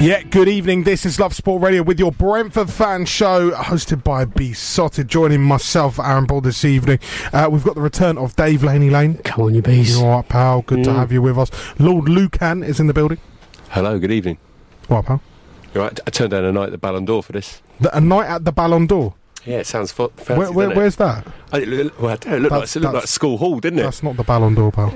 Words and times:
Yeah, 0.00 0.20
good 0.22 0.48
evening. 0.50 0.82
This 0.82 1.06
is 1.06 1.18
Love 1.18 1.34
Sport 1.34 1.62
Radio 1.62 1.82
with 1.82 1.98
your 1.98 2.12
Brentford 2.12 2.68
fan 2.68 3.06
show, 3.06 3.52
hosted 3.52 4.04
by 4.04 4.26
Beesotted. 4.26 5.08
Joining 5.08 5.40
myself, 5.40 5.98
Aaron 5.98 6.26
Paul, 6.26 6.42
this 6.42 6.62
evening. 6.62 6.98
Uh, 7.32 7.48
we've 7.50 7.64
got 7.64 7.74
the 7.74 7.80
return 7.80 8.18
of 8.18 8.36
Dave 8.36 8.62
Laney 8.62 8.90
Lane. 8.90 9.14
Come 9.24 9.46
on, 9.46 9.54
you 9.54 9.62
bees. 9.62 9.96
You 9.98 10.04
all 10.04 10.16
right, 10.16 10.28
pal? 10.28 10.60
Good 10.60 10.84
to 10.84 10.90
Mm. 10.90 10.96
have 10.96 11.10
you 11.10 11.22
with 11.22 11.38
us. 11.38 11.50
Lord 11.78 12.06
Lucan 12.10 12.62
is 12.62 12.78
in 12.80 12.86
the 12.86 12.92
building. 12.92 13.16
Hello, 13.70 13.98
good 13.98 14.10
evening. 14.10 14.36
All 14.90 14.96
right, 14.98 15.06
pal? 15.06 15.22
You 15.74 15.80
right? 15.80 15.98
I 16.06 16.10
turned 16.10 16.32
down 16.32 16.44
a 16.44 16.52
night 16.52 16.64
at 16.66 16.72
the 16.72 16.78
Ballon 16.78 17.06
d'Or 17.06 17.22
for 17.22 17.32
this. 17.32 17.62
The, 17.80 17.96
a 17.96 18.00
night 18.00 18.26
at 18.26 18.44
the 18.44 18.52
Ballon 18.52 18.86
d'Or. 18.86 19.14
Yeah, 19.46 19.58
it 19.58 19.66
sounds 19.66 19.92
fu- 19.92 20.08
fancy. 20.16 20.34
Where, 20.34 20.52
where, 20.52 20.66
doesn't 20.66 20.72
it? 20.72 20.76
where's 20.76 20.96
that? 20.96 21.26
I, 21.54 21.58
it 21.58 21.68
look- 21.68 22.00
well, 22.02 22.12
I 22.12 22.16
don't 22.16 22.30
know, 22.30 22.36
it 22.36 22.40
looked, 22.40 22.50
like, 22.52 22.60
That's- 22.60 22.76
it 22.76 22.80
looked 22.80 22.94
like 22.94 23.06
school 23.06 23.38
hall, 23.38 23.60
didn't 23.60 23.78
it? 23.78 23.82
That's 23.82 24.02
not 24.02 24.16
the 24.16 24.24
Ballon 24.24 24.54
d'Or, 24.54 24.72
pal. 24.72 24.92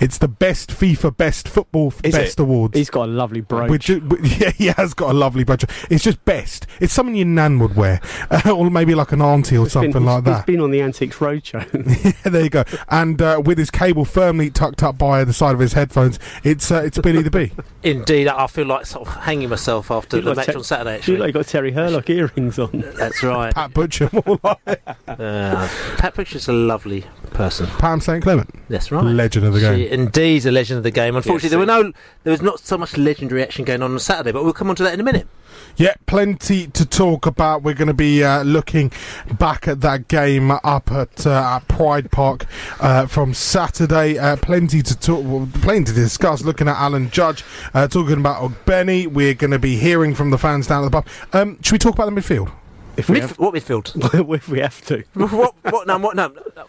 It's 0.00 0.18
the 0.18 0.28
best 0.28 0.70
FIFA 0.70 1.16
Best 1.16 1.48
Football 1.48 1.92
Is 2.04 2.14
Best 2.14 2.38
it? 2.38 2.42
Awards. 2.42 2.76
He's 2.76 2.90
got 2.90 3.08
a 3.08 3.12
lovely 3.12 3.40
brooch. 3.40 3.70
Which, 3.70 3.90
is- 3.90 4.02
yeah, 4.40 4.50
he 4.50 4.66
has 4.66 4.94
got 4.94 5.10
a 5.10 5.14
lovely 5.14 5.44
brooch. 5.44 5.64
It's 5.90 6.04
just 6.04 6.24
best. 6.24 6.66
It's 6.80 6.92
something 6.92 7.14
your 7.16 7.26
nan 7.26 7.58
would 7.58 7.76
wear, 7.76 8.00
or 8.52 8.70
maybe 8.70 8.94
like 8.94 9.12
an 9.12 9.22
auntie 9.22 9.56
or 9.56 9.64
He's 9.64 9.74
been- 9.74 9.92
something 9.92 10.04
like 10.04 10.24
he's- 10.24 10.36
that. 10.36 10.36
He's 10.46 10.54
been 10.56 10.60
on 10.60 10.70
the 10.70 10.82
Antiques 10.82 11.16
Roadshow. 11.18 11.62
Yeah, 12.24 12.30
there 12.30 12.42
you 12.42 12.50
go. 12.50 12.64
And 12.88 13.20
uh, 13.22 13.40
with 13.44 13.58
his 13.58 13.70
cable 13.70 14.04
firmly 14.04 14.50
tucked 14.50 14.82
up 14.82 14.98
by 14.98 15.24
the 15.24 15.32
side 15.32 15.54
of 15.54 15.60
his 15.60 15.72
headphones, 15.74 16.18
it's 16.44 16.70
uh, 16.70 16.82
it's 16.84 16.98
Billy 16.98 17.22
the 17.22 17.30
Bee. 17.30 17.52
Indeed, 17.82 18.28
I 18.28 18.46
feel 18.46 18.66
like 18.66 18.86
sort 18.86 19.06
of 19.08 19.14
hanging 19.22 19.48
myself 19.48 19.90
after 19.90 20.16
You 20.16 20.22
the 20.22 20.28
look 20.30 20.36
match 20.38 20.48
like 20.48 20.56
on 20.56 20.64
Saturday. 20.64 20.90
you 20.92 20.96
Actually, 20.98 21.16
look 21.18 21.24
like 21.26 21.34
got 21.34 21.46
Terry 21.46 21.72
Herlock 21.72 22.10
earrings 22.10 22.58
on. 22.58 22.84
that's 22.96 23.22
right. 23.22 23.54
Pat 23.54 23.72
Butcher, 23.74 24.10
more 24.12 24.38
like 24.42 24.80
Uh, 25.08 25.68
Pat 26.02 26.14
Pritchard's 26.14 26.48
a 26.48 26.52
lovely 26.52 27.04
person. 27.30 27.64
Pam 27.78 28.00
St 28.00 28.24
Clement, 28.24 28.52
That's 28.68 28.90
right. 28.90 29.04
legend 29.04 29.46
of 29.46 29.54
the 29.54 29.60
game. 29.60 29.76
She 29.76 29.84
game. 29.84 30.00
indeed 30.00 30.44
a 30.46 30.50
legend 30.50 30.78
of 30.78 30.82
the 30.82 30.90
game. 30.90 31.14
Unfortunately, 31.14 31.46
Yes, 31.46 31.50
there 31.50 31.60
were 31.60 31.64
no, 31.84 31.92
there 32.24 32.32
was 32.32 32.42
not 32.42 32.58
so 32.58 32.76
much 32.76 32.96
legendary 32.96 33.40
action 33.40 33.64
going 33.64 33.82
on 33.82 33.92
on 33.92 33.98
Saturday, 34.00 34.32
but 34.32 34.42
we'll 34.42 34.52
come 34.52 34.68
on 34.68 34.74
to 34.74 34.82
that 34.82 34.94
in 34.94 34.98
a 34.98 35.04
minute. 35.04 35.28
Yeah, 35.76 35.94
plenty 36.06 36.66
to 36.66 36.84
talk 36.84 37.24
about. 37.24 37.62
We're 37.62 37.74
going 37.74 37.86
to 37.86 37.94
be 37.94 38.24
uh, 38.24 38.42
looking 38.42 38.90
back 39.38 39.68
at 39.68 39.80
that 39.82 40.08
game 40.08 40.50
up 40.50 40.90
at, 40.90 41.24
uh, 41.24 41.60
at 41.60 41.68
Pride 41.68 42.10
Park 42.10 42.46
uh, 42.80 43.06
from 43.06 43.32
Saturday. 43.32 44.18
Uh, 44.18 44.34
plenty 44.34 44.82
to 44.82 44.98
talk, 44.98 45.24
well, 45.24 45.48
plenty 45.60 45.84
to 45.84 45.92
discuss. 45.92 46.42
Looking 46.42 46.66
at 46.66 46.78
Alan 46.78 47.10
Judge, 47.10 47.44
uh, 47.74 47.86
talking 47.86 48.18
about 48.18 48.42
Ogbene. 48.42 49.06
We're 49.06 49.34
going 49.34 49.52
to 49.52 49.60
be 49.60 49.76
hearing 49.76 50.16
from 50.16 50.30
the 50.30 50.38
fans 50.38 50.66
down 50.66 50.82
at 50.84 50.90
the 50.90 51.00
pub. 51.00 51.06
Um, 51.32 51.62
should 51.62 51.74
we 51.74 51.78
talk 51.78 51.94
about 51.94 52.12
the 52.12 52.20
midfield? 52.20 52.50
If 52.96 53.08
we, 53.08 53.18
Midf- 53.18 53.20
have, 53.22 53.38
what 53.38 53.54
midfield? 53.54 54.34
if 54.34 54.48
we 54.48 54.58
have 54.60 54.80
to. 54.86 55.02
what? 55.14 55.54
What? 55.62 55.86
No, 55.86 55.98
what? 55.98 56.14
No. 56.14 56.28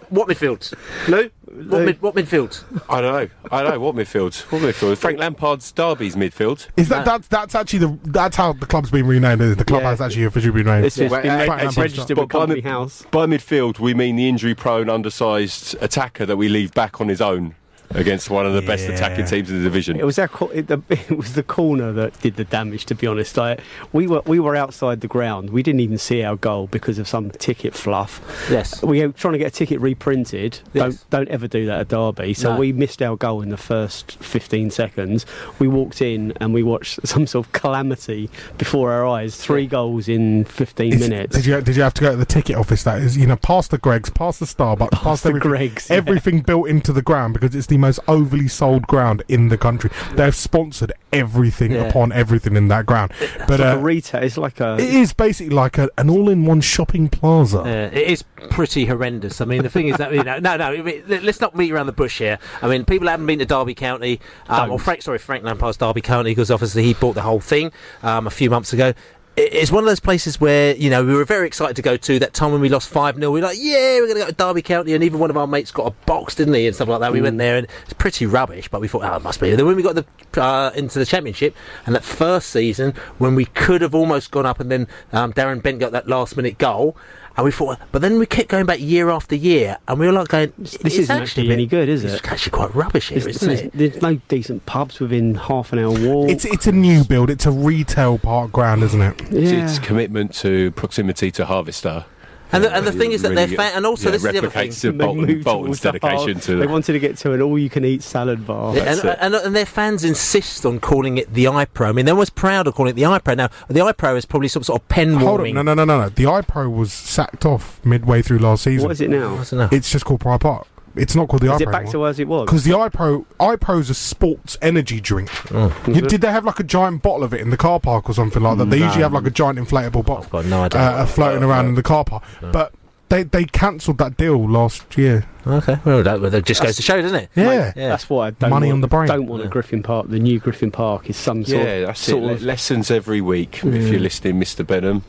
What 0.09 0.29
midfield? 0.29 0.73
Lou? 1.09 1.29
What, 1.45 1.79
Lou. 1.79 1.85
mid, 1.85 2.01
what 2.01 2.15
midfield? 2.15 2.63
I 2.89 3.01
don't 3.01 3.13
know. 3.13 3.29
I 3.51 3.61
don't 3.61 3.73
know. 3.73 3.79
What 3.79 3.95
midfield? 3.95 4.39
What 4.51 4.61
midfield? 4.61 4.97
Frank 4.97 5.19
Lampard's 5.19 5.71
Derby's 5.71 6.15
midfield. 6.15 6.67
Is 6.77 6.89
that 6.89 7.03
that's 7.05 7.27
that's 7.27 7.55
actually 7.55 7.79
the 7.79 7.99
that's 8.05 8.35
how 8.37 8.53
the 8.53 8.65
club's 8.65 8.89
been 8.89 9.05
renamed? 9.05 9.41
The 9.41 9.65
club 9.65 9.81
Yeah. 9.83 9.89
has 9.89 10.01
actually 10.01 10.23
officially 10.23 10.51
been 10.53 10.65
renamed. 10.67 10.85
It's 10.85 10.95
just 10.95 11.11
Well, 11.11 11.21
been 11.21 11.31
uh, 11.31 11.55
re- 11.57 11.69
registered 11.83 12.17
with 12.17 12.29
by 12.29 12.39
Company 12.39 12.61
mid- 12.61 12.71
House. 12.71 13.03
By 13.11 13.25
midfield, 13.25 13.79
we 13.79 13.93
mean 13.93 14.15
the 14.15 14.27
injury-prone, 14.29 14.89
undersized 14.89 15.75
attacker 15.81 16.25
that 16.25 16.37
we 16.37 16.47
leave 16.49 16.73
back 16.73 17.01
on 17.01 17.09
his 17.09 17.21
own 17.21 17.55
against 17.95 18.29
one 18.29 18.45
of 18.45 18.53
the 18.53 18.61
best 18.61 18.87
attacking 18.89 19.25
teams 19.25 19.49
in 19.49 19.57
the 19.57 19.63
division. 19.63 19.99
It 19.99 20.05
was 20.05 20.17
our 20.19 20.27
co- 20.27 20.47
it, 20.49 20.67
the, 20.67 20.81
it 20.89 21.17
was 21.17 21.33
the 21.33 21.43
corner 21.43 21.91
that 21.93 22.19
did 22.21 22.35
the 22.35 22.43
damage. 22.43 22.85
To 22.87 22.95
be 22.95 23.07
honest, 23.07 23.37
like 23.37 23.59
we 23.91 24.07
were 24.07 24.21
we 24.25 24.39
were 24.39 24.55
outside 24.55 25.01
the 25.01 25.07
ground. 25.07 25.49
We 25.51 25.63
didn't 25.63 25.79
even 25.81 25.97
see 25.97 26.23
our 26.23 26.35
goal 26.35 26.67
because 26.67 26.99
of 26.99 27.07
some 27.07 27.31
ticket 27.31 27.73
fluff. 27.73 28.21
Yes. 28.49 28.81
We 28.83 29.05
were 29.05 29.13
trying 29.13 29.33
to 29.33 29.37
get 29.37 29.47
a 29.47 29.55
ticket 29.55 29.79
reprinted. 29.79 30.59
Yes. 30.73 31.03
Don't 31.09 31.09
don't 31.09 31.29
ever 31.29 31.47
do 31.47 31.65
that 31.67 31.79
at 31.81 31.87
Derby. 31.89 32.33
So 32.33 32.53
No. 32.53 32.59
we 32.59 32.71
missed 32.73 33.01
our 33.01 33.15
goal 33.15 33.41
in 33.41 33.49
the 33.49 33.57
first 33.57 34.13
15 34.23 34.71
seconds. 34.71 35.25
We 35.59 35.67
walked 35.67 36.01
in 36.01 36.33
and 36.39 36.53
we 36.53 36.63
watched 36.63 36.99
some 37.07 37.27
sort 37.27 37.45
of 37.47 37.51
calamity 37.53 38.29
before 38.57 38.91
our 38.91 39.05
eyes. 39.07 39.35
Three 39.37 39.67
goals 39.67 40.07
in 40.07 40.45
15 40.45 40.93
Is- 40.93 40.99
minutes. 40.99 41.35
Did 41.35 41.45
you 41.45 41.61
did 41.61 41.75
you 41.75 41.83
have 41.83 41.93
to 41.95 42.01
go 42.01 42.11
to 42.11 42.17
the 42.17 42.25
ticket 42.25 42.55
office? 42.55 42.83
That 42.83 43.01
is, 43.01 43.17
you 43.17 43.27
know, 43.27 43.35
past 43.37 43.71
the 43.71 43.77
Greggs, 43.77 44.09
past 44.09 44.39
the 44.39 44.45
Starbucks, 44.45 44.91
past, 44.91 45.23
the 45.23 45.29
everything, 45.29 45.49
Greggs, 45.49 45.89
yeah. 45.89 45.95
everything 45.97 46.41
built 46.41 46.67
into 46.67 46.91
the 46.93 47.01
ground 47.01 47.33
because 47.33 47.55
it's 47.55 47.67
the 47.67 47.77
most 47.83 47.99
overly 48.07 48.47
sold 48.47 48.87
ground 48.87 49.21
in 49.27 49.49
the 49.49 49.57
country. 49.57 49.89
They've 50.15 50.35
sponsored 50.35 50.91
everything 51.11 51.71
Yeah. 51.71 51.83
upon 51.83 52.11
everything 52.11 52.55
in 52.55 52.67
that 52.69 52.85
ground. 52.85 53.11
But 53.47 53.59
It's 53.59 53.59
like 53.59 53.75
uh, 53.75 53.77
a 53.77 53.77
retail. 53.77 54.23
It's 54.23 54.37
like 54.37 54.59
a. 54.59 54.73
it 54.79 54.93
is 54.93 55.13
basically 55.13 55.53
like 55.55 55.77
a, 55.77 55.89
an 55.97 56.09
all-in-one 56.09 56.61
shopping 56.61 57.07
plaza. 57.09 57.59
Uh, 57.59 57.89
it 57.93 58.07
is 58.07 58.23
pretty 58.49 58.85
horrendous. 58.85 59.39
I 59.41 59.45
mean, 59.45 59.61
the 59.63 59.69
thing 59.69 59.87
is 59.89 59.97
that 59.97 60.11
you 60.13 60.23
know, 60.23 60.39
no, 60.39 60.57
no. 60.57 60.73
Let- 61.07 61.23
let's 61.23 61.39
not 61.41 61.55
beat 61.55 61.71
around 61.71 61.85
the 61.85 61.91
bush 61.93 62.17
here. 62.17 62.39
I 62.61 62.67
mean, 62.67 62.85
people 62.85 63.07
haven't 63.07 63.25
been 63.27 63.39
to 63.39 63.45
Derby 63.45 63.75
County, 63.75 64.19
um, 64.49 64.71
or 64.71 64.79
Frank, 64.79 65.01
sorry, 65.01 65.19
Frank 65.19 65.43
Lampard's 65.43 65.77
Derby 65.77 66.01
County, 66.01 66.31
because 66.31 66.49
obviously 66.49 66.83
he 66.83 66.93
bought 66.93 67.13
the 67.15 67.21
whole 67.21 67.39
thing 67.39 67.71
um, 68.01 68.27
a 68.27 68.31
few 68.31 68.49
months 68.49 68.73
ago. 68.73 68.93
It- 69.35 69.53
It's 69.53 69.71
one 69.71 69.83
of 69.83 69.87
those 69.89 69.99
places 69.99 70.39
where 70.39 70.75
you 70.75 70.89
know 70.91 71.03
we 71.03 71.13
were 71.15 71.25
very 71.25 71.47
excited 71.47 71.75
to 71.77 71.81
go 71.81 71.97
to. 71.97 72.19
That 72.19 72.33
time 72.33 72.51
when 72.51 72.61
we 72.61 72.69
lost 72.69 72.87
five 72.89 73.15
0 73.15 73.31
we 73.31 73.41
were 73.41 73.47
like, 73.47 73.57
"Yeah, 73.59 73.99
we're 73.99 74.05
going 74.07 74.15
to 74.19 74.25
go 74.25 74.27
to 74.27 74.33
Derby 74.33 74.61
County," 74.61 74.93
and 74.93 75.03
even 75.03 75.19
one 75.19 75.29
of 75.31 75.37
our 75.37 75.47
mates 75.47 75.71
got 75.71 75.87
a 75.87 75.91
box, 76.05 76.35
didn't 76.35 76.53
he, 76.53 76.67
and 76.67 76.75
stuff 76.75 76.87
like 76.87 76.99
that. 76.99 77.11
We 77.11 77.21
went 77.21 77.39
there, 77.39 77.57
and 77.57 77.67
it's 77.83 77.93
pretty 77.93 78.25
rubbish. 78.27 78.67
But 78.69 78.81
we 78.81 78.87
thought, 78.87 79.03
"Oh, 79.03 79.15
it 79.15 79.23
must 79.23 79.39
be." 79.39 79.49
And 79.49 79.57
then 79.57 79.65
when 79.65 79.75
we 79.75 79.81
got 79.81 79.95
the 79.95 80.05
uh, 80.41 80.71
into 80.75 80.99
the 80.99 81.05
championship, 81.05 81.55
and 81.87 81.95
that 81.95 82.03
first 82.03 82.49
season 82.51 82.93
when 83.17 83.33
we 83.33 83.45
could 83.45 83.81
have 83.81 83.95
almost 83.95 84.29
gone 84.29 84.45
up, 84.45 84.59
and 84.59 84.69
then 84.71 84.87
um, 85.11 85.33
Darren 85.33 85.63
Bent 85.63 85.79
got 85.79 85.91
that 85.93 86.07
last 86.07 86.37
minute 86.37 86.57
goal. 86.59 86.95
And 87.35 87.43
we 87.45 87.51
thought, 87.51 87.79
but 87.91 88.01
then 88.03 88.19
we 88.19 88.27
kept 88.27 88.49
going 88.49 88.67
back 88.67 88.79
year 88.79 89.09
after 89.09 89.35
year, 89.35 89.77
and 89.87 89.99
we 89.99 90.05
were 90.05 90.11
like 90.11 90.27
going, 90.27 90.53
This 90.57 90.99
isn't 90.99 91.09
actually 91.21 91.43
been- 91.43 91.53
any 91.53 91.65
good, 91.65 91.89
is 91.89 92.03
it?" 92.03 92.13
It's 92.13 92.27
actually 92.27 92.51
quite 92.51 92.75
rubbish 92.75 93.09
here, 93.09 93.19
There's, 93.19 93.37
isn't 93.37 93.47
there's, 93.47 93.61
it? 93.61 93.71
there's 93.73 94.01
no 94.03 94.15
decent 94.27 94.65
pubs 94.67 94.99
within 94.99 95.33
half 95.35 95.73
an 95.73 95.79
hour 95.79 95.91
walk. 95.91 96.29
It's 96.29 96.45
it's 96.45 96.67
a 96.67 96.71
new 96.71 97.03
build. 97.03 97.31
It's 97.31 97.45
a 97.47 97.51
retail 97.51 98.19
park 98.19 98.51
ground, 98.51 98.83
isn't 98.83 99.01
it? 99.01 99.21
It's 99.31 99.51
yeah. 99.51 99.63
its 99.63 99.79
commitment 99.79 100.33
to 100.35 100.71
proximity 100.71 101.31
to 101.31 101.45
Harvester 101.45 102.05
And 102.53 102.63
the, 102.63 102.73
and 102.73 102.85
the 102.85 102.91
thing 102.91 103.11
is 103.11 103.23
that 103.23 103.29
really 103.29 103.47
they're 103.47 103.57
fan, 103.57 103.73
and 103.75 103.85
also 103.85 104.05
yeah, 104.05 104.11
this 104.11 104.23
is 104.23 104.31
the 104.31 104.37
other 104.37 104.49
thing. 104.49 104.69
replicates 104.69 104.81
They 104.81 104.91
Bolton, 104.91 105.25
moved 105.25 105.43
Bolton's 105.43 105.81
dedication 105.81 106.33
bar. 106.33 106.41
to 106.41 106.55
They 106.57 106.67
wanted 106.67 106.93
to 106.93 106.99
get 106.99 107.17
to 107.17 107.33
an 107.33 107.41
all-you-can-eat 107.41 108.03
salad 108.03 108.45
bar. 108.45 108.75
Yeah, 108.75 108.93
and, 108.93 109.03
and, 109.03 109.35
and 109.35 109.55
their 109.55 109.65
fans 109.65 110.03
insist 110.03 110.65
on 110.65 110.79
calling 110.79 111.17
it 111.17 111.33
the 111.33 111.45
iPro. 111.45 111.89
I 111.89 111.91
mean, 111.91 112.05
they're 112.05 112.13
almost 112.13 112.35
proud 112.35 112.67
of 112.67 112.75
calling 112.75 112.91
it 112.91 112.95
the 112.95 113.03
iPro. 113.03 113.35
Now, 113.35 113.49
the 113.67 113.79
iPro 113.79 114.15
is 114.15 114.25
probably 114.25 114.47
some 114.47 114.63
sort 114.63 114.81
of 114.81 114.87
pen 114.87 115.15
Hold 115.15 115.41
on, 115.41 115.53
no, 115.53 115.61
no, 115.63 115.73
no, 115.73 115.85
no, 115.85 116.01
no. 116.01 116.09
The 116.09 116.25
iPro 116.25 116.71
was 116.71 116.93
sacked 116.93 117.45
off 117.45 117.83
midway 117.83 118.21
through 118.21 118.39
last 118.39 118.63
season. 118.63 118.87
What 118.87 118.91
is 118.91 119.01
it 119.01 119.09
now? 119.09 119.33
I 119.33 119.43
don't 119.43 119.53
know. 119.53 119.69
It's 119.71 119.89
just 119.89 120.05
called 120.05 120.19
Pride 120.19 120.41
Park. 120.41 120.67
It's 120.95 121.15
not 121.15 121.27
called 121.27 121.41
the 121.41 121.51
Is 121.53 121.59
iPro. 121.59 121.61
it 121.61 121.71
back 121.71 121.89
to 121.91 122.05
as 122.05 122.19
it 122.19 122.27
was? 122.27 122.45
because 122.45 122.63
the 122.63 122.71
iPro 122.71 123.25
iPro's 123.39 123.89
a 123.89 123.93
sports 123.95 124.57
energy 124.61 125.01
drink. 125.01 125.29
Oh. 125.53 125.75
You, 125.87 126.01
did 126.01 126.21
they 126.21 126.31
have 126.31 126.45
like 126.45 126.59
a 126.59 126.63
giant 126.63 127.01
bottle 127.01 127.23
of 127.23 127.33
it 127.33 127.41
in 127.41 127.49
the 127.49 127.57
car 127.57 127.79
park 127.79 128.09
or 128.09 128.13
something 128.13 128.43
like 128.43 128.57
that? 128.59 128.69
They 128.69 128.79
No. 128.79 128.85
usually 128.85 129.03
have 129.03 129.13
like 129.13 129.25
a 129.25 129.31
giant 129.31 129.57
inflatable 129.57 130.05
bottle 130.05 130.23
I've 130.25 130.29
got 130.29 130.45
no 130.45 130.63
idea. 130.63 130.79
uh, 130.79 131.05
floating 131.05 131.43
around 131.43 131.67
in 131.67 131.75
the 131.75 131.83
car 131.83 132.03
park. 132.05 132.23
But 132.41 132.73
they 133.09 133.23
they 133.23 133.45
cancelled 133.45 133.97
that 133.97 134.17
deal 134.17 134.47
last 134.47 134.97
year. 134.97 135.25
Okay, 135.45 135.77
well, 135.85 136.03
that, 136.03 136.21
well, 136.21 136.29
that 136.29 136.45
just 136.45 136.61
goes 136.61 136.75
to 136.77 136.81
show, 136.81 137.01
doesn't 137.01 137.17
it? 137.23 137.29
Yeah. 137.35 137.73
Yeah. 137.75 137.89
That's 137.89 138.09
why 138.09 138.27
I 138.27 138.31
don't 138.31 138.49
Money 138.49 138.67
want, 138.67 138.75
on 138.77 138.81
the 138.81 138.87
brain. 138.87 139.07
Don't 139.07 139.27
want 139.27 139.41
Yeah. 139.43 139.47
a 139.47 139.51
Griffin 139.51 139.83
Park. 139.83 140.07
The 140.09 140.19
new 140.19 140.39
Griffin 140.39 140.71
Park 140.71 141.09
is 141.09 141.17
some 141.17 141.43
sort 141.45 141.63
Yeah, 141.63 141.67
of 141.73 141.87
that's 141.87 142.01
sort 142.01 142.23
it. 142.23 142.31
Of 142.31 142.41
lessons 142.43 142.89
every 142.91 143.21
week. 143.21 143.59
If 143.63 143.87
you're 143.89 143.99
listening, 143.99 144.39
Mr. 144.39 144.65
Benham. 144.65 145.03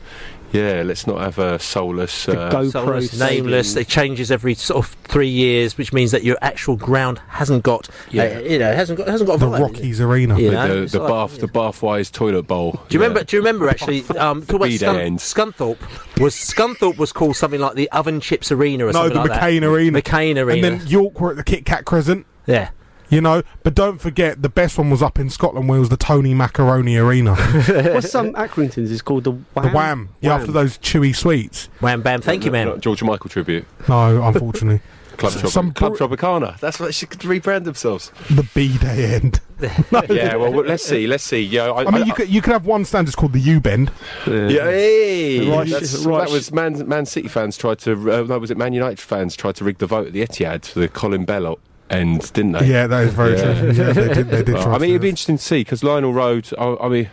Yeah, 0.51 0.83
let's 0.85 1.05
not 1.05 1.19
have 1.19 1.37
a 1.37 1.59
soulless. 1.59 2.29
Uh, 2.29 2.47
go- 2.49 2.69
Soulless, 2.69 3.19
nameless. 3.19 3.75
It 3.75 3.89
changes 3.89 4.31
every 4.31 4.53
sort 4.53 4.85
of 4.85 4.91
three 5.03 5.27
years, 5.27 5.77
which 5.77 5.91
means 5.91 6.11
that 6.11 6.23
your 6.23 6.37
actual 6.41 6.77
ground 6.77 7.19
hasn't 7.27 7.63
got, 7.63 7.89
Yeah. 8.11 8.23
uh, 8.23 8.39
you 8.39 8.59
know, 8.59 8.71
hasn't 8.73 8.97
got 8.99 9.07
hasn't 9.09 9.27
got 9.29 9.39
The 9.39 9.47
vibe. 9.47 9.59
Rockies 9.59 9.99
Arena. 9.99 10.39
Yeah. 10.39 10.49
the, 10.51 10.55
know, 10.55 10.67
the, 10.75 10.81
it's 10.83 10.91
the 10.93 10.99
like- 10.99 11.09
bath, 11.09 11.39
the 11.41 11.47
Bathwise 11.47 12.09
toilet 12.09 12.43
bowl. 12.43 12.79
Do 12.87 12.93
you 12.95 13.01
remember? 13.01 13.25
Do 13.25 13.35
you 13.35 13.41
remember 13.41 13.67
actually? 13.67 14.03
Um, 14.17 14.43
talk 14.45 14.55
about 14.57 14.69
Scun- 14.69 15.19
Scunthorpe 15.19 16.21
was 16.21 16.35
Scunthorpe 16.35 16.97
was 16.97 17.11
called 17.11 17.35
something 17.35 17.59
like 17.59 17.75
the 17.75 17.89
Oven 17.91 18.21
Chips 18.21 18.49
Arena 18.51 18.85
or 18.85 18.93
No, 18.93 19.09
something 19.09 19.23
the 19.23 19.29
like 19.29 19.41
McCain 19.41 19.59
that. 19.61 19.67
Arena. 19.67 20.01
McCain 20.01 20.24
Arena. 20.33 20.67
And 20.67 20.81
then 20.81 20.87
York 20.87 21.19
were 21.19 21.31
at 21.31 21.37
the 21.37 21.43
Kit 21.43 21.65
Kat 21.65 21.85
Crescent. 21.85 22.25
yeah. 22.45 22.69
You 23.07 23.21
know, 23.21 23.43
but 23.61 23.75
don't 23.75 24.01
forget 24.01 24.41
the 24.41 24.49
best 24.49 24.79
one 24.79 24.89
was 24.89 25.03
up 25.03 25.19
in 25.19 25.29
Scotland 25.29 25.69
where 25.69 25.77
it 25.77 25.79
was 25.79 25.89
the 25.89 25.95
Tony 25.95 26.33
Macaroni 26.33 26.97
Arena. 26.97 27.35
What's 27.93 28.09
some 28.09 28.33
Accrington's 28.33 28.89
is 28.89 29.03
called 29.03 29.25
the 29.25 29.31
Wham. 29.31 29.63
the 29.63 29.69
Wham. 29.69 30.09
Yeah, 30.21 30.33
after 30.33 30.51
those 30.51 30.79
chewy 30.79 31.15
sweets. 31.15 31.67
Wham 31.81 32.01
bam. 32.01 32.21
Thank 32.21 32.45
you, 32.45 32.51
man. 32.51 32.67
not 32.67 32.79
George 32.79 33.03
Michael 33.03 33.29
tribute. 33.29 33.65
No, 33.87 34.23
unfortunately. 34.23 34.81
Club, 35.15 35.33
Tropi- 35.33 35.47
Some 35.49 35.71
Club 35.73 35.97
br- 35.97 36.03
Tropicana. 36.05 36.59
That's 36.59 36.79
what 36.79 36.87
they 36.87 36.91
should 36.91 37.09
rebrand 37.09 37.63
themselves. 37.65 38.11
the 38.29 38.47
B 38.53 38.77
day 38.77 39.15
end. 39.15 39.39
yeah, 40.09 40.35
well, 40.35 40.51
let's 40.51 40.83
see. 40.83 41.07
Let's 41.07 41.23
see. 41.23 41.41
Yeah, 41.41 41.71
I, 41.71 41.85
I 41.85 41.91
mean, 41.91 42.05
you 42.05 42.13
could 42.13 42.29
you 42.29 42.41
could 42.41 42.53
have 42.53 42.65
one 42.65 42.83
stand 42.85 43.07
just 43.07 43.17
called 43.17 43.33
the 43.33 43.39
U 43.39 43.59
Bend. 43.59 43.91
Yeah, 44.27 44.49
hey, 44.49 45.49
Right, 45.49 45.67
that's- 45.69 46.05
right. 46.05 46.25
that 46.27 46.31
was 46.33 46.51
Man, 46.51 46.87
Man 46.87 47.05
City 47.05 47.27
fans 47.27 47.57
tried 47.57 47.79
to. 47.79 47.91
Uh, 47.93 48.23
no, 48.23 48.39
was 48.39 48.51
it 48.51 48.57
Man 48.57 48.73
United 48.73 48.99
fans 48.99 49.35
tried 49.35 49.55
to 49.55 49.63
rig 49.63 49.77
the 49.77 49.87
vote 49.87 50.07
at 50.07 50.13
the 50.13 50.21
Etihad 50.21 50.65
for 50.65 50.79
the 50.79 50.87
Colin 50.89 51.25
Bell 51.25 51.57
end, 51.89 52.33
didn't 52.33 52.53
they? 52.53 52.65
Yeah, 52.67 52.87
that 52.87 53.03
is 53.05 53.13
very 53.13 53.37
Yeah. 53.37 53.59
true. 53.59 53.71
Yeah, 53.71 53.93
they 53.93 54.13
did. 54.13 54.29
They 54.29 54.43
did. 54.43 54.49
Well, 54.55 54.63
try 54.63 54.75
I 54.75 54.77
mean, 54.79 54.89
it'd 54.91 55.01
be 55.01 55.09
interesting 55.09 55.37
to 55.37 55.43
see 55.43 55.61
because 55.61 55.83
Lionel 55.83 56.13
Road. 56.13 56.49
I, 56.57 56.75
I 56.81 56.89
mean, 56.89 57.09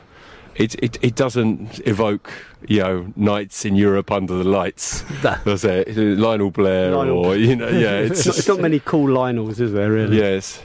it, 0.57 0.75
it 0.77 0.99
it 1.03 1.15
doesn't 1.15 1.81
evoke 1.87 2.31
you 2.69 2.81
know 2.81 3.13
nights 3.17 3.65
in 3.65 3.75
Europe 3.77 4.11
under 4.13 4.35
the 4.35 4.45
lights, 4.45 5.05
No. 5.25 5.37
does 5.45 5.65
it? 5.65 5.97
Lionel 5.97 6.51
Blair 6.51 6.91
Lionel- 6.95 7.19
or 7.27 7.37
you 7.37 7.57
know, 7.57 7.69
yeah, 7.69 7.99
it's 8.07 8.27
It's 8.27 8.47
not, 8.49 8.61
many 8.61 8.81
cool 8.81 9.11
Lionels, 9.11 9.61
is 9.61 9.73
there? 9.73 9.91
Really? 9.91 10.19
yes. 10.19 10.63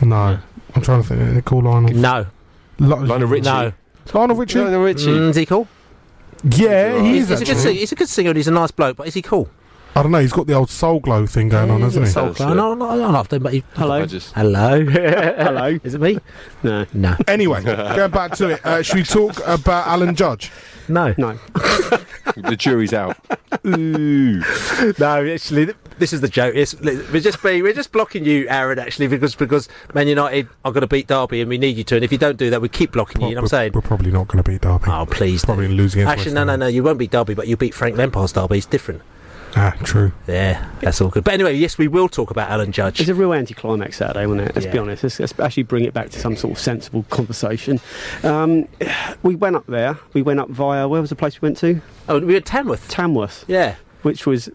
No, 0.00 0.38
I'm 0.74 0.82
trying 0.82 1.02
to 1.02 1.08
think. 1.08 1.34
They 1.34 1.42
call 1.42 1.62
Lionel. 1.62 1.94
No. 1.94 2.26
Li- 2.78 3.06
Lionel 3.06 3.28
Richie. 3.28 3.44
No. 3.44 3.72
Lionel 4.12 4.36
Richie. 4.36 4.58
Lionel 4.60 4.82
Richie. 4.82 5.06
Mm, 5.06 5.30
is 5.30 5.36
he 5.36 5.46
cool? 5.46 5.66
Yeah, 6.42 7.00
he 7.00 7.14
He's, 7.14 7.28
he's 7.30 7.40
a 7.40 7.44
good 7.46 7.56
singer. 7.56 7.72
He's 7.78 7.92
a 7.92 7.94
good 7.94 8.08
singer. 8.08 8.30
and 8.30 8.36
He's 8.36 8.48
a 8.48 8.50
nice 8.50 8.70
bloke, 8.70 8.96
but 8.98 9.06
is 9.06 9.14
he 9.14 9.22
cool? 9.22 9.48
I 9.96 10.02
don't 10.02 10.10
know. 10.10 10.18
He's 10.18 10.32
got 10.32 10.46
the 10.46 10.54
old 10.54 10.70
soul 10.70 10.98
glow 10.98 11.24
thing 11.26 11.48
going 11.48 11.70
on, 11.70 11.80
hasn't 11.80 12.06
he? 12.06 12.10
Soul 12.10 12.26
That's 12.26 12.38
Clown. 12.38 12.52
it. 12.52 12.54
No, 12.56 12.74
no, 12.74 12.96
no, 12.96 13.10
no, 13.12 13.38
but 13.38 13.52
he, 13.52 13.62
Hello. 13.74 14.04
Just 14.06 14.34
hello, 14.34 14.84
Hello. 14.88 15.78
Is 15.84 15.94
it 15.94 16.00
me? 16.00 16.18
No. 16.62 16.84
No, 16.92 17.16
Anyway, 17.28 17.62
going 17.62 18.10
back 18.10 18.32
to 18.36 18.50
it, 18.50 18.66
uh, 18.66 18.82
should 18.82 18.96
we 18.96 19.04
talk 19.04 19.38
about 19.46 19.86
Alan 19.86 20.16
Judge? 20.16 20.50
no, 20.88 21.14
No. 21.16 21.38
the 22.36 22.56
jury's 22.58 22.92
out. 22.92 23.16
Ooh. 23.66 24.40
no. 24.98 25.26
Actually, 25.32 25.72
this 25.98 26.12
is 26.12 26.20
the 26.20 26.28
joke. 26.28 26.54
It's, 26.56 26.74
we're 26.80 27.20
just 27.20 27.42
being, 27.42 27.62
we're 27.62 27.72
just 27.72 27.92
blocking 27.92 28.24
you, 28.24 28.48
Aaron. 28.48 28.78
Actually, 28.78 29.06
because 29.06 29.34
because 29.36 29.68
Man 29.94 30.08
United 30.08 30.48
are 30.64 30.72
going 30.72 30.80
to 30.80 30.86
beat 30.88 31.06
Derby, 31.06 31.40
and 31.40 31.48
we 31.48 31.56
need 31.58 31.76
you 31.76 31.84
to. 31.84 31.94
And 31.96 32.04
if 32.04 32.10
you 32.10 32.18
don't 32.18 32.36
do 32.36 32.50
that, 32.50 32.60
we 32.60 32.68
keep 32.68 32.92
blocking 32.92 33.20
you. 33.22 33.28
You 33.28 33.34
know 33.36 33.42
what 33.42 33.52
I'm 33.52 33.58
saying? 33.58 33.72
we're 33.74 33.80
probably 33.80 34.10
not 34.10 34.26
going 34.26 34.42
to 34.42 34.50
beat 34.50 34.60
Derby. 34.62 34.86
Oh, 34.88 35.06
please. 35.06 35.44
Probably 35.44 35.68
losing 35.68 36.02
against 36.02 36.18
Actually, 36.18 36.34
West 36.34 36.46
no, 36.46 36.56
no, 36.56 36.56
no. 36.56 36.66
You 36.66 36.82
won't 36.82 36.98
beat 36.98 37.12
Derby, 37.12 37.34
but 37.34 37.46
you'll 37.46 37.58
beat 37.58 37.74
Frank 37.74 37.96
Lampard's 37.96 38.32
Derby. 38.32 38.58
It's 38.58 38.66
different. 38.66 39.02
Ah, 39.56 39.76
true. 39.84 40.12
Yeah, 40.26 40.68
that's 40.80 41.00
all 41.00 41.08
good. 41.10 41.22
But 41.24 41.34
anyway, 41.34 41.54
yes, 41.56 41.78
we 41.78 41.86
will 41.86 42.08
talk 42.08 42.30
about 42.30 42.50
Alan 42.50 42.72
Judge. 42.72 43.00
It's 43.00 43.08
a 43.08 43.14
real 43.14 43.32
anticlimax 43.32 43.98
Saturday, 43.98 44.26
wasn't 44.26 44.48
it? 44.48 44.56
Let's 44.56 44.66
be 44.66 44.78
honest. 44.78 45.02
Let's, 45.04 45.20
let's 45.20 45.38
actually 45.38 45.62
bring 45.62 45.84
it 45.84 45.94
back 45.94 46.10
to 46.10 46.18
some 46.18 46.34
sort 46.36 46.54
of 46.54 46.58
sensible 46.58 47.04
conversation. 47.10 47.80
Um, 48.22 48.66
we 49.22 49.36
went 49.36 49.56
up 49.56 49.66
there. 49.66 49.98
We 50.12 50.22
went 50.22 50.40
up 50.40 50.48
via 50.50 50.88
where 50.88 51.00
was 51.00 51.10
the 51.10 51.16
place 51.16 51.40
we 51.40 51.46
went 51.46 51.58
to? 51.58 51.80
Oh, 52.08 52.18
we 52.20 52.34
had 52.34 52.44
Tamworth. 52.44 52.88
Tamworth. 52.88 53.44
Yeah. 53.46 53.76
which 54.08 54.26
was 54.26 54.48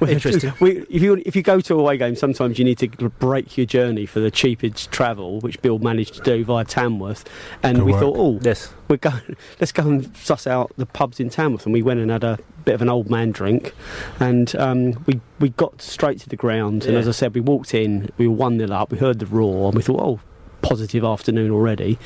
Interesting. 0.00 0.52
We, 0.60 0.78
if 0.88 1.02
you 1.02 1.20
if 1.26 1.34
you 1.36 1.42
go 1.42 1.60
to 1.60 1.74
away 1.74 1.96
game, 1.96 2.14
sometimes 2.16 2.58
you 2.58 2.64
need 2.64 2.78
to 2.78 2.88
break 2.88 3.56
your 3.58 3.66
journey 3.66 4.06
for 4.06 4.20
the 4.20 4.30
cheapest 4.30 4.90
travel, 4.92 5.40
which 5.40 5.60
Bill 5.62 5.78
managed 5.78 6.14
to 6.14 6.20
do 6.22 6.44
via 6.44 6.64
Tamworth. 6.64 7.24
And 7.62 7.78
Good 7.78 7.84
we 7.84 7.92
work. 7.92 8.00
thought, 8.00 8.16
oh, 8.16 8.38
Yes. 8.42 8.72
we're 8.88 8.96
going. 8.96 9.36
Let's 9.60 9.72
go 9.72 9.82
and 9.88 10.16
suss 10.16 10.46
out 10.46 10.72
the 10.76 10.86
pubs 10.86 11.18
in 11.20 11.28
Tamworth. 11.28 11.66
And 11.66 11.72
we 11.72 11.82
went 11.82 12.00
and 12.00 12.10
had 12.10 12.24
a 12.24 12.38
bit 12.64 12.74
of 12.74 12.82
an 12.82 12.88
old 12.88 13.10
man 13.10 13.32
drink, 13.32 13.74
and 14.20 14.54
um, 14.56 15.02
we 15.06 15.20
we 15.40 15.48
got 15.50 15.82
straight 15.82 16.20
to 16.20 16.28
the 16.28 16.36
ground. 16.36 16.84
And 16.86 16.96
as 16.96 17.08
I 17.08 17.12
said, 17.12 17.34
we 17.34 17.40
walked 17.40 17.74
in, 17.74 18.10
we 18.16 18.28
were 18.28 18.34
one 18.34 18.58
0 18.58 18.70
up. 18.72 18.92
We 18.92 18.98
heard 18.98 19.18
the 19.18 19.26
roar, 19.26 19.66
and 19.68 19.74
we 19.76 19.82
thought, 19.82 20.00
oh. 20.00 20.20
Positive 20.64 21.04
afternoon 21.04 21.50
already, 21.50 21.98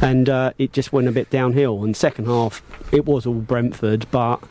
and 0.00 0.28
uh, 0.28 0.52
it 0.58 0.72
just 0.72 0.92
went 0.92 1.06
a 1.08 1.12
bit 1.12 1.30
downhill. 1.30 1.84
And 1.84 1.96
second 1.96 2.26
half, 2.26 2.60
it 2.92 3.06
was 3.06 3.26
all 3.26 3.34
Brentford, 3.34 4.06
but 4.10 4.42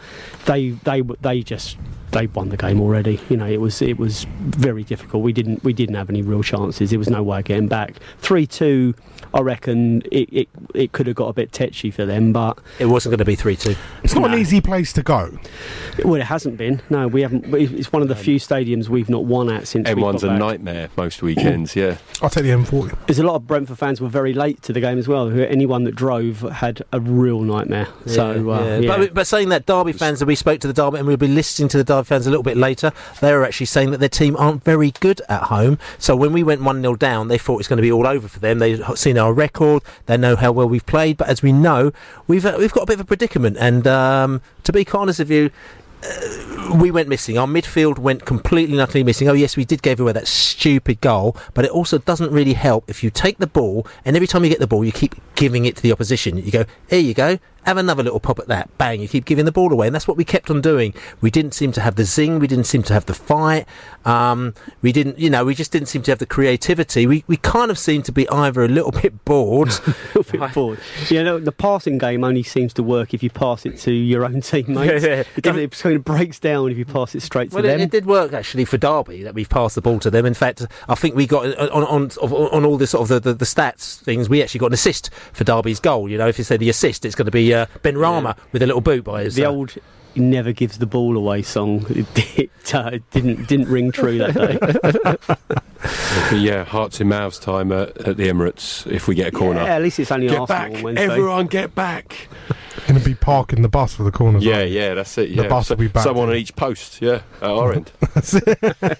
they 0.45 0.69
they 0.69 1.01
they 1.01 1.41
just 1.43 1.77
they 2.11 2.27
won 2.27 2.49
the 2.49 2.57
game 2.57 2.81
already. 2.81 3.19
You 3.29 3.37
know, 3.37 3.47
it 3.47 3.59
was 3.61 3.81
it 3.81 3.97
was 3.97 4.25
very 4.39 4.83
difficult. 4.83 5.23
We 5.23 5.33
didn't 5.33 5.63
we 5.63 5.73
didn't 5.73 5.95
have 5.95 6.09
any 6.09 6.21
real 6.21 6.43
chances. 6.43 6.89
There 6.89 6.99
was 6.99 7.09
no 7.09 7.23
way 7.23 7.39
of 7.39 7.45
getting 7.45 7.67
back. 7.67 7.95
Three 8.19 8.45
two, 8.47 8.93
I 9.33 9.39
reckon 9.41 10.01
it, 10.11 10.29
it 10.31 10.49
it 10.73 10.91
could 10.91 11.07
have 11.07 11.15
got 11.15 11.27
a 11.27 11.33
bit 11.33 11.51
tetchy 11.51 11.91
for 11.91 12.05
them, 12.05 12.33
but 12.33 12.59
It 12.79 12.85
wasn't 12.87 13.11
going 13.11 13.19
to 13.19 13.25
be 13.25 13.35
3 13.35 13.55
2. 13.55 13.75
It's 14.03 14.13
not 14.15 14.31
an 14.31 14.39
easy 14.39 14.61
place 14.61 14.91
to 14.93 15.03
go. 15.03 15.37
well, 16.03 16.15
it 16.15 16.23
hasn't 16.23 16.57
been. 16.57 16.81
No, 16.89 17.07
we 17.07 17.21
haven't. 17.21 17.53
It's 17.53 17.91
one 17.91 18.01
of 18.01 18.07
the 18.07 18.15
few 18.15 18.37
stadiums 18.39 18.89
we've 18.89 19.09
not 19.09 19.25
won 19.25 19.49
at 19.49 19.67
since 19.67 19.87
we 19.87 19.95
M1's 19.95 20.23
a 20.23 20.27
back. 20.27 20.39
nightmare 20.39 20.89
most 20.97 21.21
weekends, 21.21 21.75
yeah. 21.75 21.97
I'll 22.21 22.29
take 22.29 22.43
the 22.43 22.49
M40. 22.49 22.97
There's 23.07 23.19
a 23.19 23.23
lot 23.23 23.35
of 23.35 23.47
Brentford 23.47 23.77
fans 23.77 24.01
were 24.01 24.09
very 24.09 24.33
late 24.33 24.61
to 24.63 24.73
the 24.73 24.79
game 24.81 24.97
as 24.97 25.07
well. 25.07 25.29
Who 25.29 25.41
anyone 25.43 25.83
that 25.85 25.95
drove 25.95 26.41
had 26.41 26.81
a 26.91 26.99
real 26.99 27.41
nightmare. 27.41 27.87
so 28.05 28.51
uh, 28.51 28.79
yeah. 28.81 28.97
But, 28.97 29.13
but 29.13 29.27
saying 29.27 29.49
that, 29.49 29.65
Derby 29.65 29.93
fans, 29.93 30.19
that 30.19 30.25
we 30.25 30.35
spoke 30.35 30.59
to 30.61 30.67
the 30.67 30.73
Derby, 30.73 30.97
and 30.97 31.07
we'll 31.07 31.17
be 31.17 31.27
listening 31.27 31.69
to 31.69 31.77
the 31.77 31.83
Derby 31.83 32.00
fans 32.03 32.27
a 32.27 32.29
little 32.29 32.43
bit 32.43 32.57
later, 32.57 32.91
they 33.19 33.33
were 33.33 33.43
actually 33.43 33.65
saying 33.67 33.91
that 33.91 33.99
their 33.99 34.09
team 34.09 34.35
aren't 34.37 34.63
very 34.63 34.91
good 34.91 35.21
at 35.29 35.43
home. 35.43 35.79
So 35.97 36.15
when 36.15 36.33
we 36.33 36.43
went 36.43 36.61
1 36.61 36.81
0 36.81 36.95
down, 36.95 37.27
they 37.27 37.37
thought 37.37 37.59
it's 37.59 37.67
going 37.67 37.77
to 37.77 37.83
be 37.83 37.91
all 37.91 38.07
over 38.07 38.27
for 38.27 38.39
them. 38.39 38.59
They've 38.59 38.83
seen 38.95 39.17
our 39.17 39.33
record, 39.33 39.83
they 40.05 40.17
know 40.17 40.35
how 40.35 40.51
well 40.51 40.67
we've 40.67 40.85
played. 40.85 41.17
But 41.17 41.29
as 41.29 41.41
we 41.41 41.51
know, 41.51 41.91
we've, 42.27 42.45
uh, 42.45 42.55
we've 42.57 42.73
got 42.73 42.83
a 42.83 42.85
bit 42.85 42.95
of 42.95 43.01
a 43.01 43.05
predicament. 43.05 43.57
And 43.59 43.87
um, 43.87 44.41
to 44.63 44.73
be 44.73 44.85
honest 44.93 45.19
with 45.19 45.31
you, 45.31 45.51
uh, 46.03 46.77
we 46.79 46.89
went 46.89 47.07
missing. 47.07 47.37
Our 47.37 47.47
midfield 47.47 47.99
went 47.99 48.25
completely 48.25 48.73
and 48.73 48.81
utterly 48.81 49.03
missing. 49.03 49.27
Oh, 49.27 49.33
yes, 49.33 49.55
we 49.55 49.65
did 49.65 49.81
give 49.81 49.99
away 49.99 50.13
that 50.13 50.27
stupid 50.27 51.01
goal, 51.01 51.35
but 51.53 51.65
it 51.65 51.71
also 51.71 51.99
doesn't 51.99 52.31
really 52.31 52.53
help 52.53 52.89
if 52.89 53.03
you 53.03 53.09
take 53.09 53.37
the 53.37 53.47
ball 53.47 53.85
and 54.05 54.15
every 54.15 54.27
time 54.27 54.43
you 54.43 54.49
get 54.49 54.59
the 54.59 54.67
ball, 54.67 54.83
you 54.83 54.91
keep 54.91 55.15
giving 55.35 55.65
it 55.65 55.75
to 55.75 55.81
the 55.81 55.91
opposition. 55.91 56.37
You 56.37 56.51
go, 56.51 56.65
here 56.87 56.99
you 56.99 57.13
go, 57.13 57.39
have 57.65 57.77
another 57.77 58.03
little 58.03 58.19
pop 58.19 58.39
at 58.39 58.47
that. 58.47 58.75
Bang, 58.77 59.01
you 59.01 59.07
keep 59.07 59.25
giving 59.25 59.45
the 59.45 59.51
ball 59.51 59.71
away. 59.71 59.87
And 59.87 59.95
that's 59.95 60.07
what 60.07 60.17
we 60.17 60.25
kept 60.25 60.49
on 60.49 60.61
doing. 60.61 60.93
We 61.21 61.29
didn't 61.31 61.53
seem 61.53 61.71
to 61.73 61.81
have 61.81 61.95
the 61.95 62.03
zing, 62.03 62.39
we 62.39 62.47
didn't 62.47 62.65
seem 62.65 62.83
to 62.83 62.93
have 62.93 63.05
the 63.05 63.13
fight. 63.13 63.65
Um, 64.05 64.53
we 64.81 64.91
didn't, 64.91 65.19
you 65.19 65.29
know, 65.29 65.45
we 65.45 65.53
just 65.55 65.71
didn't 65.71 65.87
seem 65.87 66.01
to 66.03 66.11
have 66.11 66.19
the 66.19 66.25
creativity. 66.25 67.05
We, 67.05 67.23
we 67.27 67.37
kind 67.37 67.69
of 67.69 67.77
seemed 67.77 68.05
to 68.05 68.11
be 68.11 68.27
either 68.29 68.63
a 68.63 68.67
little 68.67 68.91
bit 69.01 69.23
bored. 69.25 69.69
a 69.87 69.95
little 70.17 70.39
bit 70.39 70.53
bored. 70.53 70.79
You 71.09 71.23
know, 71.23 71.39
the 71.39 71.51
passing 71.51 71.97
game 71.97 72.23
only 72.23 72.43
seems 72.43 72.73
to 72.73 72.83
work 72.83 73.13
if 73.13 73.21
you 73.21 73.29
pass 73.29 73.65
it 73.65 73.77
to 73.79 73.91
your 73.91 74.25
own 74.25 74.41
teammates. 74.41 75.03
Yeah, 75.03 75.09
yeah. 75.09 75.19
It, 75.21 75.27
it 75.37 75.43
kind 75.43 75.95
of 75.95 76.03
breaks 76.03 76.39
down 76.39 76.71
if 76.71 76.77
you 76.77 76.85
pass 76.85 77.15
it 77.15 77.21
straight 77.21 77.51
to 77.51 77.55
Well, 77.55 77.65
it, 77.65 77.69
them. 77.69 77.81
it 77.81 77.91
did 77.91 78.05
work 78.05 78.33
actually 78.33 78.65
for 78.65 78.77
Derby 78.77 79.23
that 79.23 79.33
we've 79.33 79.49
passed 79.49 79.75
the 79.75 79.81
ball 79.81 79.99
to 79.99 80.09
them. 80.09 80.25
In 80.25 80.33
fact, 80.33 80.65
I 80.89 80.95
think 80.95 81.15
we 81.15 81.27
got 81.27 81.45
uh, 81.57 81.69
on 81.71 81.83
on 81.83 82.11
on, 82.19 82.65
all 82.65 82.77
the 82.77 82.87
sort 82.87 83.03
of 83.03 83.07
the, 83.09 83.19
the, 83.31 83.33
the 83.35 83.45
stats 83.45 83.99
things. 84.01 84.29
We 84.29 84.41
actually 84.41 84.59
got 84.59 84.67
an 84.67 84.73
assist 84.73 85.09
for 85.33 85.43
Derby's 85.43 85.79
goal. 85.79 86.09
You 86.09 86.17
know, 86.17 86.27
if 86.27 86.37
you 86.37 86.43
say 86.43 86.57
the 86.57 86.69
assist, 86.69 87.05
it's 87.05 87.15
going 87.15 87.25
to 87.25 87.31
be 87.31 87.50
uh, 87.53 87.65
Ben 87.81 87.97
Rama 87.97 88.35
with 88.51 88.61
a 88.61 88.67
little 88.67 88.81
boot 88.81 89.03
by 89.03 89.23
his. 89.23 89.35
the 89.35 89.45
old 89.45 89.75
"never 90.15 90.51
gives 90.51 90.77
the 90.77 90.85
ball 90.85 91.17
away" 91.17 91.41
song 91.41 91.85
it, 91.89 92.39
it, 92.39 92.75
uh, 92.75 92.99
didn't 93.11 93.47
didn't 93.47 93.67
ring 93.67 93.91
true 93.91 94.17
that 94.17 94.33
day. 94.33 94.57
But 96.29 96.31
yeah, 96.39 96.63
hearts 96.63 97.01
in 97.01 97.09
mouths 97.09 97.39
time 97.39 97.71
at, 97.71 97.97
at 98.07 98.17
the 98.17 98.27
Emirates 98.27 98.89
if 98.91 99.07
we 99.07 99.15
get 99.15 99.27
a 99.27 99.31
corner. 99.31 99.61
Yeah, 99.63 99.75
at 99.75 99.81
least 99.81 99.99
it's 99.99 100.11
only 100.11 100.27
Get 100.27 100.39
Arsenal 100.39 100.73
back, 100.73 100.83
Wednesday. 100.83 101.03
everyone 101.03 101.47
get 101.47 101.73
back. 101.75 102.27
Going 102.87 102.99
to 102.99 103.05
be 103.05 103.15
parking 103.15 103.61
the 103.61 103.69
bus 103.69 103.93
for 103.95 104.03
the 104.03 104.11
corners. 104.11 104.43
Yeah, 104.43 104.59
right? 104.59 104.71
yeah, 104.71 104.93
that's 104.93 105.17
it. 105.17 105.35
The 105.35 105.43
Yeah, 105.43 105.47
bus 105.49 105.69
will 105.69 105.77
be 105.77 105.87
back. 105.87 106.03
Someone 106.03 106.29
on 106.29 106.35
each 106.35 106.55
post. 106.55 107.01
Yeah, 107.01 107.21
at 107.41 107.43
our 107.43 107.73
end. 107.73 107.91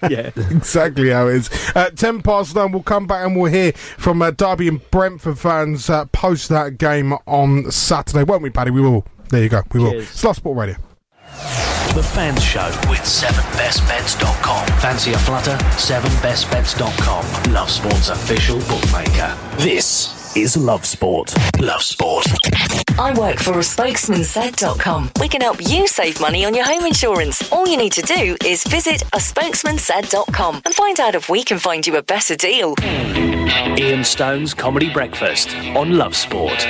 yeah. 0.10 0.32
exactly 0.36 1.10
how 1.10 1.28
it 1.28 1.36
is. 1.36 1.50
Uh, 1.76 1.90
10 1.90 2.22
past 2.22 2.56
9, 2.56 2.72
we'll 2.72 2.84
come 2.84 3.08
back 3.08 3.26
and 3.26 3.36
we'll 3.36 3.52
hear 3.52 3.72
from 3.72 4.22
uh, 4.22 4.32
Derby 4.32 4.68
and 4.68 4.92
Brentford 4.92 5.40
fans 5.40 5.90
uh, 5.90 6.06
post 6.06 6.50
that 6.50 6.78
game 6.78 7.14
on 7.26 7.72
Saturday. 7.72 8.24
Won't 8.24 8.44
we, 8.44 8.50
Paddy? 8.50 8.72
We 8.72 8.82
will. 8.82 9.06
There 9.30 9.42
you 9.42 9.50
go. 9.50 9.64
We 9.74 9.80
will. 9.80 9.92
Cheers. 9.92 10.12
It's 10.12 10.24
Love 10.24 10.36
Sport 10.36 10.58
Radio. 10.58 10.76
The 11.42 12.04
Fans 12.04 12.44
Show 12.44 12.66
with 12.90 13.00
7bestbets.com. 13.02 14.68
Fancy 14.80 15.14
a 15.14 15.18
flutter? 15.20 15.56
7bestbets.com. 15.78 17.54
Love 17.54 17.70
Sport's 17.70 18.10
official 18.10 18.60
bookmaker. 18.60 19.38
This 19.58 20.36
is 20.36 20.56
Love 20.58 20.86
Sport. 20.86 21.34
Love 21.60 21.82
Sport. 21.82 22.26
I 23.00 23.14
work 23.18 23.40
for 23.40 23.54
a 23.54 23.64
spokesmansaid.com. 23.64 25.12
We 25.20 25.28
can 25.28 25.42
help 25.42 25.62
you 25.62 25.88
save 25.88 26.20
money 26.22 26.46
on 26.46 26.54
your 26.54 26.66
home 26.66 26.86
insurance. 26.86 27.50
All 27.52 27.68
you 27.68 27.78
need 27.78 27.94
to 27.94 28.02
do 28.02 28.38
is 28.46 28.64
visit 28.66 29.02
a 29.14 29.18
spokesmansaid.com 29.18 30.62
and 30.66 30.74
find 30.74 31.00
out 31.00 31.16
if 31.16 31.30
we 31.30 31.44
can 31.44 31.60
find 31.60 31.86
you 31.88 31.96
a 31.98 32.04
better 32.04 32.36
deal. 32.36 32.76
Ian 32.82 34.04
Stone's 34.04 34.54
Comedy 34.54 34.92
Breakfast 34.92 35.56
on 35.76 35.98
Love 35.98 36.16
Sport. 36.16 36.66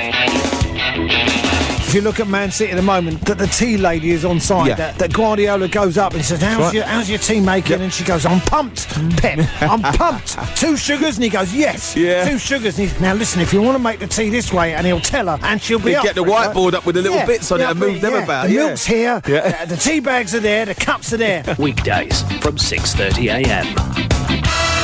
If 0.84 1.96
you 1.96 2.00
look 2.00 2.20
at 2.20 2.26
Man 2.28 2.50
City 2.50 2.72
at 2.72 2.76
the 2.76 2.82
moment, 2.82 3.20
that 3.26 3.36
the 3.36 3.46
tea 3.46 3.76
lady 3.76 4.12
is 4.12 4.24
on 4.24 4.40
side. 4.40 4.68
Yeah. 4.68 4.74
That, 4.76 4.98
that 4.98 5.12
Guardiola 5.12 5.68
goes 5.68 5.98
up 5.98 6.14
and 6.14 6.24
says, 6.24 6.40
"How's 6.40 6.58
right. 6.60 6.74
your 6.74 6.84
How's 6.84 7.10
your 7.10 7.18
tea 7.18 7.38
making?" 7.40 7.82
And 7.82 7.92
she 7.92 8.02
goes, 8.02 8.24
"I'm 8.24 8.40
pumped, 8.40 8.88
Pep. 9.18 9.40
I'm 9.60 9.82
pumped. 9.96 10.38
Two 10.56 10.76
sugars." 10.78 11.16
And 11.16 11.24
he 11.24 11.28
goes, 11.28 11.54
"Yes, 11.54 11.94
Yeah. 11.94 12.26
two 12.26 12.38
sugars." 12.38 12.78
And 12.78 12.88
he's, 12.88 12.98
now 13.00 13.12
listen, 13.12 13.42
if 13.42 13.52
you 13.52 13.60
want 13.60 13.76
to 13.76 13.82
make 13.82 13.98
the 13.98 14.06
tea 14.06 14.30
this 14.30 14.54
way, 14.54 14.72
and 14.74 14.86
he'll 14.86 15.00
tell 15.00 15.26
her, 15.26 15.38
and 15.44 15.60
she'll 15.60 15.78
be 15.78 15.90
He'll 15.90 15.98
up 15.98 16.04
get 16.06 16.14
the 16.14 16.22
for 16.22 16.28
it, 16.28 16.32
right? 16.32 16.56
whiteboard 16.56 16.72
up 16.72 16.86
with 16.86 16.94
the 16.94 17.02
little 17.02 17.26
bits 17.26 17.52
on 17.52 17.60
it 17.60 17.64
and 17.68 17.78
move 17.78 18.00
them 18.00 18.14
about, 18.14 18.46
The 18.46 18.54
yeah. 18.54 18.66
milk's 18.66 18.86
here. 18.86 19.20
Yeah. 19.28 19.64
The, 19.66 19.74
the 19.74 19.80
tea 19.80 20.00
bags 20.00 20.34
are 20.34 20.40
there. 20.40 20.64
The 20.64 20.74
cups 20.74 21.12
are 21.12 21.18
there. 21.18 21.44
Weekdays 21.58 22.22
from 22.40 22.56
6:30 22.56 23.44
a.m. 23.44 23.66
This 23.74 24.81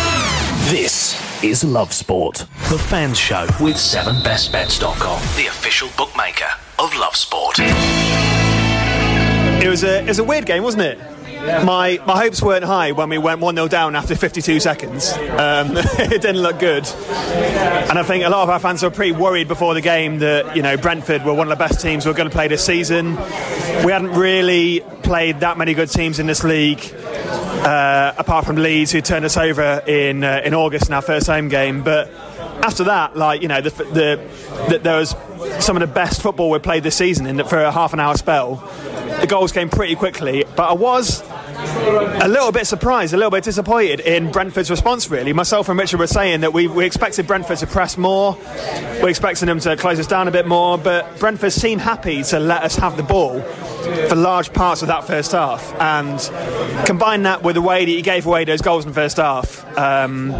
is 1.43 1.63
Love 1.63 1.93
Sport. 1.93 2.47
The 2.69 2.79
Fans 2.79 3.17
Show 3.17 3.47
with 3.61 3.77
7bestbets.com. 3.77 5.21
The 5.37 5.47
official 5.47 5.89
bookmaker 5.97 6.49
of 6.79 6.95
Love 6.97 7.15
Sport. 7.15 7.57
It 9.63 9.69
was 9.69 9.85
a 9.85 10.01
it 10.01 10.09
was 10.09 10.19
a 10.19 10.25
weird 10.25 10.47
game, 10.47 10.63
wasn't 10.63 10.83
it? 10.83 10.99
My 11.65 12.01
my 12.07 12.17
hopes 12.23 12.43
weren't 12.43 12.65
high 12.65 12.93
when 12.93 13.09
we 13.09 13.19
went 13.19 13.41
1 13.41 13.55
0 13.55 13.69
down 13.69 13.97
after 13.97 14.15
52 14.15 14.61
seconds. 14.61 15.13
Um, 15.13 15.77
it 15.77 16.23
didn't 16.23 16.43
look 16.43 16.59
good. 16.59 16.87
And 16.87 17.99
I 17.99 18.03
think 18.03 18.25
a 18.25 18.29
lot 18.29 18.43
of 18.43 18.51
our 18.51 18.59
fans 18.59 18.83
were 18.83 18.91
pretty 18.91 19.13
worried 19.13 19.49
before 19.49 19.75
the 19.75 19.81
game 19.81 20.19
that, 20.19 20.57
you 20.57 20.63
know, 20.63 20.77
Brentford 20.77 21.25
were 21.25 21.35
one 21.35 21.51
of 21.51 21.59
the 21.59 21.65
best 21.65 21.81
teams 21.81 22.05
we 22.05 22.11
were 22.11 22.17
going 22.17 22.29
to 22.29 22.35
play 22.35 22.49
this 22.49 22.65
season. 22.65 23.17
We 23.85 23.93
hadn't 23.93 24.13
really 24.13 24.81
played 25.03 25.41
that 25.41 25.57
many 25.57 25.75
good 25.75 25.91
teams 25.91 26.19
in 26.19 26.27
this 26.27 26.45
league. 26.45 26.81
Uh, 27.59 28.15
apart 28.17 28.47
from 28.47 28.57
Leeds, 28.57 28.93
who 28.93 29.01
turned 29.01 29.25
us 29.25 29.37
over 29.37 29.83
in 29.87 30.23
uh, 30.23 30.41
in 30.45 30.55
August 30.55 30.89
in 30.89 30.95
our 30.95 31.03
first 31.03 31.27
home 31.27 31.49
game, 31.49 31.83
but 31.83 32.09
after 32.63 32.85
that, 32.85 33.17
like 33.17 33.43
you 33.43 33.49
know, 33.49 33.61
the, 33.61 33.71
the, 33.71 34.29
the 34.69 34.79
there 34.79 34.97
was 34.97 35.15
some 35.59 35.77
of 35.77 35.81
the 35.81 35.93
best 35.93 36.23
football 36.23 36.51
we 36.51 36.59
played 36.59 36.83
this 36.83 36.97
season 36.97 37.27
in 37.27 37.45
for 37.45 37.59
a 37.59 37.73
half 37.73 37.93
an 37.93 38.01
hour 38.01 38.17
spell. 38.17 38.57
The 39.21 39.27
goals 39.27 39.53
came 39.53 39.69
pretty 39.69 39.97
quickly, 39.97 40.45
but 40.57 40.71
I 40.71 40.73
was 40.75 41.23
a 42.23 42.29
little 42.29 42.53
bit 42.53 42.67
surprised, 42.67 43.13
a 43.15 43.17
little 43.17 43.31
bit 43.31 43.43
disappointed 43.43 44.01
in 44.01 44.31
Brentford's 44.31 44.71
response. 44.71 45.11
Really, 45.11 45.33
myself 45.33 45.69
and 45.69 45.79
Richard 45.79 45.99
were 45.99 46.07
saying 46.07 46.43
that 46.43 46.53
we, 46.53 46.69
we 46.69 46.85
expected 46.87 47.27
Brentford 47.27 47.59
to 47.59 47.67
press 47.67 47.99
more, 47.99 48.37
we're 49.03 49.09
expecting 49.09 49.47
them 49.47 49.59
to 49.61 49.77
close 49.77 49.99
us 49.99 50.07
down 50.07 50.29
a 50.29 50.31
bit 50.31 50.47
more, 50.47 50.79
but 50.79 51.19
Brentford 51.19 51.53
seemed 51.53 51.81
happy 51.81 52.23
to 52.25 52.39
let 52.39 52.63
us 52.63 52.77
have 52.77 52.97
the 52.97 53.03
ball 53.03 53.41
for 54.09 54.15
large 54.15 54.53
parts 54.53 54.83
of 54.83 54.89
that 54.89 55.05
first 55.05 55.33
half, 55.33 55.75
and 55.81 56.19
combine 56.87 57.25
that 57.25 57.43
with 57.43 57.57
the 57.57 57.63
way 57.63 57.85
that 57.85 57.91
he 57.91 58.03
gave 58.03 58.25
away 58.27 58.45
those 58.45 58.63
goals 58.63 58.85
in 58.85 58.91
the 58.91 58.95
first 58.95 59.17
half. 59.17 59.67
Um, 59.77 60.31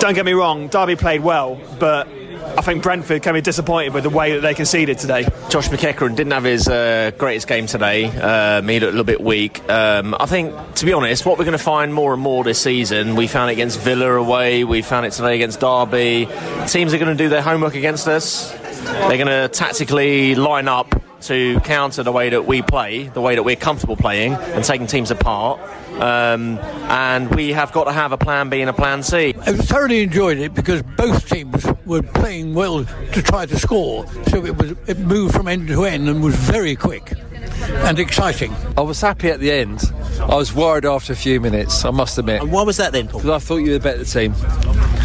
don't 0.00 0.14
get 0.14 0.24
me 0.24 0.32
wrong, 0.32 0.68
Derby 0.68 0.96
played 0.96 1.22
well, 1.22 1.60
but. 1.78 2.08
I 2.56 2.62
think 2.62 2.82
Brentford 2.82 3.22
can 3.22 3.34
be 3.34 3.40
disappointed 3.40 3.94
with 3.94 4.04
the 4.04 4.10
way 4.10 4.32
that 4.32 4.40
they 4.40 4.54
conceded 4.54 4.98
today. 4.98 5.22
Josh 5.48 5.68
McEachran 5.68 6.16
didn't 6.16 6.32
have 6.32 6.44
his 6.44 6.68
uh, 6.68 7.12
greatest 7.16 7.46
game 7.46 7.66
today. 7.66 8.06
Um, 8.06 8.68
he 8.68 8.80
looked 8.80 8.88
a 8.88 8.96
little 8.96 9.04
bit 9.04 9.20
weak. 9.20 9.68
Um, 9.70 10.14
I 10.18 10.26
think, 10.26 10.54
to 10.74 10.84
be 10.84 10.92
honest, 10.92 11.26
what 11.26 11.38
we're 11.38 11.44
going 11.44 11.56
to 11.56 11.62
find 11.62 11.92
more 11.92 12.12
and 12.12 12.22
more 12.22 12.44
this 12.44 12.60
season, 12.60 13.16
we 13.16 13.26
found 13.26 13.50
it 13.50 13.54
against 13.54 13.80
Villa 13.80 14.12
away, 14.12 14.64
we 14.64 14.82
found 14.82 15.06
it 15.06 15.12
today 15.12 15.34
against 15.34 15.60
Derby. 15.60 16.28
Teams 16.66 16.94
are 16.94 16.98
going 16.98 17.16
to 17.16 17.22
do 17.22 17.28
their 17.28 17.42
homework 17.42 17.74
against 17.74 18.08
us. 18.08 18.50
They're 18.52 19.18
going 19.18 19.26
to 19.26 19.48
tactically 19.48 20.34
line 20.34 20.68
up 20.68 21.00
to 21.22 21.60
counter 21.60 22.02
the 22.02 22.12
way 22.12 22.30
that 22.30 22.46
we 22.46 22.62
play, 22.62 23.08
the 23.08 23.20
way 23.20 23.34
that 23.34 23.42
we're 23.42 23.56
comfortable 23.56 23.96
playing, 23.96 24.34
and 24.34 24.64
taking 24.64 24.86
teams 24.86 25.10
apart. 25.10 25.60
Um, 26.00 26.58
and 26.88 27.34
we 27.34 27.52
have 27.52 27.72
got 27.72 27.84
to 27.84 27.92
have 27.92 28.12
a 28.12 28.18
plan 28.18 28.48
B 28.48 28.60
and 28.60 28.70
a 28.70 28.72
plan 28.72 29.02
C. 29.02 29.34
I 29.40 29.52
thoroughly 29.52 30.02
enjoyed 30.02 30.38
it 30.38 30.54
because 30.54 30.82
both 30.82 31.28
teams 31.28 31.66
were 31.86 32.02
playing 32.02 32.54
well 32.54 32.84
to 32.84 33.22
try 33.22 33.46
to 33.46 33.58
score. 33.58 34.06
So 34.28 34.44
it 34.44 34.56
was 34.56 34.72
it 34.86 34.98
moved 34.98 35.34
from 35.34 35.48
end 35.48 35.68
to 35.68 35.84
end 35.84 36.08
and 36.08 36.22
was 36.22 36.36
very 36.36 36.76
quick 36.76 37.14
and 37.62 37.98
exciting. 37.98 38.54
I 38.76 38.80
was 38.82 39.00
happy 39.00 39.28
at 39.30 39.40
the 39.40 39.50
end. 39.50 39.80
I 40.20 40.34
was 40.34 40.52
worried 40.54 40.84
after 40.84 41.12
a 41.12 41.16
few 41.16 41.40
minutes, 41.40 41.84
I 41.84 41.90
must 41.90 42.18
admit. 42.18 42.42
And 42.42 42.52
why 42.52 42.62
was 42.62 42.76
that 42.78 42.92
then, 42.92 43.08
Paul? 43.08 43.20
Because 43.20 43.42
I 43.42 43.44
thought 43.46 43.56
you 43.58 43.72
were 43.72 43.78
the 43.78 43.80
better 43.80 44.04
team. 44.04 44.34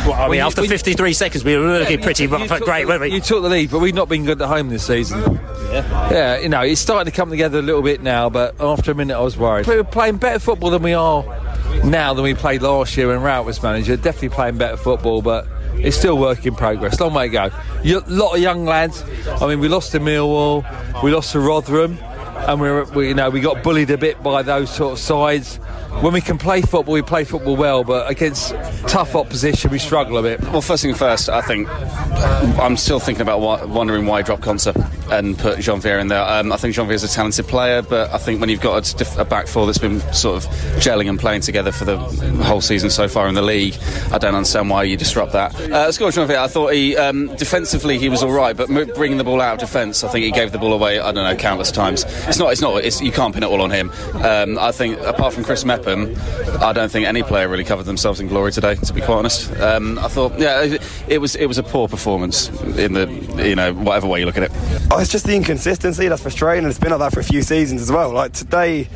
Well, 0.06 0.14
I 0.14 0.28
mean, 0.28 0.36
you- 0.40 0.46
after 0.46 0.62
when 0.62 0.70
you- 0.70 0.78
53 0.78 1.14
seconds, 1.14 1.44
we 1.44 1.56
were 1.56 1.80
looking 1.80 2.02
pretty 2.02 2.24
you 2.26 2.48
took 2.48 2.62
great, 2.66 2.88
weren't 2.88 3.02
we? 3.02 3.12
You 3.12 3.22
took 3.22 3.42
the 3.44 3.50
lead, 3.50 3.72
but 3.72 3.80
we've 3.80 3.94
not 3.96 4.10
been 4.10 4.26
good 4.26 4.42
at 4.42 4.48
home 4.48 4.70
this 4.70 4.86
season. 4.86 5.40
Yeah. 5.72 6.10
Yeah, 6.12 6.40
you 6.40 6.50
know, 6.50 6.62
it's 6.62 6.82
starting 6.82 7.10
to 7.12 7.16
come 7.16 7.30
together 7.30 7.60
a 7.60 7.62
little 7.62 7.82
bit 7.82 8.04
now, 8.04 8.30
but 8.30 8.56
after 8.60 8.92
a 8.92 8.96
minute 8.96 9.16
I 9.18 9.22
was 9.22 9.38
worried. 9.38 9.66
We 9.66 9.76
were 9.76 9.84
playing 9.84 10.18
better 10.18 10.40
football 10.40 10.70
than 10.72 10.84
we 10.84 10.94
are 10.94 11.24
now 11.84 12.14
than 12.14 12.24
we 12.24 12.34
played 12.34 12.62
last 12.62 12.96
year 12.98 13.08
when 13.08 13.22
Rowett 13.22 13.46
was 13.46 13.64
manager. 13.64 13.96
Definitely 13.96 14.30
playing 14.30 14.58
better 14.58 14.78
football, 14.78 15.22
but 15.22 15.48
it's 15.76 15.98
still 15.98 16.18
work 16.18 16.46
in 16.46 16.54
progress. 16.56 17.00
Long 17.00 17.14
way 17.14 17.30
to 17.30 17.32
go. 17.34 17.50
A 17.86 18.00
lot 18.08 18.36
of 18.36 18.42
young 18.42 18.66
lads. 18.66 19.04
I 19.42 19.48
mean, 19.48 19.60
we 19.60 19.68
lost 19.68 19.92
to 19.94 20.00
Millwall, 20.00 20.64
we 21.02 21.12
lost 21.12 21.32
to 21.32 21.40
Rotherham, 21.40 21.98
and 22.48 22.60
we, 22.60 22.82
we, 22.96 23.08
you 23.10 23.14
know, 23.14 23.30
we 23.30 23.40
got 23.40 23.64
bullied 23.64 23.90
a 23.92 23.98
bit 23.98 24.22
by 24.22 24.42
those 24.42 24.70
sort 24.70 24.94
of 24.94 25.00
sides. 25.00 25.60
When 26.02 26.14
we 26.14 26.22
can 26.22 26.38
play 26.38 26.62
football, 26.62 26.94
we 26.94 27.02
play 27.02 27.24
football 27.24 27.56
well, 27.56 27.84
but 27.84 28.10
against 28.10 28.54
tough 28.88 29.16
opposition, 29.16 29.72
we 29.72 29.80
struggle 29.80 30.18
a 30.18 30.22
bit. 30.22 30.42
Well, 30.42 30.62
first 30.62 30.84
thing 30.84 30.94
first, 30.94 31.30
I 31.30 31.42
think 31.42 31.70
I'm 32.60 32.76
still 32.76 33.00
thinking 33.00 33.22
about 33.22 33.70
wondering 33.70 34.06
why 34.06 34.20
he 34.20 34.24
dropped 34.24 34.44
Konsa 34.44 34.74
and 35.12 35.38
put 35.38 35.60
Jeanvier 35.60 36.02
in 36.02 36.08
there. 36.10 36.22
Um, 36.22 36.52
I 36.52 36.58
think 36.58 36.76
Jeanvier 36.76 36.94
is 36.94 37.04
a 37.04 37.08
talented 37.08 37.48
player, 37.48 37.82
but 37.82 38.12
I 38.14 38.18
think 38.18 38.42
when 38.42 38.50
you've 38.50 38.62
got 38.62 39.02
a, 39.02 39.22
a 39.22 39.26
back 39.26 39.48
four 39.48 39.66
that's 39.66 39.78
been 39.78 40.02
sort 40.14 40.44
of 40.44 40.52
gelling 40.80 41.10
and 41.10 41.20
playing 41.20 41.42
together 41.42 41.72
for 41.72 41.86
the 41.86 41.98
whole 41.98 42.62
season 42.62 42.90
so 42.90 43.08
far 43.08 43.28
in 43.30 43.36
the 43.36 43.42
league, 43.42 43.76
I 44.12 44.18
don't 44.18 44.36
understand 44.36 44.70
why 44.70 44.84
you 44.84 44.98
disrupt 44.98 45.32
that. 45.34 45.56
Uh, 45.56 45.68
let's 45.70 45.98
go 45.98 46.08
with 46.08 46.16
Jeanvier. 46.16 46.38
I 46.38 46.48
thought 46.48 46.74
he 46.74 46.98
um, 46.98 47.34
defensively 47.38 47.98
he 47.98 48.10
was 48.10 48.24
all 48.24 48.32
right, 48.34 48.58
but 48.58 48.68
bringing 48.96 49.18
the 49.18 49.24
ball 49.24 49.40
out 49.40 49.54
of 49.54 49.60
defence, 49.60 50.04
I 50.04 50.10
think 50.10 50.26
he 50.26 50.32
gave 50.32 50.52
the 50.52 50.58
ball 50.58 50.74
away. 50.74 51.00
I 51.00 51.12
don't 51.14 51.24
know 51.24 51.36
countless 51.36 51.72
times. 51.72 52.04
It's 52.28 52.40
not. 52.40 52.52
It's 52.52 52.62
not. 52.62 52.84
It's, 52.84 53.02
you 53.02 53.12
can't 53.12 53.34
pin 53.34 53.44
it 53.44 53.48
all 53.48 53.62
on 53.62 53.72
him. 53.72 53.90
Um, 54.16 54.60
I 54.60 54.72
think 54.72 55.00
apart 55.02 55.34
from 55.34 55.44
Chris 55.44 55.64
Mepham, 55.86 56.16
I 56.62 56.74
don't 56.74 56.92
think 56.92 57.08
any 57.08 57.24
player 57.24 57.48
really 57.48 57.64
covered 57.64 57.84
themselves 57.84 58.20
in 58.20 58.28
glory 58.28 58.52
today. 58.52 58.76
To 58.76 58.94
be 58.94 59.02
quite 59.02 59.16
honest, 59.16 59.52
um, 59.58 60.00
I 60.00 60.08
thought 60.08 60.38
yeah, 60.40 60.64
it, 60.64 60.82
it 61.08 61.18
was 61.20 61.36
it 61.36 61.48
was 61.48 61.58
a 61.58 61.64
poor 61.64 61.88
performance 61.88 62.50
in 62.78 62.94
the 62.94 63.08
you 63.48 63.56
know 63.56 63.74
whatever 63.74 64.08
way 64.08 64.20
you 64.20 64.26
look 64.26 64.38
at 64.38 64.44
it. 64.44 64.52
Oh, 64.92 65.00
it's 65.00 65.12
just 65.12 65.26
the 65.26 65.36
inconsistency 65.36 66.08
that's 66.08 66.22
frustrating, 66.22 66.64
and 66.64 66.72
it's 66.72 66.80
been 66.80 66.92
like 66.92 67.00
that 67.00 67.14
for 67.14 67.20
a 67.20 67.24
few 67.24 67.42
seasons 67.42 67.82
as 67.82 67.92
well. 67.92 68.12
Like 68.12 68.34
today, 68.34 68.88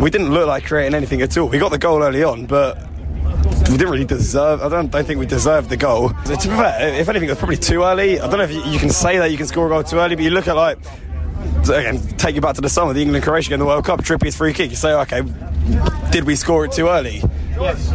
we 0.00 0.10
didn't 0.10 0.32
look 0.32 0.46
like 0.46 0.64
creating 0.64 0.94
anything 0.94 1.22
at 1.22 1.36
all. 1.36 1.48
We 1.48 1.58
got 1.58 1.70
the 1.70 1.78
goal 1.78 2.02
early 2.02 2.22
on, 2.22 2.46
but 2.46 2.78
we 3.70 3.76
didn't 3.76 3.90
really 3.90 4.04
deserve. 4.04 4.62
I 4.62 4.68
don't, 4.68 4.90
don't 4.90 5.06
think 5.06 5.18
we 5.18 5.26
deserved 5.26 5.68
the 5.68 5.76
goal. 5.76 6.10
To 6.10 6.30
be 6.30 6.36
fair, 6.36 6.94
if 6.94 7.08
anything, 7.08 7.28
it 7.28 7.32
was 7.32 7.38
probably 7.38 7.56
too 7.56 7.82
early. 7.82 8.20
I 8.20 8.28
don't 8.28 8.38
know 8.38 8.44
if 8.44 8.52
you, 8.52 8.62
you 8.64 8.78
can 8.78 8.90
say 8.90 9.18
that 9.18 9.30
you 9.30 9.36
can 9.36 9.46
score 9.46 9.66
a 9.66 9.68
goal 9.68 9.82
too 9.82 9.98
early, 9.98 10.16
but 10.16 10.24
you 10.24 10.30
look 10.30 10.48
at 10.48 10.56
like. 10.56 10.78
Again, 11.64 11.98
take 12.16 12.34
you 12.34 12.40
back 12.42 12.54
to 12.56 12.60
the 12.60 12.68
summer, 12.68 12.92
the 12.92 13.00
England 13.00 13.24
Croatia 13.24 13.50
game, 13.50 13.58
the 13.58 13.64
World 13.64 13.84
Cup, 13.84 14.02
Trippier's 14.02 14.36
free 14.36 14.52
kick. 14.52 14.70
You 14.70 14.76
say, 14.76 14.92
okay, 14.92 15.22
did 16.10 16.24
we 16.24 16.36
score 16.36 16.64
it 16.64 16.72
too 16.72 16.88
early? 16.88 17.22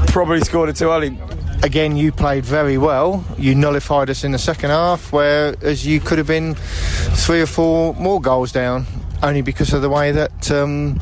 Probably 0.08 0.42
scored 0.42 0.70
it 0.70 0.76
too 0.76 0.90
early. 0.90 1.18
Again, 1.62 1.98
you 1.98 2.12
played 2.12 2.46
very 2.46 2.78
well. 2.78 3.26
You 3.38 3.54
nullified 3.54 4.10
us 4.10 4.24
in 4.24 4.32
the 4.32 4.40
second 4.40 4.70
half, 4.70 5.12
whereas 5.12 5.86
you 5.86 6.00
could 6.00 6.18
have 6.18 6.28
been 6.28 6.56
three 6.56 7.42
or 7.42 7.46
four 7.46 7.94
more 7.96 8.22
goals 8.22 8.52
down, 8.52 8.86
only 9.22 9.42
because 9.42 9.74
of 9.74 9.82
the 9.82 9.90
way 9.90 10.12
that 10.12 10.50
um, 10.52 11.02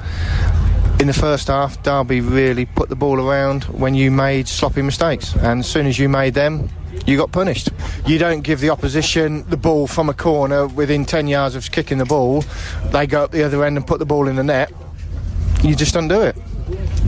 in 1.00 1.06
the 1.08 1.14
first 1.14 1.48
half, 1.48 1.82
Derby 1.84 2.22
really 2.22 2.66
put 2.66 2.90
the 2.90 2.96
ball 2.96 3.22
around 3.22 3.66
when 3.66 3.94
you 3.94 4.10
made 4.10 4.48
sloppy 4.48 4.82
mistakes. 4.82 5.36
And 5.36 5.60
as 5.60 5.68
soon 5.68 5.86
as 5.86 6.00
you 6.00 6.10
made 6.10 6.34
them, 6.34 6.70
you 7.06 7.18
got 7.18 7.32
punished. 7.32 7.70
You 8.08 8.18
don't 8.18 8.42
give 8.42 8.60
the 8.60 8.72
opposition 8.72 9.48
the 9.50 9.58
ball 9.58 9.86
from 9.86 10.10
a 10.10 10.14
corner 10.14 10.68
within 10.68 11.06
10 11.06 11.28
yards 11.28 11.54
of 11.54 11.72
kicking 11.72 12.00
the 12.00 12.06
ball, 12.06 12.44
they 12.92 13.06
go 13.06 13.24
up 13.24 13.32
the 13.32 13.44
other 13.44 13.64
end 13.64 13.78
and 13.78 13.86
put 13.86 14.00
the 14.00 14.06
ball 14.06 14.28
in 14.28 14.36
the 14.36 14.44
net. 14.44 14.72
You 15.64 15.76
just 15.76 15.94
don't 15.94 16.12
it. 16.12 16.36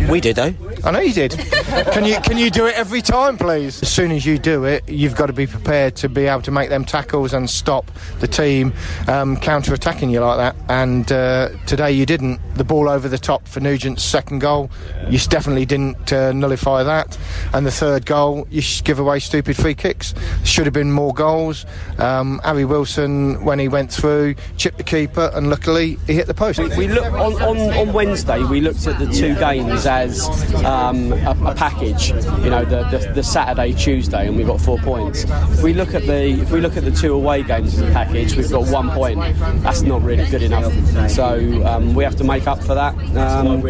We 0.09 0.19
did 0.19 0.37
though. 0.37 0.68
I 0.83 0.91
know 0.91 0.99
you 0.99 1.13
did. 1.13 1.31
can 1.31 2.05
you 2.05 2.19
can 2.21 2.37
you 2.37 2.49
do 2.49 2.65
it 2.65 2.75
every 2.75 3.01
time, 3.01 3.37
please? 3.37 3.81
As 3.81 3.91
soon 3.91 4.11
as 4.11 4.25
you 4.25 4.37
do 4.37 4.65
it, 4.65 4.87
you've 4.87 5.15
got 5.15 5.27
to 5.27 5.33
be 5.33 5.47
prepared 5.47 5.95
to 5.97 6.09
be 6.09 6.25
able 6.25 6.41
to 6.43 6.51
make 6.51 6.69
them 6.69 6.85
tackles 6.85 7.33
and 7.33 7.49
stop 7.49 7.91
the 8.19 8.27
team 8.27 8.73
um, 9.07 9.37
counter 9.37 9.73
attacking 9.73 10.09
you 10.09 10.19
like 10.21 10.37
that. 10.37 10.55
And 10.69 11.11
uh, 11.11 11.49
today 11.65 11.91
you 11.91 12.05
didn't. 12.05 12.39
The 12.55 12.63
ball 12.63 12.89
over 12.89 13.07
the 13.07 13.17
top 13.17 13.47
for 13.47 13.59
Nugent's 13.59 14.03
second 14.03 14.39
goal, 14.39 14.69
you 15.09 15.19
definitely 15.19 15.65
didn't 15.65 16.11
uh, 16.11 16.31
nullify 16.33 16.83
that. 16.83 17.17
And 17.53 17.65
the 17.65 17.71
third 17.71 18.05
goal, 18.05 18.47
you 18.49 18.61
give 18.83 18.99
away 18.99 19.19
stupid 19.19 19.55
free 19.55 19.75
kicks. 19.75 20.13
Should 20.43 20.65
have 20.65 20.73
been 20.73 20.91
more 20.91 21.13
goals. 21.13 21.65
Um, 21.97 22.41
Harry 22.43 22.65
Wilson, 22.65 23.43
when 23.43 23.59
he 23.59 23.67
went 23.67 23.91
through, 23.91 24.35
chipped 24.57 24.77
the 24.77 24.83
keeper, 24.83 25.31
and 25.33 25.49
luckily 25.49 25.97
he 26.07 26.13
hit 26.13 26.27
the 26.27 26.33
post. 26.33 26.59
We, 26.59 26.69
we 26.75 26.87
look 26.87 27.11
on, 27.13 27.33
on, 27.41 27.57
on 27.77 27.93
Wednesday. 27.93 28.43
We 28.43 28.61
looked 28.61 28.85
at 28.87 28.99
the 28.99 29.07
two 29.07 29.35
games 29.35 29.85
as 29.85 30.27
um, 30.69 31.13
a, 31.13 31.51
a, 31.51 31.55
package. 31.55 32.09
You 32.09 32.49
know, 32.49 32.63
the, 32.65 32.83
the, 32.89 33.11
the, 33.15 33.23
Saturday, 33.23 33.73
Tuesday, 33.73 34.27
and 34.27 34.37
we 34.37 34.43
got 34.43 34.61
four 34.61 34.77
points. 34.77 35.25
If 35.27 35.63
we 35.63 35.73
look 35.73 35.93
at 35.93 36.03
the 36.03 36.41
if 36.41 36.51
we 36.51 36.61
look 36.61 36.77
at 36.77 36.83
the 36.83 36.91
two 36.91 37.13
away 37.13 37.43
games 37.43 37.73
as 37.73 37.89
a 37.89 37.91
package, 37.91 38.35
we've 38.35 38.51
got 38.51 38.67
one 38.67 38.89
point. 38.91 39.19
That's 39.63 39.81
not 39.81 40.03
really 40.03 40.29
good 40.29 40.43
enough. 40.43 40.73
So 41.09 41.65
um, 41.65 41.93
we 41.93 42.03
have 42.03 42.15
to 42.17 42.23
make 42.23 42.47
up 42.47 42.61
for 42.63 42.75
that 42.75 42.95
um, 43.15 43.65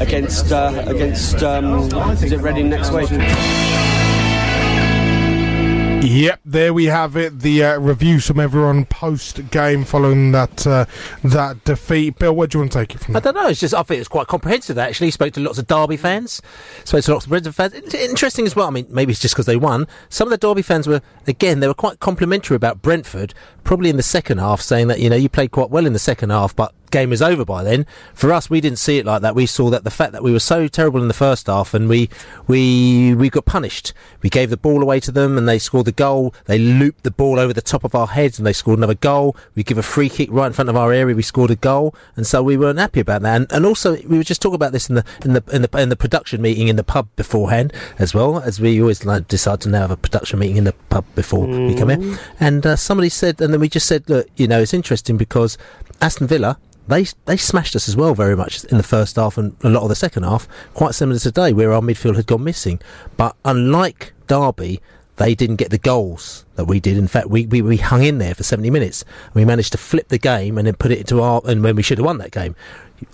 against 0.00 0.52
uh, 0.52 0.84
against 0.86 1.42
um, 1.42 1.84
is 2.22 2.32
it 2.32 2.40
Reading 2.40 2.68
next 2.70 2.90
week? 2.90 3.10
Yep, 6.02 6.40
there 6.46 6.72
we 6.72 6.86
have 6.86 7.14
it. 7.14 7.40
The 7.40 7.62
uh, 7.62 7.78
reviews 7.78 8.26
from 8.26 8.40
everyone 8.40 8.86
post 8.86 9.50
game 9.50 9.84
following 9.84 10.32
that 10.32 10.66
uh, 10.66 10.86
that 11.22 11.62
defeat. 11.64 12.18
Bill, 12.18 12.34
where 12.34 12.46
do 12.46 12.56
you 12.56 12.62
want 12.62 12.72
to 12.72 12.78
take 12.78 12.94
it 12.94 13.02
from? 13.02 13.16
I 13.16 13.20
don't 13.20 13.34
know. 13.34 13.48
It's 13.48 13.60
just 13.60 13.74
I 13.74 13.82
think 13.82 14.00
it's 14.00 14.08
quite 14.08 14.26
comprehensive. 14.26 14.78
Actually, 14.78 15.10
spoke 15.10 15.34
to 15.34 15.40
lots 15.40 15.58
of 15.58 15.66
Derby 15.66 15.98
fans, 15.98 16.40
spoke 16.84 17.04
to 17.04 17.12
lots 17.12 17.26
of 17.26 17.30
Brentford 17.30 17.54
fans. 17.54 17.94
Interesting 17.94 18.46
as 18.46 18.56
well. 18.56 18.66
I 18.66 18.70
mean, 18.70 18.86
maybe 18.88 19.12
it's 19.12 19.20
just 19.20 19.34
because 19.34 19.44
they 19.44 19.56
won. 19.58 19.86
Some 20.08 20.26
of 20.26 20.30
the 20.30 20.38
Derby 20.38 20.62
fans 20.62 20.86
were 20.86 21.02
again 21.26 21.60
they 21.60 21.68
were 21.68 21.74
quite 21.74 22.00
complimentary 22.00 22.56
about 22.56 22.80
Brentford. 22.80 23.34
Probably 23.62 23.90
in 23.90 23.98
the 23.98 24.02
second 24.02 24.38
half, 24.38 24.62
saying 24.62 24.88
that 24.88 25.00
you 25.00 25.10
know 25.10 25.16
you 25.16 25.28
played 25.28 25.50
quite 25.50 25.68
well 25.68 25.84
in 25.84 25.92
the 25.92 25.98
second 25.98 26.30
half, 26.30 26.56
but 26.56 26.72
game 26.90 27.12
is 27.12 27.22
over 27.22 27.44
by 27.44 27.62
then. 27.62 27.86
For 28.14 28.32
us, 28.32 28.50
we 28.50 28.60
didn't 28.60 28.78
see 28.78 28.98
it 28.98 29.06
like 29.06 29.22
that. 29.22 29.34
We 29.34 29.46
saw 29.46 29.70
that 29.70 29.84
the 29.84 29.90
fact 29.90 30.12
that 30.12 30.22
we 30.22 30.32
were 30.32 30.40
so 30.40 30.68
terrible 30.68 31.00
in 31.02 31.08
the 31.08 31.14
first 31.14 31.46
half 31.46 31.74
and 31.74 31.88
we 31.88 32.10
we 32.46 33.14
we 33.14 33.30
got 33.30 33.44
punished. 33.44 33.92
We 34.22 34.30
gave 34.30 34.50
the 34.50 34.56
ball 34.56 34.82
away 34.82 35.00
to 35.00 35.12
them 35.12 35.38
and 35.38 35.48
they 35.48 35.58
scored 35.58 35.86
the 35.86 35.92
goal. 35.92 36.34
They 36.46 36.58
looped 36.58 37.04
the 37.04 37.10
ball 37.10 37.38
over 37.38 37.52
the 37.52 37.62
top 37.62 37.84
of 37.84 37.94
our 37.94 38.08
heads 38.08 38.38
and 38.38 38.46
they 38.46 38.52
scored 38.52 38.78
another 38.78 38.94
goal. 38.94 39.36
We 39.54 39.62
give 39.62 39.78
a 39.78 39.82
free 39.82 40.08
kick 40.08 40.28
right 40.30 40.46
in 40.46 40.52
front 40.52 40.68
of 40.68 40.76
our 40.76 40.92
area. 40.92 41.14
We 41.14 41.22
scored 41.22 41.50
a 41.50 41.56
goal, 41.56 41.94
and 42.16 42.26
so 42.26 42.42
we 42.42 42.56
weren't 42.56 42.78
happy 42.78 43.00
about 43.00 43.22
that. 43.22 43.36
And, 43.36 43.52
and 43.52 43.66
also, 43.66 43.96
we 44.02 44.18
were 44.18 44.24
just 44.24 44.42
talking 44.42 44.56
about 44.56 44.72
this 44.72 44.88
in 44.88 44.96
the 44.96 45.04
in 45.24 45.32
the 45.32 45.42
in 45.52 45.62
the 45.62 45.78
in 45.78 45.88
the 45.88 45.96
production 45.96 46.42
meeting 46.42 46.68
in 46.68 46.76
the 46.76 46.84
pub 46.84 47.08
beforehand 47.16 47.72
as 47.98 48.14
well 48.14 48.40
as 48.40 48.60
we 48.60 48.80
always 48.80 49.04
like, 49.04 49.28
decide 49.28 49.60
to 49.62 49.68
now 49.68 49.80
have 49.82 49.90
a 49.90 49.96
production 49.96 50.38
meeting 50.38 50.56
in 50.56 50.64
the 50.64 50.72
pub 50.88 51.04
before 51.14 51.46
mm. 51.46 51.68
we 51.68 51.74
come 51.74 51.88
here. 51.88 52.18
And 52.38 52.64
uh, 52.66 52.76
somebody 52.76 53.08
said, 53.08 53.40
and 53.40 53.52
then 53.52 53.60
we 53.60 53.68
just 53.68 53.86
said, 53.86 54.08
look, 54.08 54.26
you 54.36 54.48
know, 54.48 54.60
it's 54.60 54.74
interesting 54.74 55.16
because 55.16 55.58
Aston 56.00 56.26
Villa 56.26 56.58
they 56.90 57.06
they 57.24 57.36
smashed 57.36 57.74
us 57.74 57.88
as 57.88 57.96
well 57.96 58.14
very 58.14 58.36
much 58.36 58.64
in 58.64 58.76
the 58.76 58.82
first 58.82 59.16
half 59.16 59.38
and 59.38 59.56
a 59.62 59.68
lot 59.68 59.82
of 59.82 59.88
the 59.88 59.94
second 59.94 60.24
half. 60.24 60.46
Quite 60.74 60.94
similar 60.94 61.18
to 61.18 61.24
today, 61.24 61.52
where 61.52 61.72
our 61.72 61.80
midfield 61.80 62.16
had 62.16 62.26
gone 62.26 62.44
missing. 62.44 62.80
But 63.16 63.36
unlike 63.44 64.12
Derby, 64.26 64.80
they 65.16 65.34
didn't 65.34 65.56
get 65.56 65.70
the 65.70 65.78
goals 65.78 66.46
that 66.54 66.64
we 66.64 66.80
did. 66.80 66.96
In 66.96 67.06
fact, 67.06 67.28
we, 67.28 67.46
we, 67.46 67.60
we 67.60 67.76
hung 67.76 68.02
in 68.02 68.16
there 68.16 68.34
for 68.34 68.42
70 68.42 68.70
minutes. 68.70 69.04
We 69.34 69.44
managed 69.44 69.72
to 69.72 69.78
flip 69.78 70.08
the 70.08 70.18
game 70.18 70.56
and 70.56 70.66
then 70.66 70.74
put 70.74 70.90
it 70.90 70.98
into 70.98 71.20
our 71.20 71.42
and 71.44 71.62
when 71.62 71.76
we 71.76 71.82
should 71.82 71.98
have 71.98 72.06
won 72.06 72.18
that 72.18 72.30
game. 72.30 72.56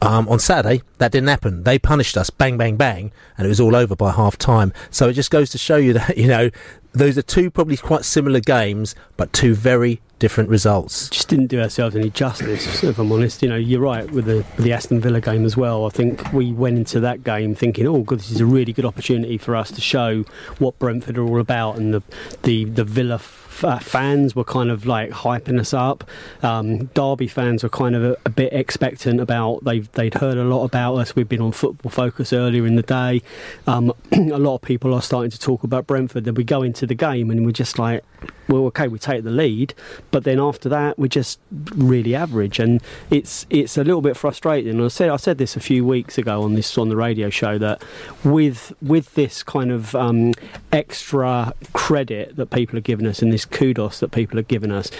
Um, 0.02 0.28
on 0.28 0.38
Saturday, 0.38 0.82
that 0.98 1.10
didn't 1.10 1.28
happen. 1.28 1.64
They 1.64 1.78
punished 1.78 2.16
us, 2.16 2.30
bang, 2.30 2.56
bang, 2.56 2.76
bang, 2.76 3.10
and 3.36 3.46
it 3.46 3.48
was 3.48 3.58
all 3.58 3.74
over 3.74 3.96
by 3.96 4.12
half 4.12 4.38
time. 4.38 4.72
So 4.90 5.08
it 5.08 5.14
just 5.14 5.32
goes 5.32 5.50
to 5.50 5.58
show 5.58 5.76
you 5.76 5.92
that, 5.94 6.16
you 6.18 6.28
know, 6.28 6.50
those 6.92 7.18
are 7.18 7.22
two 7.22 7.50
probably 7.50 7.76
quite 7.76 8.04
similar 8.04 8.40
games, 8.40 8.94
but 9.16 9.32
two 9.32 9.54
very 9.54 10.00
different 10.18 10.48
results. 10.48 11.08
Just 11.10 11.28
didn't 11.28 11.48
do 11.48 11.60
ourselves 11.60 11.94
any 11.96 12.10
justice, 12.10 12.82
if 12.82 12.98
I'm 12.98 13.12
honest. 13.12 13.42
You 13.42 13.48
know, 13.48 13.56
you're 13.56 13.80
right 13.80 14.10
with 14.10 14.26
the 14.26 14.36
with 14.56 14.64
the 14.64 14.72
Aston 14.72 15.00
Villa 15.00 15.20
game 15.20 15.44
as 15.44 15.56
well. 15.56 15.86
I 15.86 15.90
think 15.90 16.32
we 16.32 16.52
went 16.52 16.78
into 16.78 17.00
that 17.00 17.24
game 17.24 17.54
thinking, 17.54 17.86
oh, 17.86 18.02
good, 18.02 18.20
this 18.20 18.30
is 18.30 18.40
a 18.40 18.46
really 18.46 18.72
good 18.72 18.84
opportunity 18.84 19.38
for 19.38 19.56
us 19.56 19.70
to 19.72 19.80
show 19.80 20.24
what 20.58 20.78
Brentford 20.78 21.18
are 21.18 21.24
all 21.26 21.40
about, 21.40 21.76
and 21.76 21.92
the 21.92 22.02
the 22.42 22.64
the 22.64 22.84
Villa 22.84 23.18
uh, 23.64 23.78
fans 23.78 24.34
were 24.34 24.44
kind 24.44 24.70
of 24.70 24.86
like 24.86 25.10
hyping 25.10 25.58
us 25.58 25.72
up. 25.72 26.04
Um, 26.42 26.86
Derby 26.86 27.28
fans 27.28 27.62
were 27.62 27.68
kind 27.68 27.94
of 27.94 28.04
a, 28.04 28.16
a, 28.24 28.30
bit 28.30 28.52
expectant 28.52 29.20
about 29.20 29.64
they 29.64 29.80
they'd 29.80 30.14
heard 30.14 30.36
a 30.36 30.44
lot 30.44 30.64
about 30.64 30.96
us. 30.96 31.16
We've 31.16 31.28
been 31.28 31.40
on 31.40 31.52
Football 31.52 31.90
Focus 31.90 32.32
earlier 32.32 32.66
in 32.66 32.76
the 32.76 32.82
day. 32.82 33.22
Um, 33.66 33.92
a 34.12 34.38
lot 34.38 34.56
of 34.56 34.62
people 34.62 34.92
are 34.94 35.02
starting 35.02 35.30
to 35.30 35.38
talk 35.38 35.64
about 35.64 35.86
Brentford. 35.86 36.24
Then 36.24 36.34
we 36.34 36.44
go 36.44 36.62
into 36.62 36.86
the 36.86 36.94
game 36.94 37.30
and 37.30 37.44
we're 37.44 37.52
just 37.52 37.78
like, 37.78 38.04
well, 38.48 38.66
okay, 38.66 38.88
we 38.88 38.98
take 38.98 39.24
the 39.24 39.30
lead, 39.30 39.74
but 40.10 40.24
then 40.24 40.38
after 40.38 40.68
that 40.68 40.98
we're 40.98 41.08
just 41.08 41.40
really 41.74 42.14
average, 42.14 42.58
and 42.58 42.80
it's 43.10 43.46
it's 43.50 43.76
a 43.76 43.84
little 43.84 44.02
bit 44.02 44.16
frustrating. 44.16 44.82
I 44.82 44.88
said 44.88 45.10
I 45.10 45.16
said 45.16 45.38
this 45.38 45.56
a 45.56 45.60
few 45.60 45.84
weeks 45.84 46.18
ago 46.18 46.42
on 46.42 46.54
this 46.54 46.76
on 46.78 46.88
the 46.88 46.96
radio 46.96 47.30
show 47.30 47.58
that 47.58 47.82
with 48.24 48.72
with 48.80 49.14
this 49.14 49.42
kind 49.42 49.72
of 49.72 49.94
um, 49.94 50.32
extra 50.72 51.52
credit 51.72 52.36
that 52.36 52.50
people 52.50 52.78
are 52.78 52.82
giving 52.82 53.06
us 53.06 53.22
and 53.22 53.32
this 53.32 53.45
kudos 53.50 54.00
that 54.00 54.10
people 54.10 54.36
have 54.36 54.48
given 54.48 54.72
us, 54.72 54.90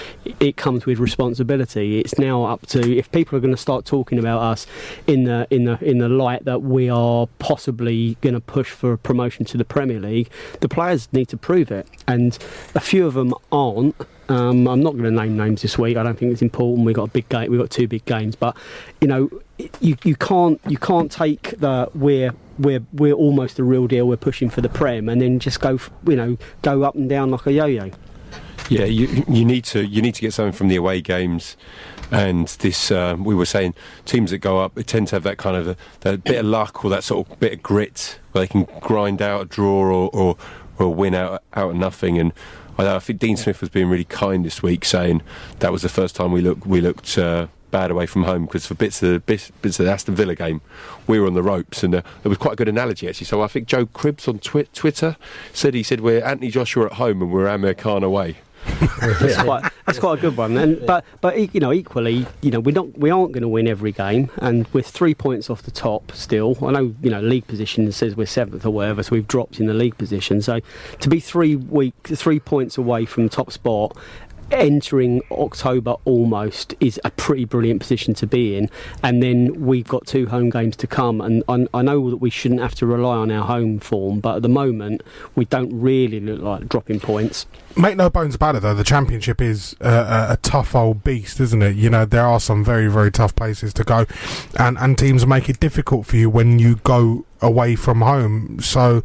it 0.40 0.56
comes 0.56 0.86
with 0.86 0.98
responsibility. 0.98 2.00
It's 2.00 2.18
now 2.18 2.44
up 2.44 2.66
to 2.66 2.96
if 2.96 3.10
people 3.12 3.36
are 3.36 3.40
going 3.40 3.54
to 3.54 3.60
start 3.60 3.84
talking 3.84 4.18
about 4.18 4.42
us 4.42 4.66
in 5.06 5.24
the 5.24 5.46
in 5.50 5.64
the 5.64 5.82
in 5.84 5.98
the 5.98 6.08
light 6.08 6.44
that 6.44 6.62
we 6.62 6.88
are 6.88 7.26
possibly 7.38 8.16
going 8.20 8.34
to 8.34 8.40
push 8.40 8.70
for 8.70 8.92
a 8.92 8.98
promotion 8.98 9.44
to 9.46 9.56
the 9.56 9.64
Premier 9.64 10.00
League, 10.00 10.30
the 10.60 10.68
players 10.68 11.08
need 11.12 11.28
to 11.28 11.36
prove 11.36 11.70
it, 11.70 11.88
and 12.06 12.38
a 12.74 12.80
few 12.80 13.06
of 13.06 13.14
them 13.14 13.34
aren't. 13.52 13.96
Um, 14.28 14.66
I'm 14.66 14.82
not 14.82 14.94
going 14.94 15.04
to 15.04 15.10
name 15.12 15.36
names 15.36 15.62
this 15.62 15.78
week. 15.78 15.96
I 15.96 16.02
don't 16.02 16.18
think 16.18 16.32
it's 16.32 16.42
important. 16.42 16.84
We 16.84 16.92
got 16.92 17.04
a 17.04 17.12
big 17.12 17.28
game. 17.28 17.48
We 17.50 17.58
got 17.58 17.70
two 17.70 17.86
big 17.86 18.04
games, 18.06 18.34
but 18.34 18.56
you 19.00 19.06
know, 19.06 19.30
you 19.80 19.96
you 20.04 20.16
can't 20.16 20.60
you 20.68 20.76
can't 20.78 21.10
take 21.10 21.58
the 21.58 21.88
we're 21.94 22.32
we're 22.58 22.84
we're 22.92 23.14
almost 23.14 23.56
the 23.56 23.64
real 23.64 23.86
deal. 23.86 24.06
We're 24.08 24.16
pushing 24.16 24.50
for 24.50 24.60
the 24.60 24.68
prem, 24.68 25.08
and 25.08 25.20
then 25.20 25.38
just 25.38 25.60
go 25.60 25.78
you 26.06 26.16
know 26.16 26.36
go 26.62 26.82
up 26.82 26.94
and 26.94 27.08
down 27.08 27.30
like 27.30 27.46
a 27.46 27.52
yo-yo. 27.52 27.90
Yeah, 28.68 28.84
you 28.84 29.24
you 29.28 29.44
need 29.44 29.64
to 29.66 29.86
you 29.86 30.02
need 30.02 30.14
to 30.16 30.20
get 30.20 30.32
something 30.32 30.52
from 30.52 30.68
the 30.68 30.76
away 30.76 31.00
games, 31.00 31.56
and 32.10 32.48
this 32.48 32.90
um, 32.90 33.22
we 33.22 33.34
were 33.34 33.46
saying 33.46 33.74
teams 34.04 34.32
that 34.32 34.38
go 34.38 34.58
up 34.58 34.74
tend 34.86 35.08
to 35.08 35.16
have 35.16 35.22
that 35.22 35.36
kind 35.36 35.56
of 35.56 35.68
a, 35.68 35.76
that 36.00 36.24
bit 36.24 36.38
of 36.38 36.46
luck 36.46 36.84
or 36.84 36.90
that 36.90 37.04
sort 37.04 37.28
of 37.28 37.38
bit 37.38 37.52
of 37.52 37.62
grit 37.62 38.18
where 38.32 38.42
they 38.42 38.48
can 38.48 38.66
grind 38.80 39.22
out 39.22 39.42
a 39.42 39.44
draw 39.44 39.82
or 39.82 40.10
or, 40.12 40.36
or 40.78 40.92
win 40.92 41.14
out 41.14 41.42
out 41.54 41.70
of 41.70 41.76
nothing 41.76 42.18
and. 42.18 42.32
I, 42.78 42.96
I 42.96 42.98
think 42.98 43.20
Dean 43.20 43.38
Smith 43.38 43.62
was 43.62 43.70
being 43.70 43.88
really 43.88 44.04
kind 44.04 44.44
this 44.44 44.62
week, 44.62 44.84
saying 44.84 45.22
that 45.60 45.72
was 45.72 45.80
the 45.80 45.88
first 45.88 46.14
time 46.14 46.30
we 46.30 46.42
looked 46.42 46.66
we 46.66 46.82
looked 46.82 47.16
uh, 47.16 47.46
bad 47.70 47.90
away 47.90 48.04
from 48.04 48.24
home 48.24 48.44
because 48.44 48.66
for 48.66 48.74
bits 48.74 49.02
of 49.02 49.24
bits, 49.24 49.50
bits 49.62 49.80
of 49.80 49.86
the 49.86 49.92
Aston 49.92 50.14
Villa 50.14 50.34
game, 50.34 50.60
we 51.06 51.18
were 51.18 51.26
on 51.26 51.32
the 51.32 51.42
ropes, 51.42 51.82
and 51.82 51.94
uh, 51.94 52.02
there 52.22 52.28
was 52.28 52.36
quite 52.36 52.52
a 52.52 52.56
good 52.56 52.68
analogy 52.68 53.08
actually. 53.08 53.24
So 53.24 53.40
I 53.40 53.46
think 53.46 53.66
Joe 53.66 53.86
Cribbs 53.86 54.28
on 54.28 54.40
twi- 54.40 54.66
Twitter 54.74 55.16
said 55.54 55.72
he 55.72 55.82
said 55.82 56.00
we're 56.00 56.22
Anthony 56.22 56.50
Joshua 56.50 56.86
at 56.86 56.92
home 56.94 57.22
and 57.22 57.32
we're 57.32 57.48
Amir 57.48 57.72
Khan 57.72 58.02
away 58.02 58.36
that's, 59.00 59.42
quite, 59.42 59.72
that's 59.86 59.98
quite 59.98 60.18
a 60.18 60.20
good 60.20 60.36
one. 60.36 60.56
And 60.56 60.84
but 60.86 61.04
but 61.20 61.54
you 61.54 61.60
know 61.60 61.72
equally, 61.72 62.26
you 62.42 62.50
know 62.50 62.60
we're 62.60 62.74
not 62.74 62.98
we 62.98 63.10
aren't 63.10 63.32
going 63.32 63.42
to 63.42 63.48
win 63.48 63.68
every 63.68 63.92
game, 63.92 64.30
and 64.36 64.66
with 64.68 64.86
three 64.86 65.14
points 65.14 65.48
off 65.48 65.62
the 65.62 65.70
top 65.70 66.12
still. 66.12 66.56
I 66.62 66.72
know 66.72 66.94
you 67.02 67.10
know 67.10 67.20
league 67.20 67.46
position 67.46 67.90
says 67.92 68.16
we're 68.16 68.26
seventh 68.26 68.64
or 68.66 68.70
whatever, 68.70 69.02
so 69.02 69.10
we've 69.12 69.28
dropped 69.28 69.60
in 69.60 69.66
the 69.66 69.74
league 69.74 69.96
position. 69.98 70.42
So 70.42 70.60
to 71.00 71.08
be 71.08 71.20
three 71.20 71.56
week 71.56 71.94
three 72.04 72.40
points 72.40 72.78
away 72.78 73.04
from 73.04 73.28
top 73.28 73.52
spot 73.52 73.96
entering 74.50 75.22
October 75.30 75.96
almost 76.04 76.74
is 76.80 77.00
a 77.04 77.10
pretty 77.10 77.44
brilliant 77.44 77.80
position 77.80 78.14
to 78.14 78.26
be 78.26 78.56
in. 78.56 78.70
And 79.02 79.22
then 79.22 79.66
we've 79.66 79.86
got 79.86 80.06
two 80.06 80.26
home 80.26 80.50
games 80.50 80.76
to 80.76 80.86
come. 80.86 81.20
And 81.20 81.42
I, 81.48 81.66
I, 81.74 81.82
know 81.82 82.10
that 82.10 82.16
we 82.18 82.30
shouldn't 82.30 82.60
have 82.60 82.74
to 82.76 82.86
rely 82.86 83.16
on 83.16 83.30
our 83.30 83.44
home 83.44 83.78
form, 83.78 84.20
but 84.20 84.36
at 84.36 84.42
the 84.42 84.48
moment, 84.48 85.02
we 85.34 85.44
don't 85.44 85.78
really 85.78 86.20
look 86.20 86.40
like 86.40 86.68
dropping 86.68 87.00
points. 87.00 87.46
Make 87.76 87.96
no 87.96 88.08
bones 88.08 88.34
about 88.34 88.56
it, 88.56 88.60
though. 88.60 88.74
The 88.74 88.84
championship 88.84 89.40
is 89.40 89.76
a, 89.80 90.28
a, 90.30 90.38
tough 90.40 90.74
old 90.74 91.04
beast, 91.04 91.40
isn't 91.40 91.62
it? 91.62 91.76
You 91.76 91.90
know, 91.90 92.04
there 92.06 92.24
are 92.24 92.40
some 92.40 92.64
very, 92.64 92.88
very 92.88 93.10
tough 93.10 93.36
places 93.36 93.74
to 93.74 93.84
go, 93.84 94.06
and 94.58 94.78
and 94.78 94.96
teams 94.96 95.26
make 95.26 95.50
it 95.50 95.60
difficult 95.60 96.06
for 96.06 96.16
you 96.16 96.30
when 96.30 96.58
you 96.58 96.76
go 96.76 97.26
away 97.42 97.76
from 97.76 98.00
home. 98.00 98.60
So 98.60 99.02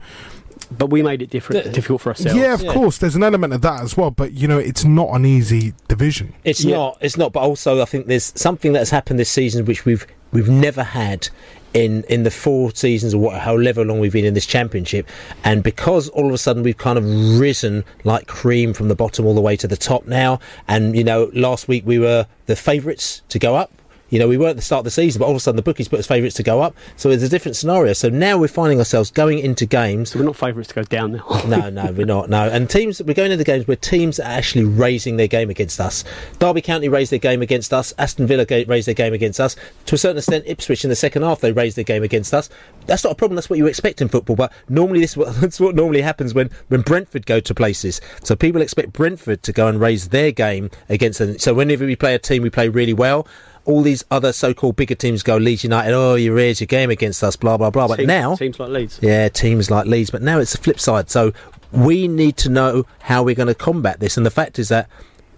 but 0.78 0.90
we 0.90 1.04
made 1.04 1.22
it 1.22 1.30
different, 1.30 1.66
the, 1.66 1.72
difficult 1.72 2.02
for 2.02 2.10
ourselves. 2.10 2.38
Yeah, 2.38 2.54
of 2.54 2.62
yeah. 2.62 2.74
course. 2.74 2.98
There's 2.98 3.16
an 3.16 3.24
element 3.24 3.54
of 3.54 3.62
that 3.62 3.82
as 3.82 3.98
well. 3.98 4.12
But 4.12 4.34
you 4.34 4.48
know, 4.48 4.58
it's 4.58 4.86
not 4.86 5.10
an 5.10 5.26
easy 5.26 5.74
division. 5.88 6.34
It's 6.44 6.64
yeah. 6.64 6.78
not. 6.78 6.98
It's 7.02 7.18
not. 7.18 7.34
But 7.34 7.42
also, 7.42 7.82
I 7.82 7.86
think 7.86 8.08
there's 8.08 8.32
something 8.36 8.74
that 8.74 8.80
has 8.80 8.90
happened 8.90 9.20
this 9.20 9.30
season 9.30 9.66
which 9.66 9.86
we've 9.86 10.08
we've 10.32 10.50
never 10.50 10.84
had 10.84 11.28
in 11.74 12.04
in 12.04 12.24
the 12.24 12.32
four 12.32 12.74
seasons 12.74 13.14
or 13.14 13.20
what, 13.20 13.42
however 13.42 13.84
long 13.86 14.00
we've 14.00 14.14
been 14.14 14.26
in 14.26 14.34
this 14.34 14.46
championship, 14.46 15.08
and 15.44 15.64
because 15.64 16.10
all 16.10 16.28
of 16.28 16.34
a 16.34 16.38
sudden 16.38 16.64
we've 16.64 16.78
kind 16.78 16.98
of 16.98 17.06
risen 17.40 17.84
like 18.04 18.28
cream 18.28 18.74
from 18.74 18.88
the 18.88 18.96
bottom 18.96 19.26
all 19.26 19.36
the 19.36 19.42
way 19.42 19.56
to 19.58 19.68
the 19.68 19.78
top 19.78 20.06
now, 20.06 20.40
and 20.68 20.96
you 20.96 21.04
know, 21.04 21.30
last 21.34 21.68
week 21.68 21.86
we 21.86 22.00
were 22.00 22.26
the 22.46 22.56
favourites 22.56 23.22
to 23.30 23.40
go 23.40 23.56
up 23.56 23.72
You 24.12 24.20
know, 24.20 24.28
we 24.28 24.38
weren't 24.38 24.52
at 24.52 24.56
the 24.58 24.62
start 24.62 24.82
of 24.82 24.84
the 24.84 24.92
season, 24.92 25.20
but 25.20 25.26
all 25.26 25.32
of 25.32 25.38
a 25.38 25.40
sudden 25.40 25.56
the 25.56 25.62
bookies 25.62 25.88
put 25.88 25.98
us 25.98 26.06
favourites 26.06 26.36
to 26.36 26.44
go 26.44 26.62
up. 26.62 26.76
So 26.98 27.10
it's 27.10 27.24
a 27.24 27.30
different 27.30 27.56
scenario. 27.56 27.94
So 27.94 28.10
now 28.10 28.38
we're 28.38 28.50
finding 28.50 28.78
ourselves 28.78 29.10
going 29.10 29.40
into 29.40 29.66
games. 29.66 30.12
So 30.12 30.20
we're 30.20 30.26
not 30.26 30.36
favourites 30.36 30.68
to 30.70 30.76
go 30.76 30.84
down 30.84 31.14
now. 31.14 31.42
no, 31.48 31.70
no, 31.70 31.92
we're 31.94 32.06
not. 32.06 32.30
No, 32.30 32.50
and 32.50 32.70
teams 32.70 33.02
we're 33.02 33.14
going 33.14 33.32
into 33.32 33.46
games 33.46 33.68
where 33.68 33.78
teams 33.78 34.20
are 34.20 34.24
actually 34.28 34.66
raising 34.66 35.16
their 35.16 35.28
game 35.28 35.50
against 35.50 35.80
us. 35.80 36.04
Derby 36.40 36.62
County 36.62 36.90
raised 36.90 37.12
their 37.12 37.20
game 37.20 37.42
against 37.42 37.74
us. 37.74 37.94
Aston 37.98 38.28
Villa 38.28 38.46
raised 38.68 38.88
their 38.88 38.94
game 38.94 39.14
against 39.14 39.40
us. 39.40 39.56
To 39.86 39.96
a 39.96 39.98
certain 39.98 40.18
extent, 40.18 40.44
Ipswich 40.46 40.84
in 40.84 40.90
the 40.90 40.96
second 40.96 41.22
half 41.24 41.40
they 41.40 41.54
raised 41.54 41.78
their 41.78 41.86
game 41.86 42.04
against 42.04 42.34
us. 42.34 42.50
That's 42.88 43.06
not 43.06 43.14
a 43.14 43.16
problem. 43.16 43.38
That's 43.38 43.50
what 43.50 43.60
you 43.60 43.68
expect 43.68 44.02
in 44.02 44.10
football. 44.10 44.36
But 44.36 44.52
normally 44.68 45.00
this 45.00 45.14
that's 45.40 45.62
what 45.62 45.74
normally 45.74 46.02
happens 46.02 46.34
when 46.34 46.50
when 46.68 46.82
Brentford 46.82 47.26
go 47.26 47.40
to 47.40 47.56
places. 47.56 48.02
So 48.24 48.36
people 48.36 48.62
expect 48.62 48.92
Brentford 48.92 49.42
to 49.44 49.54
go 49.54 49.68
and 49.68 49.80
raise 49.80 50.10
their 50.10 50.34
game 50.34 50.70
against 50.90 51.20
them. 51.20 51.40
So 51.40 51.54
whenever 51.54 51.86
we 51.86 51.96
play 51.96 52.14
a 52.14 52.20
team, 52.20 52.44
we 52.44 52.50
play 52.50 52.68
really 52.68 52.94
well. 52.94 53.26
All 53.66 53.82
these 53.82 54.04
other 54.10 54.34
so-called 54.34 54.76
bigger 54.76 54.96
teams 54.96 55.24
go 55.24 55.38
Leeds 55.38 55.64
United. 55.64 55.94
Oh, 55.94 56.16
you 56.16 56.34
raised 56.34 56.62
your 56.62 56.68
game 56.68 56.90
against 56.90 57.24
us. 57.24 57.36
Blah 57.36 57.58
blah 57.58 57.70
blah. 57.70 57.88
But 57.88 58.06
now 58.06 58.36
teams 58.36 58.60
like 58.60 58.70
Leeds. 58.70 59.00
yeah, 59.02 59.30
teams 59.30 59.70
like 59.70 59.86
Leeds, 59.86 60.10
but 60.10 60.22
now 60.22 60.40
it's 60.40 60.54
the 60.54 60.58
flip 60.58 60.80
side. 60.80 61.10
So 61.10 61.32
we 61.72 62.08
need 62.08 62.38
to 62.38 62.50
know 62.50 62.86
how 63.00 63.24
we're 63.24 63.36
going 63.36 63.48
to 63.48 63.56
combat 63.56 64.00
this. 64.00 64.18
And 64.18 64.26
the 64.26 64.32
fact 64.32 64.60
is 64.60 64.70
that 64.70 64.90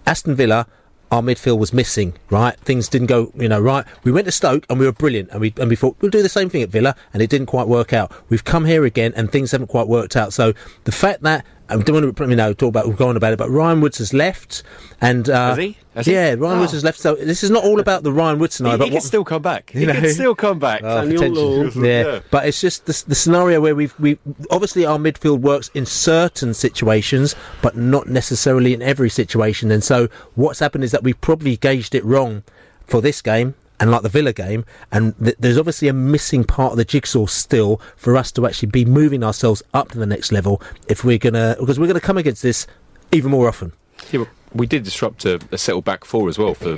Aston 0.06 0.34
Villa, 0.34 0.66
our 1.12 1.22
midfield 1.22 1.58
was 1.58 1.72
missing, 1.72 2.14
right? 2.30 2.58
Things 2.60 2.88
didn't 2.88 3.06
go, 3.06 3.30
you 3.36 3.48
know, 3.48 3.60
right. 3.60 3.84
We 4.02 4.10
went 4.10 4.24
to 4.24 4.32
Stoke 4.32 4.66
and 4.68 4.78
we 4.80 4.86
were 4.86 4.92
brilliant, 4.92 5.30
and 5.30 5.40
we 5.40 5.52
and 5.58 5.68
we 5.68 5.76
thought 5.76 5.96
we'll 6.00 6.10
do 6.10 6.22
the 6.22 6.28
same 6.28 6.48
thing 6.48 6.62
at 6.62 6.70
Villa, 6.70 6.96
and 7.12 7.22
it 7.22 7.30
didn't 7.30 7.46
quite 7.46 7.68
work 7.68 7.92
out. 7.92 8.10
We've 8.30 8.44
come 8.44 8.64
here 8.64 8.84
again, 8.84 9.12
and 9.16 9.30
things 9.30 9.52
haven't 9.52 9.68
quite 9.68 9.86
worked 9.86 10.16
out. 10.16 10.32
So 10.32 10.54
the 10.84 10.92
fact 10.92 11.22
that 11.22 11.44
I 11.68 11.76
don't 11.78 11.94
want 12.04 12.16
to, 12.16 12.28
you 12.28 12.36
know, 12.36 12.52
talk 12.52 12.68
about 12.68 12.86
we're 12.86 12.92
going 12.94 13.16
about 13.16 13.32
it, 13.32 13.38
but 13.38 13.48
Ryan 13.48 13.80
Woods 13.80 13.96
has 13.98 14.12
left, 14.12 14.62
and 15.00 15.28
uh, 15.30 15.50
Has 15.50 15.58
he? 15.58 15.78
Has 15.94 16.06
he? 16.06 16.12
yeah, 16.12 16.34
Ryan 16.34 16.60
Woods 16.60 16.72
Oh. 16.72 16.76
has 16.76 16.84
left. 16.84 16.98
So 17.00 17.14
this 17.14 17.42
is 17.42 17.50
not 17.50 17.64
all 17.64 17.80
about 17.80 18.02
the 18.02 18.12
Ryan 18.12 18.38
Woods 18.38 18.56
scenario. 18.56 18.76
He, 18.76 18.78
but 18.78 18.84
he 18.84 18.90
can 18.90 18.94
what- 18.96 19.02
still 19.04 19.24
come 19.24 19.40
back. 19.40 19.70
He 19.70 19.80
you 19.80 19.86
can 19.86 20.08
still 20.12 20.34
come 20.34 20.58
back. 20.58 20.82
Oh, 20.84 21.00
potentially. 21.08 21.88
yeah. 21.88 22.20
but 22.30 22.46
it's 22.46 22.60
just 22.60 22.84
the, 22.84 23.04
the 23.08 23.14
scenario 23.14 23.60
where 23.62 23.74
we've 23.74 23.98
we 23.98 24.18
obviously 24.50 24.84
our 24.84 24.98
midfield 24.98 25.40
works 25.40 25.70
in 25.72 25.86
certain 25.86 26.52
situations, 26.52 27.34
but 27.62 27.76
not 27.76 28.08
necessarily 28.08 28.74
in 28.74 28.82
every 28.82 29.08
situation. 29.08 29.70
And 29.70 29.82
so 29.82 30.08
what's 30.34 30.58
happened 30.58 30.84
is 30.84 30.90
that 30.90 31.02
we've 31.02 31.20
probably 31.22 31.56
gauged 31.56 31.94
it 31.94 32.04
wrong 32.04 32.42
for 32.86 33.00
this 33.00 33.22
game. 33.22 33.54
And 33.80 33.90
like 33.90 34.02
the 34.02 34.08
Villa 34.08 34.32
game, 34.32 34.64
and 34.92 35.14
th- 35.18 35.36
there's 35.38 35.58
obviously 35.58 35.88
a 35.88 35.92
missing 35.92 36.44
part 36.44 36.72
of 36.72 36.78
the 36.78 36.84
jigsaw 36.84 37.26
still 37.26 37.80
for 37.96 38.16
us 38.16 38.30
to 38.32 38.46
actually 38.46 38.68
be 38.68 38.84
moving 38.84 39.24
ourselves 39.24 39.62
up 39.74 39.90
to 39.90 39.98
the 39.98 40.06
next 40.06 40.30
level 40.30 40.62
if 40.88 41.04
we're 41.04 41.18
gonna 41.18 41.56
because 41.58 41.78
we're 41.78 41.88
gonna 41.88 42.00
come 42.00 42.16
against 42.16 42.42
this 42.42 42.68
even 43.10 43.32
more 43.32 43.48
often. 43.48 43.72
Yeah, 44.12 44.26
we 44.54 44.66
did 44.66 44.84
disrupt 44.84 45.24
a, 45.24 45.40
a 45.50 45.58
settled 45.58 45.84
back 45.84 46.04
four 46.04 46.28
as 46.28 46.38
well 46.38 46.54
for 46.54 46.76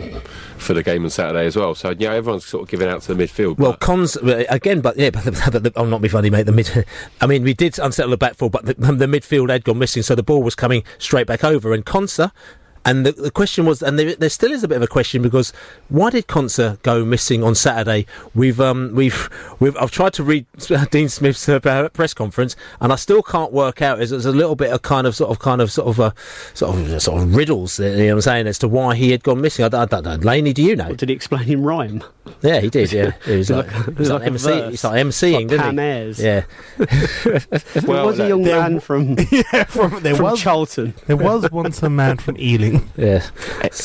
for 0.59 0.75
the 0.75 0.83
game 0.83 1.05
on 1.05 1.11
Saturday 1.11 1.47
as 1.47 1.57
well. 1.57 1.75
So 1.75 1.95
yeah, 1.97 2.13
everyone's 2.13 2.47
sort 2.47 2.63
of 2.63 2.69
giving 2.69 2.89
out 2.89 3.03
to 3.03 3.15
the 3.15 3.23
midfield. 3.23 3.59
Well, 3.59 3.75
cons 3.75 4.17
uh, 4.17 4.45
again, 4.49 4.81
but 4.81 4.97
yeah, 4.97 5.11
but, 5.13 5.25
the, 5.25 5.49
but 5.53 5.63
the, 5.63 5.73
I'll 5.77 5.87
not 5.87 6.03
be 6.03 6.09
funny, 6.09 6.31
mate. 6.31 6.45
The 6.45 6.53
mid, 6.53 6.87
I 7.21 7.27
mean, 7.27 7.43
we 7.43 7.55
did 7.55 7.79
unsettle 7.79 8.11
the 8.11 8.17
back 8.17 8.35
four, 8.35 8.51
but 8.51 8.65
the, 8.65 8.75
the 8.75 9.07
midfield 9.07 9.51
had 9.51 9.65
gone 9.65 9.79
missing, 9.79 10.03
so 10.03 10.15
the 10.15 10.23
ball 10.23 10.43
was 10.43 10.55
coming 10.55 10.83
straight 10.99 11.27
back 11.27 11.45
over. 11.45 11.73
And 11.73 11.85
Konsa, 11.85 12.33
and 12.87 13.05
the, 13.05 13.13
the 13.13 13.31
question 13.33 13.67
was, 13.67 13.83
and 13.83 13.99
there, 13.99 14.15
there 14.15 14.31
still 14.31 14.53
is 14.53 14.63
a 14.63 14.69
bit 14.69 14.77
of 14.77 14.83
a 14.83 14.87
question 14.87 15.21
because 15.21 15.53
why 15.89 16.09
did 16.09 16.29
Konsa 16.29 16.81
go 16.83 17.05
missing 17.05 17.43
on 17.43 17.57
Saturday? 17.57 18.07
We've 18.33 18.61
um 18.61 18.95
we've 18.95 19.29
we've 19.59 19.77
I've 19.77 19.91
tried 19.91 20.13
to 20.15 20.23
read 20.23 20.47
Dean 20.93 21.09
Smith's 21.09 21.49
uh, 21.49 21.89
press 21.93 22.15
conference, 22.15 22.55
and 22.81 22.93
I 22.93 22.97
still 22.97 23.25
can't 23.25 23.53
work 23.53 23.83
out. 23.83 24.01
Is 24.01 24.11
there's 24.11 24.25
a 24.25 24.31
little 24.31 24.55
bit 24.55 24.71
of 24.71 24.83
kind 24.83 25.07
of 25.07 25.17
sort 25.17 25.33
of 25.33 25.41
kind 25.41 25.61
of 25.61 25.73
sort 25.73 25.89
of 25.89 26.01
uh, 26.01 26.11
sort 26.55 26.79
of 26.79 27.03
sort 27.03 27.23
of 27.23 27.35
riddles, 27.35 27.81
you 27.81 27.91
know 27.91 28.05
what 28.07 28.13
I'm 28.13 28.21
saying, 28.21 28.47
as 28.47 28.59
to 28.61 28.69
why 28.69 28.95
he 28.95 29.11
had 29.11 29.25
gone 29.25 29.41
missing. 29.41 29.65
I, 29.65 29.83
I 29.83 29.85
don't 29.87 30.05
know. 30.05 30.15
Laney, 30.17 30.53
do 30.53 30.63
you 30.63 30.77
know? 30.77 30.95
Did 30.95 31.09
he 31.09 31.15
explain 31.15 31.49
in 31.51 31.65
rhyme? 31.65 32.05
Yeah, 32.43 32.61
he 32.61 32.71
did. 32.71 32.93
Yeah, 32.93 33.13
it 33.27 33.37
was 33.39 33.51
like, 33.51 33.73
Like- 33.73 33.89
it 33.89 33.99
was 33.99 34.11
like, 34.11 34.21
like 34.21 34.29
a 34.29 34.33
MC, 34.33 34.51
it's 34.75 34.85
like 34.85 35.07
MCing, 35.07 35.33
Like 35.35 35.49
didn't 35.49 35.61
Pam 35.61 35.79
he? 35.79 35.85
Ayres. 35.85 36.19
Yeah. 36.23 36.45
there 36.77 38.05
was 38.05 38.19
a 38.19 38.29
young 38.29 38.43
man 38.43 38.81
from 38.81 39.17
yeah, 39.31 39.65
from, 39.65 40.03
there 40.03 40.15
from 40.17 40.25
was 40.25 40.41
Charlton. 40.41 40.95
There 41.07 41.17
was 41.17 41.51
once 41.51 41.83
a 41.83 41.91
man 41.91 42.19
from 42.19 42.37
Ealing. 42.39 42.89
Yeah. 42.97 43.27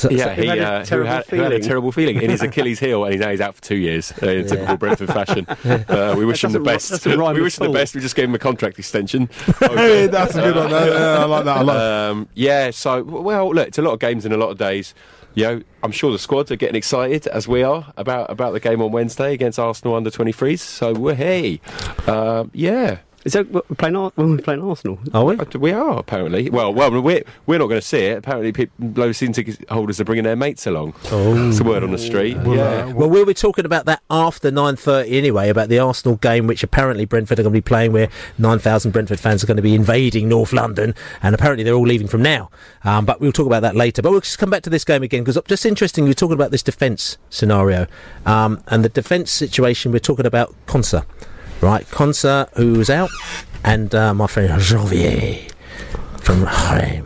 yeah, 0.09 0.33
he, 0.35 0.45
had 0.47 0.57
a 0.57 0.67
uh, 0.67 0.79
who, 0.79 0.85
terrible 0.85 1.09
had, 1.09 1.25
who 1.25 1.35
had 1.37 1.45
a 1.45 1.49
feeling. 1.55 1.61
terrible 1.61 1.91
feeling 1.91 2.21
in 2.21 2.29
his 2.29 2.41
Achilles 2.43 2.79
heel, 2.79 3.03
and 3.03 3.13
he's 3.13 3.21
now 3.21 3.29
he's 3.29 3.41
out 3.41 3.55
for 3.55 3.61
two 3.61 3.75
years 3.77 4.13
uh, 4.21 4.27
in 4.27 4.47
typical 4.47 4.77
Brentford 4.77 5.07
fashion. 5.09 5.45
Uh, 5.47 6.15
we 6.17 6.25
wish 6.25 6.43
him 6.43 6.51
the 6.51 6.59
best. 6.59 6.89
doesn't 6.89 7.33
we 7.33 7.41
wish 7.41 7.59
at 7.59 7.65
him 7.65 7.71
the 7.71 7.79
best. 7.79 7.95
We 7.95 8.01
just 8.01 8.15
gave 8.15 8.25
him 8.25 8.35
a 8.35 8.39
contract 8.39 8.79
extension. 8.79 9.29
Hey, 9.59 10.07
that's 10.07 10.35
a 10.35 10.41
good 10.41 10.55
one. 10.55 10.69
Yeah, 10.69 10.85
yeah, 10.85 11.17
I 11.19 11.25
like 11.25 11.45
that. 11.45 11.57
I 11.57 11.61
like. 11.61 11.77
Um, 11.77 12.27
yeah, 12.33 12.71
so 12.71 13.03
well, 13.03 13.53
look, 13.53 13.67
it's 13.67 13.77
a 13.77 13.81
lot 13.81 13.93
of 13.93 13.99
games 13.99 14.25
in 14.25 14.31
a 14.31 14.37
lot 14.37 14.49
of 14.49 14.57
days. 14.57 14.93
You 15.33 15.43
know, 15.45 15.61
I'm 15.83 15.91
sure 15.91 16.11
the 16.11 16.19
squads 16.19 16.51
are 16.51 16.55
getting 16.55 16.75
excited 16.75 17.27
as 17.27 17.47
we 17.47 17.63
are 17.63 17.91
about 17.97 18.29
about 18.29 18.51
the 18.51 18.59
game 18.59 18.81
on 18.81 18.91
Wednesday 18.91 19.33
against 19.33 19.59
Arsenal 19.59 19.95
under 19.95 20.09
23s. 20.09 20.59
So 20.59 21.07
hey, 21.07 21.61
um, 22.07 22.51
yeah. 22.53 22.99
Is 23.23 23.33
that 23.33 23.51
we're 23.51 23.61
playing? 23.77 23.95
When 23.95 24.31
we're 24.31 24.37
playing 24.39 24.63
Arsenal? 24.63 24.97
Are 25.13 25.23
we? 25.23 25.35
We 25.57 25.71
are 25.71 25.99
apparently. 25.99 26.49
Well, 26.49 26.73
well, 26.73 26.89
we're 27.01 27.23
we're 27.45 27.59
not 27.59 27.67
going 27.67 27.79
to 27.79 27.85
see 27.85 28.05
it. 28.05 28.17
Apparently, 28.17 28.51
people, 28.51 28.89
low 28.95 29.11
season 29.11 29.33
ticket 29.33 29.69
holders 29.69 30.01
are 30.01 30.05
bringing 30.05 30.23
their 30.23 30.35
mates 30.35 30.65
along. 30.65 30.95
Oh, 31.11 31.49
it's 31.49 31.59
a 31.59 31.63
word 31.63 31.83
on 31.83 31.91
the 31.91 31.99
street. 31.99 32.35
yeah. 32.37 32.85
Well, 32.85 33.09
we'll 33.09 33.25
be 33.25 33.35
talking 33.35 33.65
about 33.65 33.85
that 33.85 34.01
after 34.09 34.51
9.30 34.51 35.11
anyway, 35.11 35.49
about 35.49 35.69
the 35.69 35.77
Arsenal 35.77 36.17
game, 36.17 36.47
which 36.47 36.63
apparently 36.63 37.05
Brentford 37.05 37.37
are 37.39 37.43
going 37.43 37.53
to 37.53 37.57
be 37.57 37.61
playing, 37.61 37.91
where 37.93 38.09
9,000 38.39 38.91
Brentford 38.91 39.19
fans 39.19 39.43
are 39.43 39.47
going 39.47 39.57
to 39.57 39.63
be 39.63 39.75
invading 39.75 40.27
North 40.27 40.51
London, 40.51 40.95
and 41.21 41.35
apparently 41.35 41.63
they're 41.63 41.75
all 41.75 41.85
leaving 41.87 42.07
from 42.07 42.23
now. 42.23 42.49
Um, 42.83 43.05
but 43.05 43.21
we'll 43.21 43.31
talk 43.31 43.45
about 43.45 43.61
that 43.61 43.75
later. 43.75 44.01
But 44.01 44.11
we'll 44.11 44.21
just 44.21 44.39
come 44.39 44.49
back 44.49 44.63
to 44.63 44.69
this 44.71 44.83
game 44.83 45.03
again, 45.03 45.23
because 45.23 45.39
just 45.47 45.65
interesting, 45.65 46.05
we're 46.05 46.13
talking 46.13 46.33
about 46.33 46.49
this 46.49 46.63
defence 46.63 47.19
scenario. 47.29 47.85
Um, 48.25 48.63
and 48.67 48.83
the 48.83 48.89
defence 48.89 49.29
situation, 49.29 49.91
we're 49.91 49.99
talking 49.99 50.25
about 50.25 50.55
Konsa, 50.65 51.05
right? 51.61 51.85
Konsa, 51.85 52.49
who's 52.55 52.89
out, 52.89 53.09
and 53.63 53.93
uh, 53.93 54.13
my 54.13 54.27
friend 54.27 54.49
Jeanvier 54.59 55.51
from 56.19 56.43
Rennes 56.43 57.05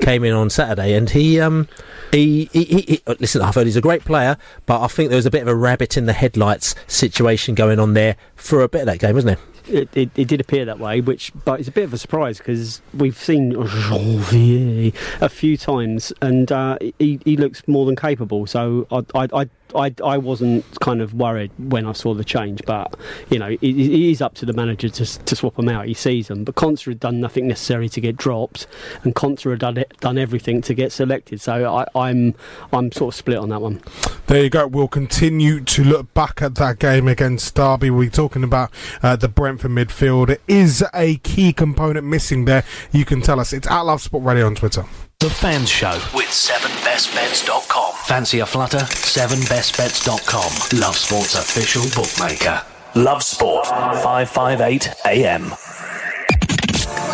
came 0.00 0.24
in 0.24 0.32
on 0.32 0.50
Saturday, 0.50 0.94
and 0.94 1.10
he 1.10 1.40
um 1.40 1.68
he, 2.12 2.48
he, 2.52 2.64
he, 2.64 2.80
he 2.82 3.02
uh, 3.06 3.14
listen. 3.20 3.42
I've 3.42 3.54
heard 3.54 3.66
he's 3.66 3.76
a 3.76 3.80
great 3.80 4.04
player, 4.04 4.36
but 4.66 4.80
I 4.80 4.88
think 4.88 5.10
there 5.10 5.16
was 5.16 5.26
a 5.26 5.30
bit 5.30 5.42
of 5.42 5.48
a 5.48 5.54
rabbit 5.54 5.96
in 5.96 6.06
the 6.06 6.12
headlights 6.12 6.74
situation 6.86 7.54
going 7.54 7.78
on 7.78 7.94
there 7.94 8.16
for 8.34 8.62
a 8.62 8.68
bit 8.68 8.82
of 8.82 8.86
that 8.86 8.98
game, 8.98 9.14
wasn't 9.14 9.38
there? 9.38 9.46
It, 9.70 9.88
it, 9.96 10.10
it 10.16 10.28
did 10.28 10.40
appear 10.40 10.64
that 10.64 10.78
way, 10.78 11.00
which 11.00 11.32
but 11.44 11.60
it's 11.60 11.68
a 11.68 11.72
bit 11.72 11.84
of 11.84 11.94
a 11.94 11.98
surprise 11.98 12.38
because 12.38 12.82
we've 12.94 13.16
seen 13.16 13.52
Jeanvier 13.52 14.94
a 15.20 15.28
few 15.28 15.56
times, 15.56 16.12
and 16.20 16.50
uh, 16.50 16.78
he 16.98 17.20
he 17.24 17.36
looks 17.36 17.66
more 17.66 17.86
than 17.86 17.96
capable. 17.96 18.46
So 18.46 18.86
I 18.90 19.28
I. 19.34 19.48
I 19.72 19.94
I, 20.02 20.18
wasn't 20.18 20.64
kind 20.80 21.00
of 21.00 21.14
worried 21.14 21.52
when 21.56 21.86
I 21.86 21.92
saw 21.92 22.12
the 22.14 22.24
change, 22.24 22.60
but 22.66 22.94
you 23.30 23.38
know 23.38 23.50
it, 23.50 23.62
it 23.62 24.10
is 24.10 24.20
up 24.20 24.34
to 24.34 24.44
the 24.46 24.52
manager 24.52 24.88
to, 24.88 25.04
to 25.18 25.36
swap 25.36 25.56
him 25.58 25.68
out. 25.68 25.86
He 25.86 25.94
sees 25.94 26.26
them, 26.26 26.42
but 26.42 26.56
Konsa 26.56 26.86
had 26.86 26.98
done 26.98 27.20
nothing 27.20 27.46
necessary 27.46 27.88
to 27.90 28.00
get 28.00 28.16
dropped, 28.16 28.66
and 29.04 29.14
Konsa 29.14 29.50
had 29.50 29.60
done 29.60 29.76
it, 29.76 29.96
done 30.00 30.18
everything 30.18 30.60
to 30.62 30.74
get 30.74 30.90
selected. 30.92 31.40
So 31.40 31.72
I, 31.72 31.86
I'm 31.94 32.34
I'm 32.72 32.90
sort 32.92 33.14
of 33.14 33.18
split 33.18 33.38
on 33.38 33.50
that 33.50 33.62
one. 33.62 33.80
There 34.26 34.42
you 34.42 34.50
go. 34.50 34.66
We'll 34.66 34.88
continue 34.88 35.60
to 35.60 35.84
look 35.84 36.12
back 36.14 36.40
at 36.42 36.54
that 36.56 36.78
game 36.78 37.08
against 37.08 37.54
Derby. 37.54 37.90
We're 37.90 38.10
talking 38.10 38.44
about 38.44 38.70
uh, 39.02 39.16
the 39.16 39.28
Brentford 39.28 39.59
midfield. 39.68 40.38
Is 40.48 40.84
a 40.94 41.16
key 41.16 41.52
component 41.52 42.06
missing 42.06 42.44
there? 42.44 42.64
You 42.92 43.04
can 43.04 43.20
tell 43.20 43.40
us. 43.40 43.52
It's 43.52 43.68
at 43.68 43.80
Love 43.80 44.00
Sport 44.00 44.24
Radio 44.24 44.46
on 44.46 44.54
Twitter. 44.54 44.84
The 45.20 45.28
Fans 45.28 45.68
Show 45.68 45.92
with 46.14 46.28
7bestbets.com. 46.28 47.94
Fancy 48.06 48.38
a 48.38 48.46
flutter? 48.46 48.78
7bestbets.com. 48.78 50.80
Love 50.80 50.96
Sport's 50.96 51.34
official 51.34 51.82
bookmaker. 51.94 52.62
Love 52.94 53.22
Sport. 53.22 53.66
558 53.66 54.88
AM. 55.04 55.52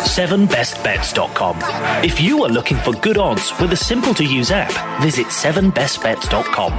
7bestbets.com. 0.07 1.57
If 2.03 2.21
you 2.21 2.43
are 2.43 2.49
looking 2.49 2.77
for 2.77 2.93
good 2.93 3.17
odds 3.17 3.51
with 3.59 3.73
a 3.73 3.77
simple 3.77 4.13
to 4.15 4.23
use 4.23 4.51
app, 4.51 5.01
visit 5.01 5.27
7bestbets.com. 5.27 6.73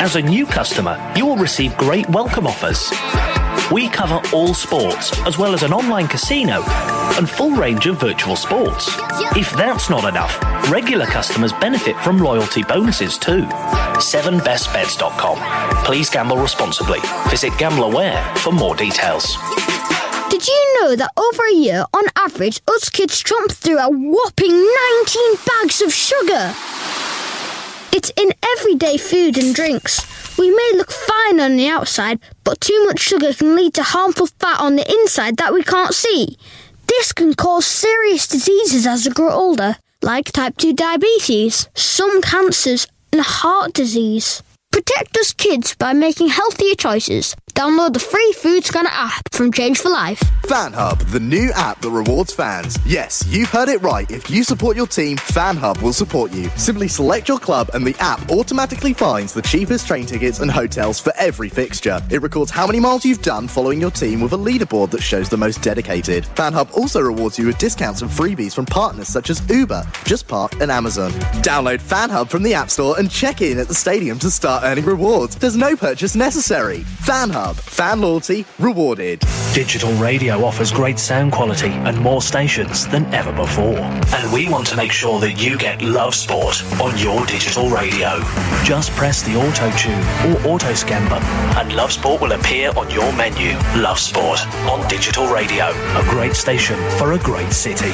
As 0.00 0.16
a 0.16 0.22
new 0.22 0.46
customer, 0.46 1.12
you 1.14 1.26
will 1.26 1.36
receive 1.36 1.76
great 1.76 2.08
welcome 2.08 2.46
offers. 2.46 2.90
We 3.72 3.88
cover 3.88 4.20
all 4.32 4.54
sports, 4.54 5.10
as 5.26 5.38
well 5.38 5.52
as 5.52 5.64
an 5.64 5.72
online 5.72 6.06
casino 6.06 6.62
and 7.18 7.28
full 7.28 7.50
range 7.50 7.86
of 7.86 7.98
virtual 7.98 8.36
sports. 8.36 8.88
If 9.36 9.50
that's 9.56 9.90
not 9.90 10.08
enough, 10.08 10.40
regular 10.70 11.06
customers 11.06 11.52
benefit 11.54 11.96
from 11.96 12.18
loyalty 12.18 12.62
bonuses 12.62 13.18
too. 13.18 13.42
7bestbets.com. 13.42 15.84
Please 15.84 16.08
gamble 16.08 16.36
responsibly. 16.36 17.00
Visit 17.28 17.52
GambleAware 17.54 18.38
for 18.38 18.52
more 18.52 18.76
details. 18.76 19.36
Did 20.30 20.46
you 20.46 20.78
know 20.80 20.94
that 20.94 21.10
over 21.16 21.42
a 21.46 21.54
year, 21.54 21.84
on 21.92 22.04
average, 22.16 22.60
us 22.68 22.88
kids 22.88 23.20
jump 23.20 23.50
through 23.50 23.78
a 23.78 23.88
whopping 23.88 24.52
19 24.52 25.34
bags 25.44 25.82
of 25.82 25.92
sugar? 25.92 26.54
It's 27.92 28.12
in 28.16 28.30
everyday 28.58 28.96
food 28.96 29.36
and 29.38 29.52
drinks. 29.54 30.06
We 30.38 30.50
may 30.50 30.72
look 30.74 30.92
fine 30.92 31.40
on 31.40 31.56
the 31.56 31.66
outside, 31.68 32.20
but 32.46 32.60
too 32.60 32.84
much 32.86 33.00
sugar 33.00 33.34
can 33.34 33.56
lead 33.56 33.74
to 33.74 33.82
harmful 33.82 34.28
fat 34.28 34.60
on 34.60 34.76
the 34.76 34.88
inside 34.88 35.36
that 35.36 35.52
we 35.52 35.64
can't 35.64 35.92
see. 35.92 36.38
This 36.86 37.12
can 37.12 37.34
cause 37.34 37.66
serious 37.66 38.28
diseases 38.28 38.86
as 38.86 39.04
we 39.04 39.12
grow 39.12 39.32
older, 39.32 39.74
like 40.00 40.30
type 40.30 40.56
2 40.56 40.72
diabetes, 40.72 41.68
some 41.74 42.22
cancers, 42.22 42.86
and 43.12 43.20
heart 43.20 43.72
disease. 43.72 44.44
Protect 44.70 45.16
us 45.16 45.32
kids 45.32 45.74
by 45.74 45.92
making 45.92 46.28
healthier 46.28 46.76
choices. 46.76 47.34
Download 47.56 47.90
the 47.90 47.98
free 47.98 48.34
Food 48.36 48.66
Scanner 48.66 48.90
app 48.92 49.32
from 49.32 49.50
Change 49.50 49.78
for 49.78 49.88
Life. 49.88 50.20
FanHub, 50.42 50.98
the 51.10 51.18
new 51.18 51.50
app 51.54 51.80
that 51.80 51.88
rewards 51.88 52.32
fans. 52.32 52.78
Yes, 52.84 53.24
you've 53.28 53.48
heard 53.48 53.70
it 53.70 53.80
right. 53.80 54.08
If 54.10 54.28
you 54.30 54.44
support 54.44 54.76
your 54.76 54.86
team, 54.86 55.16
FanHub 55.16 55.80
will 55.80 55.94
support 55.94 56.32
you. 56.32 56.50
Simply 56.56 56.86
select 56.86 57.28
your 57.28 57.38
club 57.38 57.70
and 57.72 57.84
the 57.86 57.96
app 57.98 58.30
automatically 58.30 58.92
finds 58.92 59.32
the 59.32 59.40
cheapest 59.40 59.86
train 59.86 60.04
tickets 60.04 60.40
and 60.40 60.50
hotels 60.50 61.00
for 61.00 61.14
every 61.16 61.48
fixture. 61.48 62.00
It 62.10 62.20
records 62.20 62.50
how 62.50 62.66
many 62.66 62.78
miles 62.78 63.06
you've 63.06 63.22
done 63.22 63.48
following 63.48 63.80
your 63.80 63.90
team 63.90 64.20
with 64.20 64.34
a 64.34 64.38
leaderboard 64.38 64.90
that 64.90 65.02
shows 65.02 65.30
the 65.30 65.38
most 65.38 65.62
dedicated. 65.62 66.24
FanHub 66.34 66.70
also 66.76 67.00
rewards 67.00 67.38
you 67.38 67.46
with 67.46 67.56
discounts 67.56 68.02
and 68.02 68.10
freebies 68.10 68.54
from 68.54 68.66
partners 68.66 69.08
such 69.08 69.30
as 69.30 69.42
Uber, 69.48 69.82
Just 70.04 70.28
Park, 70.28 70.60
and 70.60 70.70
Amazon. 70.70 71.10
Download 71.42 71.80
FanHub 71.80 72.28
from 72.28 72.42
the 72.42 72.52
App 72.52 72.68
Store 72.68 72.98
and 72.98 73.10
check 73.10 73.40
in 73.40 73.58
at 73.58 73.66
the 73.66 73.74
stadium 73.74 74.18
to 74.18 74.30
start 74.30 74.62
earning 74.62 74.84
rewards. 74.84 75.36
There's 75.36 75.56
no 75.56 75.74
purchase 75.74 76.14
necessary. 76.14 76.80
FanHub, 77.06 77.45
fan 77.54 78.00
loyalty 78.00 78.44
rewarded. 78.58 79.20
Digital 79.52 79.92
radio 79.94 80.44
offers 80.44 80.72
great 80.72 80.98
sound 80.98 81.32
quality 81.32 81.70
and 81.70 81.98
more 82.00 82.22
stations 82.22 82.86
than 82.88 83.04
ever 83.14 83.32
before. 83.32 83.78
And 83.78 84.32
we 84.32 84.48
want 84.48 84.66
to 84.68 84.76
make 84.76 84.92
sure 84.92 85.20
that 85.20 85.40
you 85.40 85.56
get 85.56 85.82
Love 85.82 86.14
Sport 86.14 86.62
on 86.80 86.96
your 86.98 87.24
digital 87.26 87.68
radio. 87.68 88.20
Just 88.64 88.90
press 88.92 89.22
the 89.22 89.36
auto 89.36 89.70
tune 89.76 90.02
or 90.30 90.54
auto 90.54 90.74
scan 90.74 91.08
button 91.08 91.28
and 91.58 91.74
Love 91.74 91.92
Sport 91.92 92.20
will 92.20 92.32
appear 92.32 92.70
on 92.76 92.90
your 92.90 93.12
menu. 93.14 93.52
Love 93.80 93.98
Sport 93.98 94.46
on 94.68 94.86
digital 94.88 95.26
radio. 95.32 95.66
A 95.68 96.06
great 96.10 96.34
station 96.34 96.76
for 96.98 97.12
a 97.12 97.18
great 97.18 97.52
city. 97.52 97.92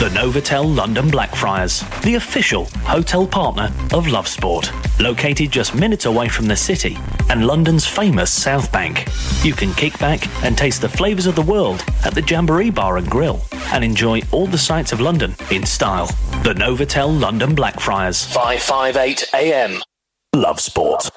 The 0.00 0.10
Novotel 0.10 0.74
London 0.74 1.08
Blackfriars, 1.08 1.84
the 2.02 2.16
official 2.16 2.64
hotel 2.82 3.26
partner 3.26 3.72
of 3.92 4.08
Love 4.08 4.26
Sport. 4.26 4.72
Located 4.98 5.52
just 5.52 5.74
minutes 5.74 6.04
away 6.04 6.28
from 6.28 6.46
the 6.46 6.56
city 6.56 6.98
and 7.30 7.46
London's 7.46 7.86
famous 7.86 8.30
South 8.30 8.53
Bank. 8.62 9.08
You 9.42 9.52
can 9.52 9.72
kick 9.74 9.98
back 9.98 10.28
and 10.44 10.56
taste 10.56 10.80
the 10.80 10.88
flavours 10.88 11.26
of 11.26 11.34
the 11.34 11.42
world 11.42 11.84
at 12.04 12.14
the 12.14 12.22
Jamboree 12.22 12.70
Bar 12.70 12.98
and 12.98 13.10
Grill 13.10 13.40
and 13.72 13.82
enjoy 13.82 14.22
all 14.30 14.46
the 14.46 14.56
sights 14.56 14.92
of 14.92 15.00
London 15.00 15.34
in 15.50 15.66
style. 15.66 16.06
The 16.44 16.54
Novotel 16.54 17.20
London 17.20 17.54
Blackfriars. 17.54 18.24
558 18.32 19.30
AM. 19.34 19.82
Love 20.34 20.60
Sport. 20.60 21.10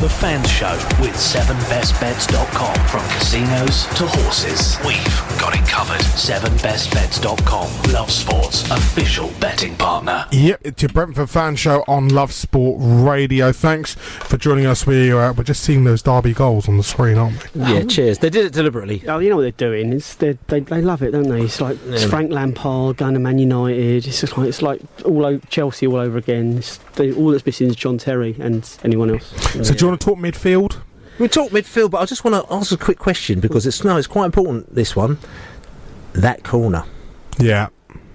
The 0.00 0.08
Fans 0.08 0.48
Show 0.48 0.74
with 1.00 1.14
7bestbets.com. 1.16 2.74
From 2.86 3.00
casinos 3.18 3.84
to 3.96 4.06
horses, 4.06 4.78
we've 4.86 5.40
got 5.40 5.56
it 5.56 5.66
covered. 5.68 6.00
7bestbets.com. 6.14 7.92
Love 7.92 8.08
Sport's 8.08 8.62
official 8.70 9.28
betting 9.40 9.74
partner. 9.76 10.24
Yep, 10.30 10.60
it's 10.62 10.82
your 10.82 10.90
Brentford 10.90 11.28
fan 11.30 11.56
show 11.56 11.82
on 11.88 12.06
Love 12.10 12.32
Sport 12.32 12.76
Radio. 12.80 13.50
Thanks 13.50 13.96
for 13.96 14.36
joining 14.36 14.66
us. 14.66 14.86
We, 14.86 15.10
uh, 15.10 15.32
we're 15.32 15.42
just 15.42 15.64
seeing 15.64 15.82
those 15.82 16.00
Derby 16.02 16.32
goals 16.32 16.68
on 16.68 16.76
the 16.76 16.84
screen, 16.84 17.18
aren't 17.18 17.52
we? 17.56 17.60
Yeah, 17.62 17.82
cheers. 17.82 18.18
They 18.18 18.30
did 18.30 18.46
it 18.46 18.52
deliberately. 18.52 19.02
Oh, 19.08 19.18
you 19.18 19.30
know 19.30 19.36
what 19.36 19.42
they're 19.42 19.50
doing? 19.70 19.92
It's 19.92 20.14
they 20.14 20.38
they 20.46 20.60
they 20.60 20.80
love 20.80 21.02
it, 21.02 21.10
don't 21.10 21.28
they? 21.28 21.42
It's 21.42 21.60
like 21.60 21.76
it's 21.86 22.02
Yeah. 22.04 22.08
Frank 22.08 22.30
Lampard 22.30 22.98
going 22.98 23.14
to 23.14 23.20
Man 23.20 23.38
United. 23.40 24.06
It's 24.06 24.20
just 24.20 24.38
like 24.38 24.46
it's 24.48 24.62
like 24.62 24.80
all 25.04 25.26
over 25.26 25.44
Chelsea 25.48 25.88
all 25.88 25.96
over 25.96 26.18
again. 26.18 26.58
It's, 26.58 26.76
they, 26.94 27.12
all 27.12 27.30
that's 27.32 27.44
missing 27.44 27.66
is 27.68 27.74
John 27.76 27.98
Terry 27.98 28.36
and 28.38 28.68
anyone 28.84 29.10
else. 29.10 29.26
So, 29.66 29.74
do 29.74 29.87
you 29.88 29.92
want 29.92 30.00
to 30.00 30.04
talk 30.04 30.18
midfield? 30.18 30.80
We 31.18 31.28
talk 31.28 31.50
midfield, 31.50 31.90
but 31.90 31.98
I 31.98 32.04
just 32.04 32.24
want 32.24 32.34
to 32.46 32.52
ask 32.54 32.70
a 32.72 32.76
quick 32.76 32.98
question 32.98 33.40
because 33.40 33.66
it's 33.66 33.82
no, 33.82 33.96
it's 33.96 34.06
quite 34.06 34.26
important. 34.26 34.74
This 34.74 34.94
one, 34.94 35.18
that 36.12 36.44
corner, 36.44 36.84
Yeah, 37.38 37.68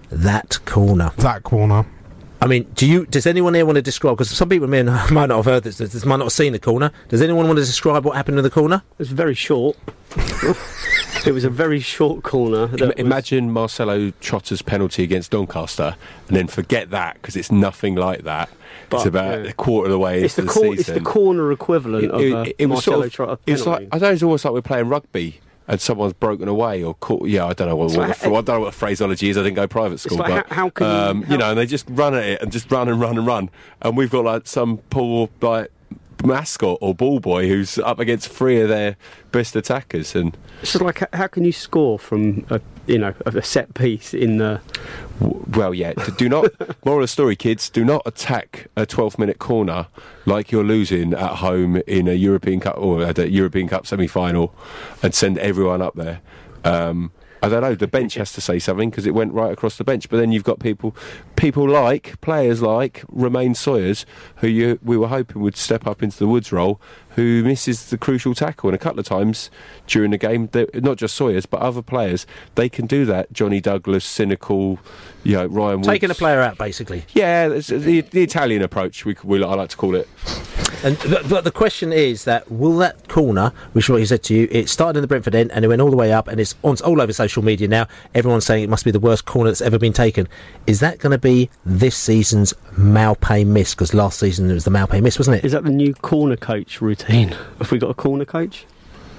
that 0.10 0.60
corner, 0.66 1.12
that 1.18 1.44
corner. 1.44 1.86
I 2.44 2.48
mean, 2.48 2.64
do 2.76 2.86
you? 2.86 3.06
Does 3.06 3.26
anyone 3.26 3.54
here 3.54 3.66
want 3.66 3.78
to 3.78 3.82
describe? 3.82 4.18
Because 4.18 4.30
some 4.30 4.50
people 4.50 4.68
may 4.68 4.84
not, 4.84 5.10
might 5.12 5.28
not 5.28 5.38
have 5.38 5.46
heard 5.46 5.64
this, 5.64 5.78
this, 5.78 6.06
might 6.06 6.18
not 6.18 6.26
have 6.26 6.34
seen 6.34 6.52
the 6.52 6.60
corner. 6.60 6.92
Does 7.08 7.22
anyone 7.22 7.48
want 7.48 7.58
to 7.58 7.64
describe 7.64 8.04
what 8.04 8.18
happened 8.18 8.38
in 8.38 8.44
the 8.44 8.50
corner? 8.50 8.84
It 8.94 9.00
was 9.00 9.12
very 9.12 9.34
short. 9.34 9.78
it 11.26 11.32
was 11.34 11.46
a 11.46 11.50
very 11.50 11.80
short 11.80 12.24
corner. 12.24 12.68
that 12.68 12.82
Im- 12.82 12.88
was- 12.90 12.96
Imagine 12.98 13.50
Marcello 13.50 14.12
Trotta's 14.20 14.62
penalty 14.62 15.04
against 15.04 15.32
Doncaster, 15.32 15.96
and 16.28 16.36
then 16.36 16.48
forget 16.48 16.90
that 16.90 17.14
because 17.16 17.38
it's 17.38 17.50
nothing 17.50 17.96
like 17.96 18.24
that. 18.24 18.50
it's 18.92 19.06
about 19.06 19.46
yeah. 19.46 19.52
a 19.52 19.54
quarter 19.54 19.86
of 19.86 19.92
the 19.92 20.00
way 20.00 20.22
it's 20.22 20.38
into 20.38 20.52
the, 20.52 20.60
the, 20.60 20.66
cor- 20.66 20.76
it's 20.76 20.88
the 20.88 21.00
corner 21.00 21.50
equivalent 21.54 22.12
of 22.12 22.22
uh, 22.22 22.52
was 22.60 22.68
Marcello 22.68 23.08
sort 23.08 23.30
of- 23.30 23.40
Trotta 23.40 23.54
It's 23.54 23.66
like 23.66 23.88
I 23.94 24.00
don't. 24.00 24.14
It's 24.14 24.24
almost 24.24 24.44
like 24.44 24.54
we're 24.54 24.62
playing 24.62 24.90
rugby. 24.90 25.40
And 25.68 25.80
someone's 25.80 26.14
broken 26.14 26.48
away 26.50 26.84
or 26.84 26.94
caught. 26.96 27.28
Yeah, 27.28 27.46
I 27.46 27.54
don't 27.54 27.70
know 27.70 27.76
what, 27.78 27.92
what 27.92 28.10
like- 28.10 28.20
the, 28.20 28.28
I 28.28 28.30
don't 28.42 28.48
know 28.48 28.60
what 28.62 28.72
the 28.74 28.78
phraseology 28.78 29.30
is. 29.30 29.38
I 29.38 29.44
didn't 29.44 29.56
go 29.56 29.68
private 29.68 30.00
school, 30.00 30.18
like 30.18 30.28
but 30.28 30.48
how- 30.50 30.56
how 30.64 30.70
can 30.70 30.88
you- 30.88 30.94
um, 30.94 31.20
you 31.22 31.26
how- 31.28 31.36
know, 31.38 31.50
and 31.52 31.58
they 31.58 31.66
just 31.66 31.86
run 31.90 32.14
at 32.16 32.24
it 32.24 32.42
and 32.42 32.52
just 32.52 32.70
run 32.72 32.90
and 32.90 33.00
run 33.00 33.18
and 33.18 33.26
run, 33.26 33.50
and 33.82 33.96
we've 33.96 34.10
got 34.12 34.26
like 34.26 34.46
some 34.46 34.78
poor 34.90 35.30
like 35.42 35.72
mascot 36.24 36.78
or 36.82 36.94
ball 36.96 37.20
boy 37.20 37.48
who's 37.48 37.78
up 37.80 38.00
against 38.00 38.30
three 38.30 38.62
of 38.62 38.70
their 38.70 38.96
best 39.32 39.56
attackers, 39.56 40.16
and 40.16 40.38
It's 40.62 40.74
just 40.74 40.84
like 40.84 41.04
how 41.14 41.28
can 41.28 41.44
you 41.44 41.52
score 41.52 42.00
from 42.00 42.46
a 42.50 42.62
you 42.88 42.98
know 42.98 43.14
a 43.26 43.42
set 43.42 43.74
piece 43.74 44.14
in 44.14 44.38
the 44.38 44.62
well, 45.20 45.74
yeah. 45.74 45.94
Do 46.18 46.28
not. 46.28 46.52
moral 46.86 47.00
of 47.00 47.04
the 47.04 47.08
story, 47.08 47.36
kids. 47.36 47.70
Do 47.70 47.86
not 47.86 48.02
attack 48.06 48.68
a 48.76 48.86
12-minute 48.86 49.40
corner 49.40 49.88
like 50.26 50.52
you're 50.52 50.64
losing 50.64 51.14
at 51.14 51.36
home 51.36 51.82
in 51.88 52.08
a 52.08 52.14
European 52.14 52.60
Cup 52.60 52.78
or 52.78 53.04
at 53.04 53.20
a 53.20 53.30
European 53.30 53.68
Cup 53.68 53.86
semi-final, 53.86 54.54
and 55.02 55.14
send 55.14 55.38
everyone 55.38 55.82
up 55.82 55.96
there. 55.96 56.22
Um, 56.64 57.12
I 57.44 57.50
don't 57.50 57.60
know. 57.60 57.76
The 57.76 57.88
bench 57.88 58.14
has 58.14 58.32
to 58.34 58.42
say 58.42 58.58
something 58.58 58.90
because 58.90 59.06
it 59.06 59.14
went 59.14 59.34
right 59.34 59.52
across 59.52 59.78
the 59.78 59.84
bench. 59.84 60.08
But 60.08 60.16
then 60.16 60.32
you've 60.32 60.46
got 60.46 60.60
people, 60.60 60.96
people 61.36 61.70
like 61.70 62.22
players 62.22 62.62
like 62.62 63.04
Romain 63.10 63.54
Sawyers, 63.54 64.06
who 64.38 64.48
you, 64.48 64.80
we 64.82 64.96
were 64.96 65.10
hoping 65.10 65.42
would 65.42 65.58
step 65.58 65.86
up 65.86 66.02
into 66.02 66.18
the 66.18 66.28
Woods 66.28 66.54
role, 66.54 66.80
who 67.16 67.44
misses 67.44 67.90
the 67.90 67.98
crucial 67.98 68.34
tackle. 68.34 68.70
And 68.70 68.76
a 68.76 68.80
couple 68.80 69.00
of 69.00 69.06
times 69.06 69.50
during 69.88 70.12
the 70.12 70.18
game, 70.18 70.50
not 70.76 70.98
just 70.98 71.16
Sawyers 71.16 71.46
but 71.46 71.62
other 71.62 71.82
players, 71.82 72.26
they 72.56 72.70
can 72.70 72.86
do 72.86 73.06
that. 73.06 73.32
Johnny 73.34 73.62
Douglas, 73.62 74.06
cynical, 74.06 74.80
you 75.24 75.36
know, 75.36 75.46
Ryan 75.46 75.78
Woods. 75.78 75.88
Taking 75.88 76.12
a 76.12 76.16
player 76.16 76.42
out, 76.42 76.58
basically. 76.58 77.06
Yeah, 77.14 77.50
the, 77.50 78.02
the 78.02 78.24
Italian 78.24 78.62
approach. 78.62 79.06
We, 79.06 79.16
we 79.24 79.44
I 79.44 79.54
like 79.56 79.70
to 79.70 79.78
call 79.78 79.96
it. 79.96 80.08
And 80.84 80.98
but, 81.10 81.30
but 81.30 81.44
the 81.46 81.52
question 81.52 81.94
is 81.94 82.26
that 82.26 82.52
will 82.52 82.78
that 82.78 83.08
corner, 83.08 83.54
which 83.72 83.86
is 83.86 83.90
what 83.90 84.00
he 84.00 84.06
said 84.06 84.22
to 84.24 84.34
you, 84.34 84.50
it 84.52 84.68
started 84.68 84.98
in 84.98 85.02
the 85.02 85.08
Brentford 85.08 85.34
end 85.34 85.52
and 85.54 85.64
it 85.64 85.70
went 85.70 85.82
all 85.82 85.90
the 85.90 85.96
way 85.96 86.12
up 86.12 86.28
and 86.28 86.42
it's 86.42 86.56
on 86.62 86.76
all 86.84 87.02
over 87.02 87.14
social 87.14 87.42
media 87.42 87.70
now. 87.70 87.88
Everyone's 88.14 88.46
saying 88.46 88.64
it 88.64 88.70
must 88.70 88.84
be 88.84 88.92
the 88.92 89.00
worst 89.00 89.24
corner 89.24 89.50
that's 89.50 89.62
ever 89.62 89.80
been 89.80 89.94
taken. 89.94 90.28
Is 90.68 90.82
that 90.82 91.00
going 91.00 91.12
to 91.12 91.18
be 91.18 91.50
this 91.66 91.96
season's 91.96 92.54
Maupay 92.74 93.46
miss? 93.46 93.74
Because 93.74 93.94
last 93.94 94.20
season 94.20 94.50
it 94.50 94.54
was 94.54 94.66
the 94.66 94.72
Maupay 94.72 95.02
miss, 95.02 95.18
wasn't 95.18 95.38
it? 95.38 95.46
is 95.46 95.54
that 95.54 95.64
the 95.64 95.70
new 95.70 95.94
corner 95.94 96.36
coach 96.36 96.82
routine? 96.82 97.03
Have 97.08 97.72
we 97.72 97.80
got 97.80 97.90
a 97.90 97.94
corner 97.94 98.26
coach? 98.26 98.66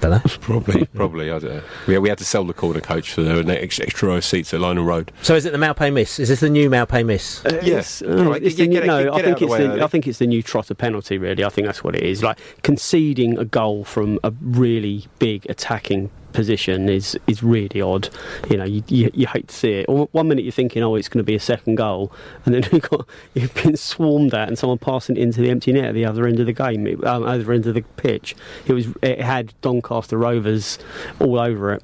Don't 0.00 0.10
know. 0.10 0.20
Probably, 0.40 0.84
probably. 0.94 1.30
I 1.30 1.38
don't 1.38 1.50
know. 1.54 1.62
We, 1.86 1.96
we 1.98 2.08
had 2.10 2.18
to 2.18 2.24
sell 2.24 2.44
the 2.44 2.52
corner 2.52 2.80
coach 2.80 3.12
for 3.12 3.22
the 3.22 3.62
extra, 3.62 3.86
extra 3.86 4.08
row 4.08 4.16
of 4.16 4.24
seats 4.24 4.52
at 4.52 4.60
Lionel 4.60 4.84
Road. 4.84 5.12
So 5.22 5.34
is 5.34 5.46
it 5.46 5.52
the 5.52 5.58
Maupay 5.58 5.92
miss? 5.92 6.18
Is 6.18 6.28
this 6.28 6.40
the 6.40 6.50
new 6.50 6.68
Maupay 6.68 7.06
miss? 7.06 7.42
Uh, 7.46 7.60
Yes. 7.62 8.02
it's, 8.02 8.10
uh, 8.10 8.24
Right, 8.24 8.42
it's 8.42 8.56
the 8.56 8.66
new, 8.66 8.74
get 8.74 8.84
it- 8.84 8.86
no, 8.88 8.96
I 9.12 9.18
it 9.20 9.24
think 9.24 9.34
out 9.34 9.38
the 9.38 9.44
it's 9.46 9.52
way 9.52 9.66
the. 9.66 9.84
I 9.84 9.86
think 9.86 10.06
it's 10.06 10.18
the 10.18 10.26
new 10.26 10.42
Trotta 10.42 10.76
penalty. 10.76 11.16
Really, 11.16 11.42
I 11.44 11.48
think 11.48 11.66
that's 11.66 11.82
what 11.82 11.94
it 11.94 12.02
is. 12.02 12.22
Like 12.22 12.38
conceding 12.62 13.38
a 13.38 13.44
goal 13.46 13.84
from 13.84 14.18
a 14.24 14.32
really 14.42 15.06
big 15.20 15.46
attacking 15.48 16.10
position 16.34 16.88
is 16.88 17.18
is 17.26 17.42
really 17.42 17.80
odd. 17.80 18.10
You 18.50 18.58
know, 18.58 18.64
you, 18.64 18.82
you, 18.88 19.10
you 19.14 19.26
hate 19.26 19.48
to 19.48 19.54
see 19.54 19.72
it. 19.72 19.88
One 19.88 20.28
minute 20.28 20.44
you're 20.44 20.52
thinking, 20.52 20.82
oh, 20.82 20.94
it's 20.96 21.08
going 21.08 21.20
to 21.20 21.24
be 21.24 21.34
a 21.34 21.40
second 21.40 21.76
goal, 21.76 22.12
and 22.44 22.54
then 22.54 22.68
you've 22.72 22.90
got 22.90 23.06
you've 23.32 23.54
been 23.54 23.76
swarmed 23.76 24.34
at, 24.34 24.48
and 24.48 24.58
someone 24.58 24.78
passing 24.78 25.16
into 25.16 25.40
the 25.40 25.50
empty 25.50 25.72
net 25.72 25.86
at 25.86 25.94
the 25.94 26.04
other 26.04 26.26
end 26.26 26.40
of 26.40 26.46
the 26.46 26.52
game, 26.52 26.86
um, 27.06 27.22
other 27.22 27.52
end 27.52 27.66
of 27.66 27.74
the 27.74 27.82
pitch. 27.96 28.36
It 28.66 28.74
was 28.74 28.88
it 29.00 29.20
had 29.20 29.54
Doncaster 29.62 30.18
Rovers 30.18 30.78
all 31.20 31.38
over 31.38 31.72
it. 31.72 31.82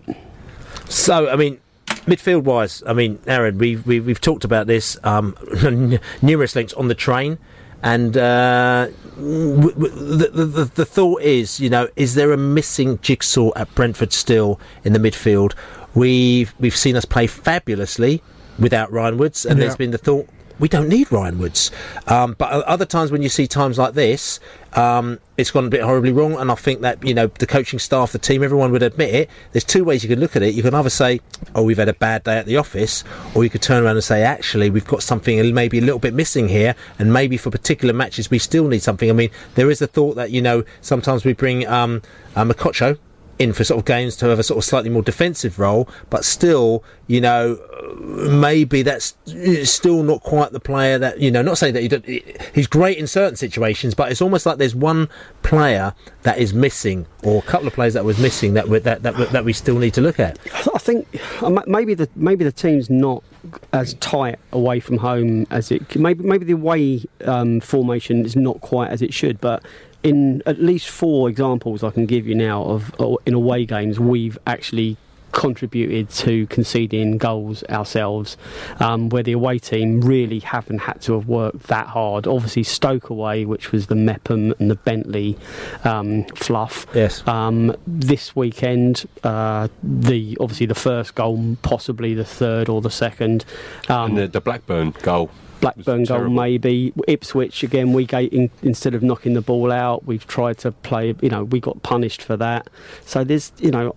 So, 0.88 1.28
I 1.28 1.36
mean, 1.36 1.60
midfield 2.06 2.42
wise, 2.42 2.82
I 2.86 2.92
mean, 2.92 3.20
Aaron, 3.26 3.58
we've, 3.58 3.86
we've, 3.86 4.04
we've 4.04 4.20
talked 4.20 4.44
about 4.44 4.66
this, 4.66 4.98
um, 5.04 5.36
numerous 6.22 6.56
links 6.56 6.72
on 6.74 6.88
the 6.88 6.94
train. 6.94 7.38
And 7.82 8.16
uh, 8.16 8.88
w- 9.16 9.70
w- 9.72 10.16
the, 10.16 10.28
the, 10.28 10.64
the, 10.64 10.84
thought 10.84 11.22
is, 11.22 11.60
you 11.60 11.68
know, 11.70 11.88
is 11.96 12.14
there 12.14 12.32
a 12.32 12.36
missing 12.36 12.98
jigsaw 13.02 13.50
at 13.56 13.74
Brentford 13.74 14.12
still 14.12 14.60
in 14.84 14.92
the 14.92 14.98
midfield? 14.98 15.54
We've, 15.94 16.54
we've 16.60 16.76
seen 16.76 16.96
us 16.96 17.04
play 17.04 17.26
fabulously 17.26 18.22
without 18.58 18.92
Ryan 18.92 19.18
Woods, 19.18 19.44
and 19.44 19.58
Yeah. 19.58 19.64
there's 19.66 19.76
been 19.76 19.90
the 19.90 19.98
thought, 19.98 20.28
we 20.60 20.68
don't 20.68 20.88
need 20.88 21.10
Ryan 21.10 21.38
Woods. 21.38 21.70
Um, 22.06 22.36
but 22.38 22.52
other 22.64 22.84
times 22.84 23.10
when 23.10 23.22
you 23.22 23.28
see 23.28 23.48
times 23.48 23.78
like 23.78 23.94
this, 23.94 24.38
um, 24.74 25.18
it's 25.36 25.50
gone 25.50 25.64
a 25.64 25.70
bit 25.70 25.80
horribly 25.80 26.12
wrong. 26.12 26.34
And 26.34 26.52
I 26.52 26.54
think 26.54 26.82
that, 26.82 27.02
you 27.04 27.14
know, 27.14 27.26
the 27.26 27.46
coaching 27.46 27.78
staff, 27.78 28.12
the 28.12 28.18
team, 28.18 28.44
everyone 28.44 28.70
would 28.72 28.82
admit 28.82 29.14
it. 29.14 29.30
There's 29.52 29.64
two 29.64 29.84
ways 29.84 30.04
you 30.04 30.08
can 30.08 30.20
look 30.20 30.36
at 30.36 30.42
it. 30.42 30.54
You 30.54 30.62
can 30.62 30.74
either 30.74 30.90
say, 30.90 31.20
oh, 31.54 31.62
we've 31.62 31.78
had 31.78 31.88
a 31.88 31.94
bad 31.94 32.24
day 32.24 32.36
at 32.36 32.46
the 32.46 32.58
office, 32.58 33.02
or 33.34 33.42
you 33.42 33.50
could 33.50 33.62
turn 33.62 33.82
around 33.82 33.96
and 33.96 34.04
say, 34.04 34.22
actually, 34.22 34.70
we've 34.70 34.86
got 34.86 35.02
something 35.02 35.54
maybe 35.54 35.78
a 35.78 35.82
little 35.82 35.98
bit 35.98 36.14
missing 36.14 36.48
here. 36.48 36.74
And 36.98 37.12
maybe 37.12 37.36
for 37.38 37.50
particular 37.50 37.94
matches, 37.94 38.30
we 38.30 38.38
still 38.38 38.68
need 38.68 38.82
something. 38.82 39.08
I 39.08 39.14
mean, 39.14 39.30
there 39.54 39.70
is 39.70 39.80
a 39.80 39.86
thought 39.86 40.16
that, 40.16 40.30
you 40.30 40.42
know, 40.42 40.64
sometimes 40.82 41.24
we 41.24 41.32
bring 41.32 41.66
um, 41.66 42.02
um, 42.36 42.50
Mokotjo 42.50 42.98
in 43.40 43.54
for 43.54 43.64
sort 43.64 43.78
of 43.78 43.86
games 43.86 44.16
to 44.16 44.26
have 44.26 44.38
a 44.38 44.42
sort 44.42 44.58
of 44.58 44.64
slightly 44.64 44.90
more 44.90 45.02
defensive 45.02 45.58
role, 45.58 45.88
but 46.10 46.26
still, 46.26 46.84
you 47.06 47.22
know, 47.22 47.58
maybe 47.98 48.82
that's 48.82 49.16
still 49.64 50.02
not 50.02 50.22
quite 50.22 50.52
the 50.52 50.60
player 50.60 50.98
that 50.98 51.20
you 51.20 51.30
know. 51.30 51.40
Not 51.40 51.56
saying 51.56 51.72
that 51.72 52.04
he 52.04 52.22
he's 52.54 52.66
great 52.66 52.98
in 52.98 53.06
certain 53.06 53.36
situations, 53.36 53.94
but 53.94 54.12
it's 54.12 54.20
almost 54.20 54.44
like 54.44 54.58
there's 54.58 54.74
one 54.74 55.08
player 55.42 55.94
that 56.22 56.36
is 56.36 56.52
missing, 56.52 57.06
or 57.22 57.38
a 57.38 57.42
couple 57.42 57.66
of 57.66 57.72
players 57.72 57.94
that 57.94 58.04
was 58.04 58.18
missing 58.18 58.52
that 58.54 58.68
we, 58.68 58.78
that, 58.80 59.02
that 59.02 59.16
that 59.32 59.44
we 59.44 59.54
still 59.54 59.78
need 59.78 59.94
to 59.94 60.02
look 60.02 60.20
at. 60.20 60.38
I 60.74 60.78
think 60.78 61.08
uh, 61.40 61.62
maybe 61.66 61.94
the 61.94 62.10
maybe 62.14 62.44
the 62.44 62.52
team's 62.52 62.90
not 62.90 63.24
as 63.72 63.94
tight 63.94 64.38
away 64.52 64.80
from 64.80 64.98
home 64.98 65.46
as 65.50 65.70
it 65.72 65.96
maybe 65.96 66.22
maybe 66.22 66.44
the 66.44 66.52
away 66.52 67.02
um, 67.24 67.60
formation 67.60 68.26
is 68.26 68.36
not 68.36 68.60
quite 68.60 68.90
as 68.90 69.00
it 69.00 69.14
should, 69.14 69.40
but. 69.40 69.64
In 70.02 70.42
at 70.46 70.60
least 70.60 70.88
four 70.88 71.28
examples 71.28 71.84
I 71.84 71.90
can 71.90 72.06
give 72.06 72.26
you 72.26 72.34
now 72.34 72.62
of 72.64 72.94
in 73.26 73.34
away 73.34 73.66
games, 73.66 74.00
we've 74.00 74.38
actually 74.46 74.96
contributed 75.32 76.10
to 76.10 76.46
conceding 76.48 77.18
goals 77.18 77.62
ourselves, 77.64 78.36
um, 78.78 79.08
where 79.10 79.22
the 79.22 79.32
away 79.32 79.58
team 79.58 80.00
really 80.00 80.40
haven't 80.40 80.80
had 80.80 81.00
to 81.02 81.12
have 81.14 81.26
worked 81.28 81.64
that 81.64 81.86
hard. 81.88 82.26
Obviously, 82.26 82.62
Stoke 82.62 83.10
away, 83.10 83.44
which 83.44 83.72
was 83.72 83.86
the 83.86 83.94
Mepham 83.94 84.54
and 84.58 84.70
the 84.70 84.76
Bentley 84.76 85.36
um, 85.84 86.24
fluff. 86.34 86.86
Yes. 86.94 87.26
Um, 87.26 87.76
this 87.86 88.34
weekend, 88.34 89.06
uh, 89.22 89.68
the 89.82 90.36
obviously 90.40 90.66
the 90.66 90.74
first 90.74 91.14
goal, 91.14 91.56
possibly 91.62 92.14
the 92.14 92.24
third 92.24 92.68
or 92.68 92.80
the 92.80 92.90
second. 92.90 93.44
Um, 93.88 94.10
and 94.10 94.18
the, 94.18 94.28
the 94.28 94.40
Blackburn 94.40 94.92
goal. 95.02 95.30
Blackburn 95.60 96.04
goal 96.04 96.28
maybe 96.28 96.92
Ipswich 97.06 97.62
again. 97.62 97.92
We 97.92 98.06
gave 98.06 98.32
in, 98.32 98.50
instead 98.62 98.94
of 98.94 99.02
knocking 99.02 99.34
the 99.34 99.40
ball 99.40 99.70
out, 99.70 100.04
we've 100.06 100.26
tried 100.26 100.58
to 100.58 100.72
play. 100.72 101.14
You 101.20 101.28
know, 101.28 101.44
we 101.44 101.60
got 101.60 101.82
punished 101.82 102.22
for 102.22 102.36
that. 102.36 102.68
So 103.04 103.24
there's 103.24 103.52
you 103.58 103.70
know 103.70 103.92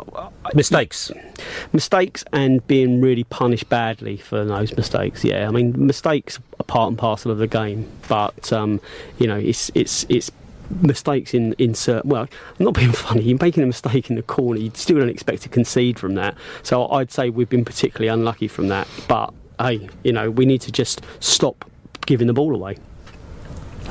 mistakes, 0.54 1.12
mistakes, 1.71 2.23
and 2.34 2.65
being 2.67 3.02
really 3.02 3.23
punished 3.26 3.69
badly 3.69 4.17
for 4.17 4.45
those 4.45 4.76
mistakes. 4.76 5.23
Yeah, 5.23 5.47
I 5.47 5.52
mean 5.52 5.73
mistakes 5.86 6.39
are 6.60 6.63
part 6.63 6.89
and 6.89 6.97
parcel 6.97 7.32
of 7.32 7.38
the 7.38 7.47
game, 7.47 7.89
but 8.08 8.52
um, 8.52 8.82
you 9.17 9.28
know 9.28 9.38
it's 9.38 9.71
it's 9.73 10.06
it's 10.10 10.32
mistakes 10.82 11.34
in 11.34 11.54
insert. 11.58 12.06
Well, 12.06 12.28
I'm 12.60 12.65
not 12.65 12.73
being 12.76 12.91
funny. 12.91 13.23
You're 13.23 13.39
making 13.41 13.63
a 13.63 13.67
mistake 13.67 14.10
in 14.10 14.15
the 14.15 14.23
corner. 14.23 14.60
You 14.60 14.71
still 14.73 14.99
don't 14.99 15.10
expect 15.10 15.43
to 15.43 15.49
concede 15.49 15.99
from 15.99 16.15
that. 16.15 16.36
So 16.62 16.89
I'd 16.89 17.12
say 17.12 17.30
we've 17.30 17.49
been 17.49 17.65
particularly 17.65 18.08
unlucky 18.08 18.47
from 18.47 18.67
that. 18.69 18.88
But 19.08 19.34
hey, 19.60 19.89
you 20.04 20.12
know, 20.13 20.30
we 20.30 20.46
need 20.46 20.62
to 20.62 20.72
just 20.72 21.02
stop 21.20 21.70
giving 22.06 22.28
the 22.28 22.34
ball 22.34 22.54
away. 22.54 22.78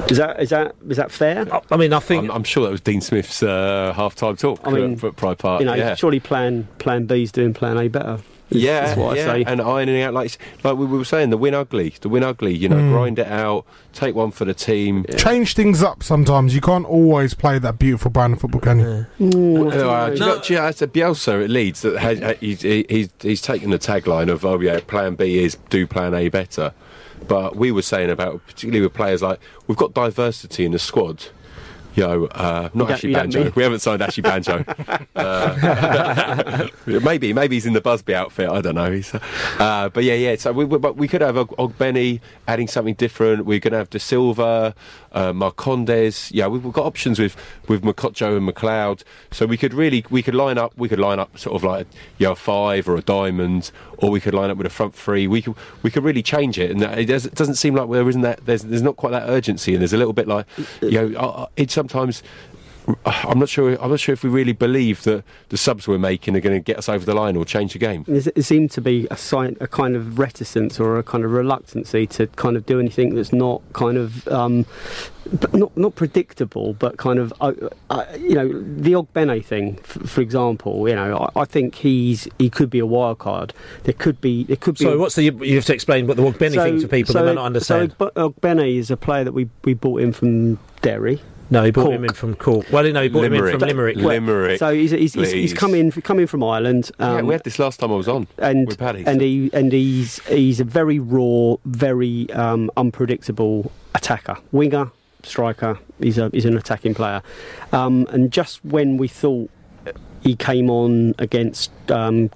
Is 0.09 0.17
that 0.17 0.41
is 0.41 0.51
that 0.51 0.75
is 0.89 0.97
that 0.97 1.11
fair? 1.11 1.47
I 1.71 1.77
mean, 1.77 1.93
I 1.93 1.99
think 2.01 2.25
I'm, 2.25 2.31
I'm 2.31 2.45
sure 2.45 2.65
that 2.65 2.71
was 2.71 2.81
Dean 2.81 3.01
Smith's 3.01 3.43
uh, 3.43 3.93
half-time 3.95 4.37
talk. 4.37 4.61
I 4.65 4.71
mean, 4.71 4.97
for 4.97 5.13
Pride 5.13 5.39
Park. 5.39 5.61
You 5.61 5.67
know, 5.67 5.75
yeah. 5.75 5.95
surely 5.95 6.19
plan 6.19 6.67
plan 6.79 7.05
B's 7.07 7.31
doing 7.31 7.53
plan 7.53 7.77
A 7.77 7.89
better. 7.89 8.19
Is- 8.57 8.63
Yeah, 8.63 8.93
is 8.93 8.97
what 8.97 9.17
yeah, 9.17 9.33
I 9.33 9.39
say. 9.39 9.45
and 9.47 9.61
ironing 9.61 10.03
out 10.03 10.15
like 10.15 10.37
like 10.65 10.77
we 10.77 10.87
were 10.87 11.05
saying, 11.05 11.31
the 11.31 11.37
win 11.37 11.55
ugly, 11.55 11.95
the 12.01 12.09
win 12.09 12.23
ugly. 12.23 12.55
You 12.55 12.69
know, 12.69 12.77
Mm. 12.77 12.91
grind 12.93 13.19
it 13.19 13.27
out, 13.29 13.65
take 13.93 14.15
one 14.15 14.31
for 14.31 14.45
the 14.45 14.55
team. 14.55 15.05
Change 15.17 15.55
things 15.55 15.83
up 15.83 16.03
sometimes. 16.03 16.55
You 16.55 16.61
can't 16.61 16.85
always 16.87 17.35
play 17.35 17.59
that 17.59 17.79
beautiful 17.79 18.11
brand 18.11 18.35
of 18.35 18.41
football, 18.41 18.61
can 18.61 18.79
you? 18.81 18.87
Uh, 18.87 20.11
do 20.11 20.15
you 20.15 20.21
know, 20.21 20.41
do 20.43 20.53
you 20.55 20.59
know, 20.61 20.67
it's 20.67 20.83
a 20.83 20.87
Bielsa 20.87 21.45
at 21.45 21.51
Leeds 21.51 21.83
that 21.83 21.99
has, 21.99 22.21
uh, 22.21 22.35
he's, 22.41 22.63
he- 22.63 22.87
he's, 22.89 23.09
he's 23.21 23.41
taken 23.43 23.71
the 23.71 23.79
tagline 23.79 24.31
of, 24.31 24.45
oh 24.45 24.61
yeah, 24.61 24.81
plan 24.87 25.15
B 25.15 25.43
is 25.45 25.57
do 25.71 25.87
plan 25.87 26.15
A 26.15 26.29
better. 26.29 26.73
But 27.29 27.55
we 27.57 27.71
were 27.71 27.83
saying 27.83 28.11
about, 28.11 28.45
particularly 28.47 28.81
with 28.83 28.95
players 28.95 29.23
like, 29.23 29.39
we've 29.69 29.79
got 29.79 29.95
diversity 29.95 30.65
in 30.65 30.73
the 30.73 30.79
squad. 30.79 31.27
Know, 31.97 32.27
uh, 32.27 32.69
not 32.75 32.91
Ashley 32.91 33.13
Banjo. 33.13 33.53
We 33.55 33.63
haven't 33.63 33.81
signed 33.81 34.03
Ashley 34.03 34.23
Banjo. 34.23 34.65
uh, 35.15 36.69
maybe, 36.87 37.33
maybe 37.33 37.57
he's 37.57 37.67
in 37.67 37.73
the 37.73 37.81
Busby 37.81 38.15
outfit. 38.15 38.49
I 38.49 38.61
don't 38.61 38.75
know. 38.75 38.91
He's, 38.91 39.15
uh, 39.15 39.91
but 39.93 40.05
yeah, 40.05 40.15
yeah. 40.15 40.37
So 40.37 40.53
we, 40.53 40.65
we, 40.65 40.79
but 40.79 40.97
we 40.97 41.07
could 41.09 41.21
have 41.21 41.37
Og- 41.37 41.57
Ogbene 41.57 42.21
adding 42.49 42.67
something 42.69 42.95
different. 42.95 43.45
We're 43.45 43.61
going 43.61 43.73
to 43.73 43.79
have 43.79 43.91
De 43.91 43.99
Silva, 43.99 44.75
uh, 45.13 45.33
Marcondes. 45.33 46.31
Yeah, 46.33 46.47
we've, 46.47 46.65
we've 46.65 46.73
got 46.73 46.87
options 46.87 47.19
with 47.19 47.37
with 47.69 47.83
Mokotjo 47.83 48.37
and 48.37 48.49
Macleod. 48.49 49.03
So 49.31 49.47
we 49.47 49.57
could 49.57 49.75
really 49.75 50.05
we 50.11 50.23
could 50.23 50.35
line 50.35 50.59
up. 50.59 50.73
We 50.77 50.89
could 50.89 50.99
line 50.99 51.19
up 51.19 51.39
sort 51.39 51.57
of 51.57 51.65
like 51.65 51.87
you 52.19 52.27
know, 52.27 52.33
a 52.33 52.37
five 52.37 52.89
or 52.89 52.97
a 52.97 53.03
diamond, 53.03 53.71
or 53.99 54.11
we 54.11 54.21
could 54.21 54.35
line 54.35 54.51
up 54.51 54.57
with 54.57 54.67
a 54.67 54.71
front 54.71 54.95
three. 54.95 55.27
We 55.27 55.43
could 55.43 55.55
we 55.83 55.91
could 55.91 56.05
really 56.05 56.23
change 56.23 56.59
it. 56.59 56.71
And 56.71 56.83
it, 56.83 57.07
does, 57.07 57.27
it 57.27 57.35
doesn't 57.35 57.57
seem 57.57 57.75
like 57.75 57.91
there 57.91 58.09
isn't 58.09 58.23
that. 58.23 58.47
There's 58.47 58.63
there's 58.63 58.83
not 58.83 58.97
quite 58.97 59.11
that 59.11 59.29
urgency, 59.29 59.75
and 59.75 59.81
there's 59.83 59.93
a 59.93 59.99
little 59.99 60.13
bit 60.13 60.27
like 60.27 60.47
you 60.81 60.91
know. 60.93 61.49
it's 61.57 61.77
uh, 61.77 61.82
It 61.82 61.82
sometimes. 61.83 62.23
I'm 63.07 63.39
not 63.39 63.49
sure. 63.49 63.81
I'm 63.81 63.91
not 63.91 64.01
sure 64.01 64.13
if 64.13 64.25
we 64.25 64.31
really 64.31 64.53
believe 64.53 65.05
that 65.05 65.23
the 65.51 65.57
subs 65.57 65.87
we're 65.87 65.99
making 65.99 66.37
are 66.37 66.41
going 66.41 66.57
to 66.57 66.61
get 66.61 66.79
us 66.79 66.89
over 66.89 67.05
the 67.07 67.15
line 67.15 67.37
or 67.37 67.45
change 67.45 67.75
the 67.75 67.79
game. 67.79 68.05
It 68.09 68.35
There 68.35 68.43
seemed 68.43 68.73
to 68.73 68.81
be 68.81 69.07
a, 69.09 69.17
sign, 69.17 69.57
a 69.61 69.69
kind 69.69 69.95
of 69.95 70.19
reticence 70.19 70.81
or 70.81 70.99
a 70.99 71.05
kind 71.05 71.25
of 71.25 71.31
reluctancy 71.31 72.09
to 72.09 72.27
kind 72.27 72.57
of 72.57 72.67
do 72.67 72.81
anything 72.81 73.15
that's 73.15 73.33
not 73.33 73.63
kind 73.73 73.97
of 73.97 74.27
um, 74.27 74.67
not 75.53 75.77
not 75.77 75.95
predictable, 75.95 76.75
but 76.75 76.97
kind 76.97 77.21
of 77.21 77.33
uh, 77.41 77.53
uh, 77.89 78.05
you 78.19 78.35
know 78.35 78.49
the 78.49 78.95
Ogbene 78.95 79.45
thing, 79.45 79.79
f- 79.85 80.11
for 80.11 80.21
example. 80.21 80.89
You 80.89 80.97
know, 80.97 81.31
I, 81.37 81.43
I 81.43 81.45
think 81.45 81.77
he's 81.77 82.27
he 82.41 82.51
could 82.51 82.69
be 82.69 82.81
a 82.81 82.87
wild 82.87 83.21
card. 83.21 83.55
There 83.85 83.95
could 83.95 84.21
be 84.21 84.43
there 84.43 84.57
could 84.57 84.77
be. 84.77 84.87
So 84.87 84.99
what's 84.99 85.15
the 85.15 85.23
you 85.23 85.55
have 85.55 85.67
to 85.67 85.75
explain 85.75 86.09
what 86.09 86.17
the 86.17 86.25
Ogbene 86.25 86.61
thing 86.61 86.81
to 86.81 86.89
people 86.89 87.15
that 87.15 87.25
may 87.25 87.35
not 87.35 87.45
understand. 87.47 87.95
So 88.01 88.11
Ogbene 88.17 88.77
is 88.77 88.91
a 88.91 88.97
player 88.97 89.23
that 89.23 89.33
we 89.35 89.49
we 89.63 89.75
bought 89.75 90.01
in 90.01 90.13
from 90.13 90.59
Derry. 90.81 91.21
No, 91.53 91.63
he 91.65 91.71
bought 91.71 91.83
Cork. 91.83 91.95
him 91.97 92.05
in 92.05 92.15
from 92.15 92.35
Cork. 92.35 92.67
Well, 92.73 92.91
no, 92.91 93.03
he 93.03 93.11
bought 93.11 93.25
him 93.25 93.35
in 93.35 93.51
from 93.51 93.61
Limerick. 93.61 93.97
Limerick. 93.97 94.59
So 94.59 94.73
he's 94.73 94.91
he's, 94.93 95.13
he's, 95.13 95.31
he's 95.31 95.51
please. 95.51 95.53
come 95.53 95.75
in 95.75 95.93
come 95.93 96.19
in 96.19 96.27
from 96.27 96.43
Ireland. 96.43 96.91
yeah, 96.99 97.17
um, 97.17 97.27
we 97.27 97.35
had 97.35 97.45
this 97.45 97.59
last 97.59 97.79
time 97.79 97.93
I 97.93 97.97
was 97.97 98.09
on 98.09 98.27
and 98.39 98.67
with 98.67 98.79
Paddy. 98.79 99.05
and 99.07 99.21
he 99.21 99.51
and 99.53 99.71
he's 99.71 100.27
he's 100.29 100.61
a 100.61 100.65
very 100.65 100.99
raw, 100.99 101.57
very 101.67 102.31
um, 102.31 102.71
unpredictable 102.79 103.71
attacker, 103.95 104.39
winger, 104.51 104.91
striker. 105.25 105.79
He's 105.99 106.17
a 106.17 106.31
he's 106.33 106.47
an 106.47 106.57
attacking 106.57 106.95
player, 106.95 107.23
um, 107.71 108.07
and 108.09 108.33
just 108.33 108.65
when 108.65 108.97
we 108.97 109.07
thought 109.07 109.51
he 110.23 110.35
came 110.35 110.71
on 110.71 111.15
against. 111.19 111.71
Um, 111.91 112.31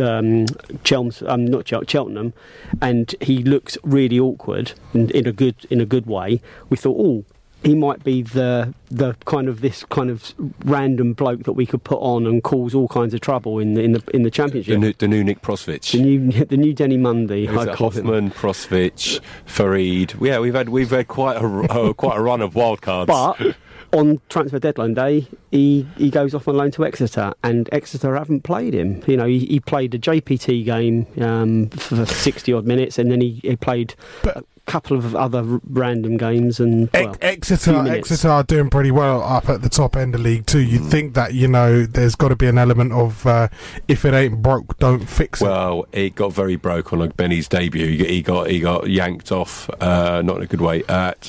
um, 0.00 0.46
Chelms, 0.84 1.22
um, 1.26 1.44
not 1.44 1.66
Chel- 1.66 1.84
Cheltenham, 1.86 2.32
and 2.80 3.14
he 3.20 3.42
looks 3.42 3.76
really 3.82 4.18
awkward 4.18 4.72
in, 4.94 5.10
in 5.10 5.26
a 5.26 5.32
good 5.32 5.66
in 5.68 5.82
a 5.82 5.84
good 5.84 6.06
way. 6.06 6.40
We 6.70 6.78
thought, 6.78 6.96
oh, 6.98 7.26
he 7.62 7.74
might 7.74 8.02
be 8.02 8.22
the 8.22 8.74
the 8.90 9.14
kind 9.24 9.48
of 9.48 9.60
this 9.60 9.84
kind 9.84 10.10
of 10.10 10.34
random 10.64 11.12
bloke 11.12 11.44
that 11.44 11.52
we 11.52 11.64
could 11.64 11.82
put 11.84 11.98
on 11.98 12.26
and 12.26 12.42
cause 12.42 12.74
all 12.74 12.88
kinds 12.88 13.14
of 13.14 13.20
trouble 13.20 13.58
in 13.58 13.74
the 13.74 13.82
in 13.82 13.92
the 13.92 14.02
in 14.12 14.22
the 14.22 14.30
championship. 14.30 14.72
the 14.74 14.78
new, 14.78 14.92
the 14.98 15.08
new 15.08 15.24
Nick 15.24 15.42
Proschwitz. 15.42 15.92
The 15.92 16.00
new, 16.00 16.44
the 16.44 16.56
new 16.56 16.72
Denny 16.72 16.98
Mundee. 16.98 17.46
Who's 17.46 17.58
I 17.58 17.64
that? 17.66 17.76
call 17.76 17.90
him. 17.90 18.06
Hofmann, 18.06 18.30
Proschwitz, 18.30 19.20
Farid. 19.46 20.14
Yeah, 20.20 20.40
we've 20.40 20.54
had 20.54 20.68
we've 20.68 20.90
had 20.90 21.08
quite 21.08 21.36
a 21.36 21.46
uh, 21.46 21.92
quite 21.92 22.16
a 22.18 22.22
run 22.22 22.40
of 22.40 22.54
wild 22.54 22.82
cards. 22.82 23.08
But 23.08 23.56
on 23.92 24.20
transfer 24.28 24.58
deadline 24.58 24.94
day, 24.94 25.28
he, 25.50 25.86
he 25.96 26.10
goes 26.10 26.34
off 26.34 26.48
on 26.48 26.56
loan 26.56 26.70
to 26.72 26.84
Exeter, 26.84 27.32
and 27.44 27.68
Exeter 27.72 28.16
haven't 28.16 28.42
played 28.42 28.74
him. 28.74 29.02
You 29.06 29.16
know, 29.16 29.26
he, 29.26 29.40
he 29.46 29.60
played 29.60 29.94
a 29.94 29.98
JPT 29.98 30.64
game 30.64 31.06
um, 31.22 31.68
for 31.70 32.04
sixty 32.06 32.52
odd 32.52 32.66
minutes, 32.66 32.98
and 32.98 33.10
then 33.10 33.20
he, 33.20 33.40
he 33.42 33.56
played 33.56 33.94
a 34.24 34.42
couple 34.66 34.96
of 34.96 35.14
other 35.16 35.60
random 35.64 36.16
games. 36.16 36.60
And 36.60 36.88
well, 36.94 37.16
Exeter. 37.20 37.84
Exeter 37.88 38.28
are 38.28 38.42
doing 38.44 38.70
pretty 38.70 38.90
well 38.90 39.22
up 39.22 39.48
at 39.48 39.62
the 39.62 39.68
top 39.68 39.96
end 39.96 40.14
of 40.14 40.20
League 40.20 40.46
Two. 40.46 40.60
You 40.60 40.78
Hmm. 40.78 40.88
think 40.88 41.14
that 41.14 41.34
you 41.34 41.48
know 41.48 41.84
there's 41.84 42.14
got 42.14 42.28
to 42.28 42.36
be 42.36 42.46
an 42.46 42.58
element 42.58 42.92
of 42.92 43.26
uh, 43.26 43.48
if 43.88 44.04
it 44.04 44.14
ain't 44.14 44.40
broke, 44.42 44.78
don't 44.78 45.08
fix 45.08 45.40
it. 45.42 45.44
Well, 45.46 45.86
it 45.92 46.14
got 46.14 46.32
very 46.32 46.56
broke 46.56 46.92
on 46.92 46.98
like 47.00 47.16
Benny's 47.16 47.48
debut. 47.48 47.86
He 48.04 48.22
got 48.22 48.48
he 48.50 48.60
got, 48.60 48.88
yanked 48.88 49.32
off, 49.32 49.68
uh, 49.80 50.22
not 50.24 50.36
in 50.36 50.42
a 50.42 50.46
good 50.46 50.60
way, 50.60 50.84
at 50.88 51.24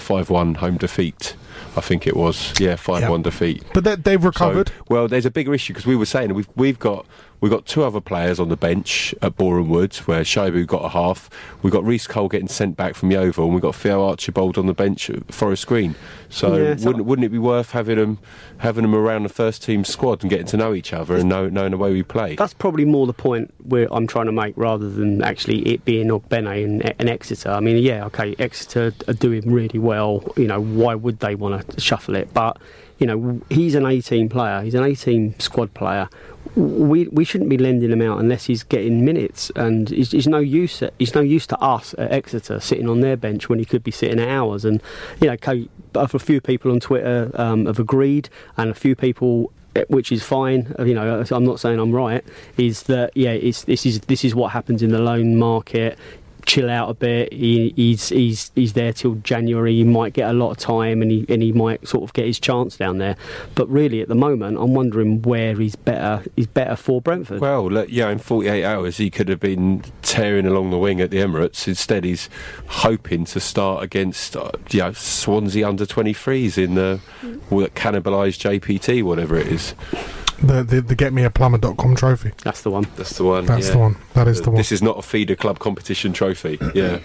five 0.00 0.30
one 0.30 0.54
home 0.56 0.76
defeat. 0.76 1.34
I 1.76 1.80
think 1.80 2.06
it 2.06 2.16
was 2.16 2.58
yeah 2.58 2.76
five 2.76 3.08
one 3.08 3.22
defeat. 3.22 3.62
But 3.74 3.84
they, 3.84 3.96
they've 3.96 4.24
recovered. 4.24 4.68
So, 4.68 4.74
well, 4.88 5.08
there's 5.08 5.26
a 5.26 5.30
bigger 5.30 5.52
issue 5.52 5.72
because 5.74 5.86
we 5.86 5.96
were 5.96 6.06
saying 6.06 6.32
we've 6.34 6.48
we've 6.54 6.78
got 6.78 7.04
we've 7.40 7.50
got 7.50 7.66
two 7.66 7.82
other 7.84 8.00
players 8.00 8.40
on 8.40 8.48
the 8.48 8.56
bench 8.56 9.14
at 9.22 9.36
Boreham 9.36 9.68
Woods 9.68 10.06
where 10.06 10.22
Shaibu 10.22 10.66
got 10.66 10.84
a 10.84 10.88
half. 10.88 11.28
We've 11.62 11.72
got 11.72 11.84
Reece 11.84 12.06
Cole 12.06 12.28
getting 12.28 12.48
sent 12.48 12.76
back 12.76 12.94
from 12.94 13.10
Yeovil, 13.10 13.44
and 13.44 13.52
we've 13.54 13.62
got 13.62 13.74
Theo 13.74 14.04
Archibald 14.04 14.58
on 14.58 14.66
the 14.66 14.74
bench 14.74 15.10
at 15.10 15.32
Forest 15.32 15.66
Green. 15.66 15.94
So, 16.28 16.56
Yeah, 16.56 16.76
so- 16.76 16.86
wouldn't 16.86 17.04
wouldn't 17.06 17.24
it 17.24 17.30
be 17.30 17.38
worth 17.38 17.70
having 17.72 17.96
them 17.96 18.18
having 18.58 18.82
them 18.82 18.94
around 18.94 19.22
the 19.24 19.28
first 19.28 19.62
team 19.62 19.84
squad 19.84 20.22
and 20.22 20.30
getting 20.30 20.46
to 20.46 20.56
know 20.56 20.72
each 20.74 20.92
other 20.92 21.16
and 21.16 21.28
know, 21.28 21.48
knowing 21.48 21.72
the 21.72 21.76
way 21.76 21.92
we 21.92 22.02
play? 22.02 22.36
that's 22.36 22.54
probably 22.54 22.84
more 22.84 23.06
the 23.06 23.12
point 23.12 23.52
where 23.64 23.86
I'm 23.92 24.06
trying 24.06 24.26
to 24.26 24.32
make, 24.32 24.54
rather 24.56 24.88
than 24.88 25.22
actually 25.22 25.60
it 25.68 25.84
being 25.84 26.08
Ogbene 26.08 26.64
and, 26.64 26.94
and 26.98 27.08
Exeter. 27.08 27.50
I 27.50 27.60
mean, 27.60 27.78
yeah, 27.82 28.04
okay, 28.06 28.34
Exeter 28.38 28.92
are 29.08 29.14
doing 29.14 29.52
really 29.52 29.78
well. 29.78 30.24
You 30.36 30.46
know, 30.46 30.60
why 30.60 30.94
would 30.94 31.20
they 31.20 31.34
want 31.34 31.68
to 31.70 31.80
shuffle 31.80 32.16
it? 32.16 32.32
But 32.32 32.58
you 32.98 33.06
know, 33.06 33.40
he's 33.50 33.74
an 33.74 33.84
18 33.84 34.28
player. 34.30 34.62
He's 34.62 34.74
an 34.74 34.82
18 34.84 35.38
squad 35.38 35.74
player. 35.74 36.08
We 36.56 37.06
we 37.08 37.24
shouldn't 37.24 37.50
be 37.50 37.58
lending 37.58 37.90
him 37.90 38.00
out 38.00 38.18
unless 38.18 38.46
he's 38.46 38.62
getting 38.62 39.04
minutes, 39.04 39.52
and 39.56 39.90
he's, 39.90 40.12
he's 40.12 40.26
no 40.26 40.38
use. 40.38 40.82
He's 40.98 41.14
no 41.14 41.20
use 41.20 41.46
to 41.48 41.58
us 41.60 41.94
at 41.98 42.10
Exeter 42.10 42.60
sitting 42.60 42.88
on 42.88 43.00
their 43.00 43.16
bench 43.16 43.48
when 43.48 43.58
he 43.58 43.66
could 43.66 43.84
be 43.84 43.90
sitting 43.90 44.18
at 44.18 44.28
ours. 44.28 44.64
And 44.64 44.82
you 45.20 45.28
know, 45.28 45.66
a 45.94 46.18
few 46.18 46.40
people 46.40 46.72
on 46.72 46.80
Twitter 46.80 47.30
um, 47.34 47.66
have 47.66 47.78
agreed, 47.78 48.30
and 48.56 48.70
a 48.70 48.74
few 48.74 48.96
people 48.96 49.52
which 49.88 50.10
is 50.10 50.22
fine. 50.22 50.74
You 50.78 50.94
know, 50.94 51.24
I'm 51.30 51.44
not 51.44 51.60
saying 51.60 51.78
I'm 51.78 51.92
right. 51.92 52.24
Is 52.56 52.84
that 52.84 53.14
yeah? 53.14 53.32
It's 53.32 53.64
this 53.64 53.84
is 53.86 54.00
this 54.02 54.24
is 54.24 54.34
what 54.34 54.52
happens 54.52 54.82
in 54.82 54.90
the 54.90 54.98
loan 54.98 55.36
market. 55.36 55.98
Chill 56.46 56.70
out 56.70 56.88
a 56.88 56.94
bit. 56.94 57.32
He, 57.32 57.72
he's 57.76 58.08
he's 58.08 58.52
he's 58.54 58.72
there 58.72 58.92
till 58.92 59.16
January. 59.16 59.74
He 59.74 59.84
might 59.84 60.12
get 60.12 60.30
a 60.30 60.32
lot 60.32 60.52
of 60.52 60.56
time, 60.58 61.02
and 61.02 61.10
he 61.10 61.26
and 61.28 61.42
he 61.42 61.52
might 61.52 61.86
sort 61.86 62.04
of 62.04 62.12
get 62.12 62.26
his 62.26 62.38
chance 62.38 62.76
down 62.76 62.98
there. 62.98 63.16
But 63.54 63.68
really, 63.68 64.00
at 64.00 64.08
the 64.08 64.14
moment, 64.14 64.56
I'm 64.58 64.72
wondering 64.72 65.22
where 65.22 65.54
he's 65.56 65.76
better. 65.76 66.24
He's 66.36 66.46
better 66.46 66.76
for 66.76 67.00
Brentford. 67.00 67.40
Well, 67.40 67.68
look, 67.68 67.88
yeah, 67.90 68.10
in 68.10 68.18
48 68.18 68.64
hours 68.64 68.96
he 68.98 69.10
could 69.10 69.28
have 69.28 69.40
been 69.40 69.82
tearing 70.02 70.46
along 70.46 70.70
the 70.70 70.78
wing 70.78 71.00
at 71.00 71.10
the 71.10 71.18
Emirates. 71.18 71.66
Instead, 71.66 72.04
he's 72.04 72.30
hoping 72.68 73.24
to 73.26 73.40
start 73.40 73.82
against 73.82 74.36
uh, 74.36 74.52
you 74.70 74.80
know, 74.80 74.92
Swansea 74.92 75.68
under 75.68 75.84
23s 75.84 76.56
in 76.56 76.74
the 76.74 77.00
well, 77.50 77.60
that 77.60 77.74
cannibalised 77.74 78.60
JPT, 78.60 79.02
whatever 79.02 79.36
it 79.36 79.48
is. 79.48 79.74
The, 80.42 80.62
the, 80.62 80.80
the 80.80 80.96
getmeaplumber.com 80.96 81.96
trophy. 81.96 82.32
That's 82.44 82.62
the 82.62 82.70
one. 82.70 82.86
That's 82.96 83.16
the 83.16 83.24
one. 83.24 83.46
That's 83.46 83.68
yeah. 83.68 83.72
the 83.72 83.78
one. 83.78 83.96
That 84.14 84.28
is 84.28 84.40
uh, 84.40 84.44
the 84.44 84.50
one. 84.50 84.58
This 84.58 84.72
is 84.72 84.82
not 84.82 84.98
a 84.98 85.02
feeder 85.02 85.34
club 85.34 85.58
competition 85.58 86.12
trophy. 86.12 86.58
Yeah. 86.74 87.00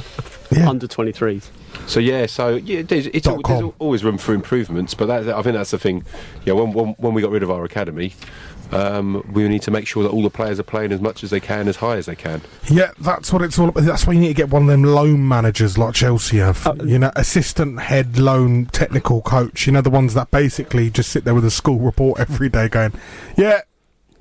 yeah. 0.50 0.68
Under 0.68 0.86
23s. 0.86 1.48
So 1.86 2.00
yeah, 2.00 2.26
so 2.26 2.56
yeah, 2.56 2.82
there's, 2.82 3.06
it's 3.08 3.26
al- 3.26 3.40
there's 3.42 3.72
always 3.78 4.04
room 4.04 4.18
for 4.18 4.34
improvements, 4.34 4.94
but 4.94 5.06
that, 5.06 5.28
I 5.28 5.42
think 5.42 5.54
that's 5.54 5.72
the 5.72 5.78
thing. 5.78 6.04
Yeah, 6.44 6.52
when, 6.52 6.72
when 6.72 6.94
when 6.98 7.14
we 7.14 7.22
got 7.22 7.30
rid 7.30 7.42
of 7.42 7.50
our 7.50 7.64
academy, 7.64 8.14
um, 8.72 9.24
we 9.32 9.46
need 9.48 9.62
to 9.62 9.70
make 9.70 9.86
sure 9.86 10.02
that 10.02 10.10
all 10.10 10.22
the 10.22 10.30
players 10.30 10.58
are 10.58 10.64
playing 10.64 10.92
as 10.92 11.00
much 11.00 11.22
as 11.22 11.30
they 11.30 11.40
can, 11.40 11.68
as 11.68 11.76
high 11.76 11.96
as 11.96 12.06
they 12.06 12.16
can. 12.16 12.42
Yeah, 12.70 12.92
that's 12.98 13.32
what 13.32 13.42
it's 13.42 13.58
all 13.58 13.68
about. 13.68 13.84
That's 13.84 14.06
why 14.06 14.14
you 14.14 14.20
need 14.20 14.28
to 14.28 14.34
get 14.34 14.50
one 14.50 14.62
of 14.62 14.68
them 14.68 14.82
loan 14.82 15.26
managers 15.26 15.76
like 15.78 15.94
Chelsea 15.94 16.38
have. 16.38 16.66
Uh, 16.66 16.74
you 16.84 16.98
know, 16.98 17.12
assistant 17.16 17.80
head 17.80 18.18
loan 18.18 18.66
technical 18.66 19.22
coach. 19.22 19.66
You 19.66 19.72
know, 19.72 19.80
the 19.80 19.90
ones 19.90 20.14
that 20.14 20.30
basically 20.30 20.90
just 20.90 21.10
sit 21.10 21.24
there 21.24 21.34
with 21.34 21.44
a 21.44 21.50
school 21.50 21.78
report 21.80 22.20
every 22.20 22.48
day 22.48 22.68
going, 22.68 22.92
yeah, 23.36 23.62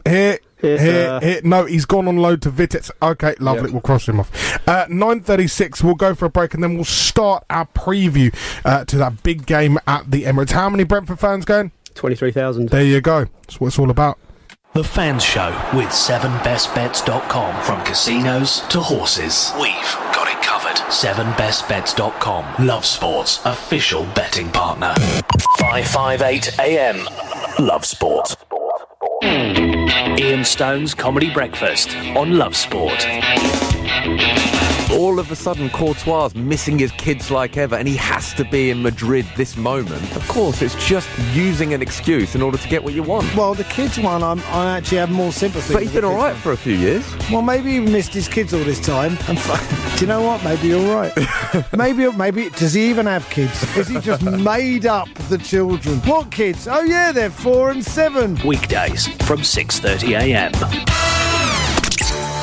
here. 0.07 0.39
Here's, 0.57 0.79
Here, 0.79 1.09
uh, 1.09 1.19
here, 1.21 1.41
no, 1.43 1.65
he's 1.65 1.85
gone 1.85 2.07
on 2.07 2.17
load 2.17 2.43
to 2.43 2.51
Vitesse. 2.51 2.91
Okay, 3.01 3.33
lovely. 3.39 3.71
We'll 3.71 3.81
cross 3.81 4.07
him 4.07 4.19
off. 4.19 4.59
Uh, 4.67 4.85
Nine 4.89 5.21
thirty-six. 5.21 5.83
We'll 5.83 5.95
go 5.95 6.13
for 6.13 6.25
a 6.25 6.29
break, 6.29 6.53
and 6.53 6.63
then 6.63 6.75
we'll 6.75 6.83
start 6.83 7.45
our 7.49 7.65
preview 7.65 8.31
uh, 8.63 8.85
to 8.85 8.97
that 8.97 9.23
big 9.23 9.47
game 9.47 9.79
at 9.87 10.11
the 10.11 10.25
Emirates. 10.25 10.51
How 10.51 10.69
many 10.69 10.83
Brentford 10.83 11.19
fans 11.19 11.45
going? 11.45 11.71
Twenty-three 11.95 12.31
thousand. 12.31 12.69
There 12.69 12.83
you 12.83 13.01
go. 13.01 13.25
That's 13.41 13.59
what 13.59 13.69
it's 13.69 13.79
all 13.79 13.89
about. 13.89 14.19
The 14.73 14.83
Fans 14.85 15.21
Show 15.21 15.49
with 15.75 15.89
7bestbets.com. 15.89 17.61
From 17.63 17.83
casinos 17.83 18.61
to 18.69 18.79
horses, 18.79 19.51
we've 19.59 19.95
got 20.13 20.29
it 20.29 20.41
covered. 20.41 20.77
7bestbets.com. 20.89 22.65
Love 22.65 22.85
Sports, 22.85 23.41
official 23.43 24.05
betting 24.15 24.49
partner. 24.49 24.93
558 25.57 26.59
AM. 26.59 27.05
Love 27.59 27.83
Sport. 27.83 28.37
Ian 29.23 30.45
Stone's 30.45 30.93
Comedy 30.93 31.29
Breakfast 31.33 31.93
on 32.15 32.37
Love 32.37 32.55
Sport. 32.55 33.05
All 34.91 35.19
of 35.19 35.31
a 35.31 35.35
sudden, 35.35 35.69
Courtois 35.69 36.29
missing 36.35 36.77
his 36.77 36.91
kids 36.91 37.31
like 37.31 37.55
ever, 37.55 37.75
and 37.75 37.87
he 37.87 37.95
has 37.95 38.33
to 38.33 38.43
be 38.43 38.69
in 38.71 38.81
Madrid 38.81 39.25
this 39.37 39.55
moment. 39.55 40.15
Of 40.17 40.27
course, 40.27 40.61
it's 40.61 40.75
just 40.85 41.07
using 41.33 41.73
an 41.73 41.81
excuse 41.81 42.35
in 42.35 42.41
order 42.41 42.57
to 42.57 42.67
get 42.67 42.83
what 42.83 42.93
you 42.93 43.01
want. 43.01 43.33
Well, 43.35 43.53
the 43.53 43.63
kids 43.63 43.97
one, 43.97 44.21
I'm, 44.21 44.41
I 44.47 44.77
actually 44.77 44.97
have 44.97 45.09
more 45.09 45.31
sympathy. 45.31 45.73
But 45.73 45.83
he's 45.83 45.93
with 45.93 46.03
been 46.03 46.05
all 46.05 46.15
right 46.15 46.21
all 46.21 46.27
kids 46.33 46.35
right 46.35 46.43
for 46.43 46.51
a 46.51 46.57
few 46.57 46.75
years. 46.75 47.05
Well, 47.31 47.41
maybe 47.41 47.71
he 47.71 47.79
missed 47.79 48.13
his 48.13 48.27
kids 48.27 48.53
all 48.53 48.63
this 48.63 48.79
time. 48.85 49.17
And 49.29 49.37
f- 49.37 49.95
do 49.97 50.01
you 50.01 50.07
know 50.07 50.21
what? 50.23 50.43
Maybe 50.43 50.67
you're 50.67 50.93
right. 50.93 51.13
maybe, 51.77 52.11
maybe 52.11 52.49
does 52.49 52.73
he 52.73 52.89
even 52.89 53.05
have 53.05 53.29
kids? 53.29 53.63
Is 53.77 53.87
he 53.87 53.99
just 53.99 54.23
made 54.43 54.85
up 54.85 55.07
the 55.29 55.37
children? 55.37 55.99
What 55.99 56.31
kids? 56.31 56.67
Oh 56.67 56.81
yeah, 56.81 57.13
they're 57.13 57.29
four 57.29 57.71
and 57.71 57.83
seven. 57.83 58.37
Weekdays 58.45 59.07
from 59.25 59.39
6:30 59.39 60.19
a.m. 60.19 61.10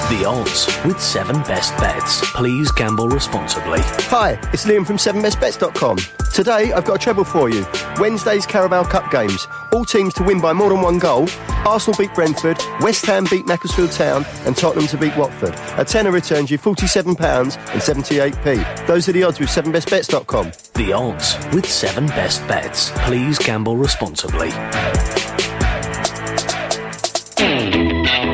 The 0.08 0.24
odds 0.24 0.66
with 0.86 0.98
7 0.98 1.36
best 1.42 1.76
bets. 1.76 2.22
Please 2.32 2.72
gamble 2.72 3.10
responsibly. 3.10 3.80
Hi, 4.08 4.38
it's 4.54 4.64
Liam 4.64 4.86
from 4.86 4.96
7bestbets.com. 4.96 5.98
Today 6.32 6.72
I've 6.72 6.86
got 6.86 6.94
a 6.94 6.98
treble 6.98 7.24
for 7.24 7.50
you. 7.50 7.66
Wednesday's 7.98 8.46
Carabao 8.46 8.84
Cup 8.84 9.10
games. 9.10 9.46
All 9.70 9.84
teams 9.84 10.14
to 10.14 10.22
win 10.22 10.40
by 10.40 10.54
more 10.54 10.70
than 10.70 10.80
one 10.80 10.98
goal. 10.98 11.28
Arsenal 11.66 11.98
beat 11.98 12.14
Brentford, 12.14 12.56
West 12.80 13.04
Ham 13.04 13.26
beat 13.30 13.46
Macclesfield 13.46 13.92
Town, 13.92 14.24
and 14.46 14.56
Tottenham 14.56 14.86
to 14.86 14.96
beat 14.96 15.14
Watford. 15.14 15.54
A 15.78 15.84
tenner 15.84 16.10
returns 16.10 16.50
you 16.50 16.56
£47 16.56 17.08
and 17.18 17.82
78p. 17.82 18.86
Those 18.86 19.10
are 19.10 19.12
the 19.12 19.24
odds 19.24 19.38
with 19.38 19.50
7bestbets.com. 19.50 20.52
The 20.72 20.92
odds 20.94 21.36
with 21.52 21.68
7 21.68 22.06
best 22.06 22.48
bets. 22.48 22.92
Please 23.04 23.38
gamble 23.38 23.76
responsibly. 23.76 24.48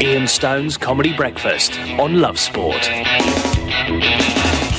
Ian 0.05 0.29
Stone's 0.29 0.77
Comedy 0.77 1.17
Breakfast 1.17 1.79
on 1.99 2.21
Love 2.21 2.39
Sport. 2.39 2.91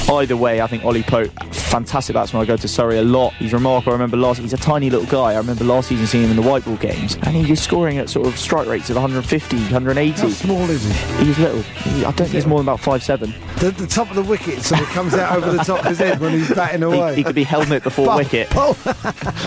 Either 0.08 0.38
way, 0.38 0.62
I 0.62 0.68
think 0.68 0.86
Ollie 0.86 1.02
Pope, 1.02 1.32
fantastic 1.52 2.14
batsman. 2.14 2.44
I 2.44 2.46
go 2.46 2.56
to 2.56 2.68
Surrey 2.68 3.00
a 3.00 3.02
lot. 3.02 3.34
He's 3.34 3.52
remarkable. 3.52 3.94
I 3.94 3.96
remember 3.96 4.18
last, 4.18 4.38
he's 4.38 4.54
a 4.54 4.58
tiny 4.58 4.92
little 4.92 5.08
guy. 5.08 5.34
I 5.34 5.38
remember 5.38 5.64
last 5.64 5.90
season 5.90 6.06
seeing 6.06 6.26
him 6.26 6.30
in 6.30 6.36
the 6.36 6.48
white 6.48 6.64
ball 6.64 6.76
games, 6.76 7.16
and 7.24 7.36
he 7.36 7.50
was 7.50 7.60
scoring 7.60 7.98
at 7.98 8.08
sort 8.08 8.28
of 8.28 8.38
strike 8.38 8.68
rates 8.68 8.92
of 8.92 8.98
150, 8.98 9.58
180. 9.58 10.12
How 10.22 10.30
small 10.30 10.70
is 10.70 10.84
he? 10.84 11.26
He's 11.26 11.40
little. 11.40 11.64
He, 11.64 12.02
I 12.02 12.12
don't 12.12 12.18
think 12.18 12.30
he's 12.30 12.46
more 12.46 12.60
than 12.60 12.68
about 12.68 12.82
five 12.82 13.02
seven. 13.02 13.34
The, 13.58 13.72
the 13.72 13.88
top 13.88 14.12
of 14.12 14.16
the 14.18 14.24
wicket, 14.24 14.62
so 14.62 14.76
it 14.76 14.86
comes 14.90 15.16
out 15.16 15.36
over 15.36 15.50
the 15.50 15.64
top 15.64 15.80
of 15.80 15.86
his 15.86 15.98
head 15.98 16.20
when 16.20 16.34
he's 16.34 16.54
batting 16.54 16.84
away. 16.84 17.10
He, 17.10 17.16
he 17.16 17.24
could 17.24 17.34
be 17.34 17.44
helmet 17.44 17.82
before 17.82 18.06
Bowl, 18.06 18.18
wicket. 18.18 18.54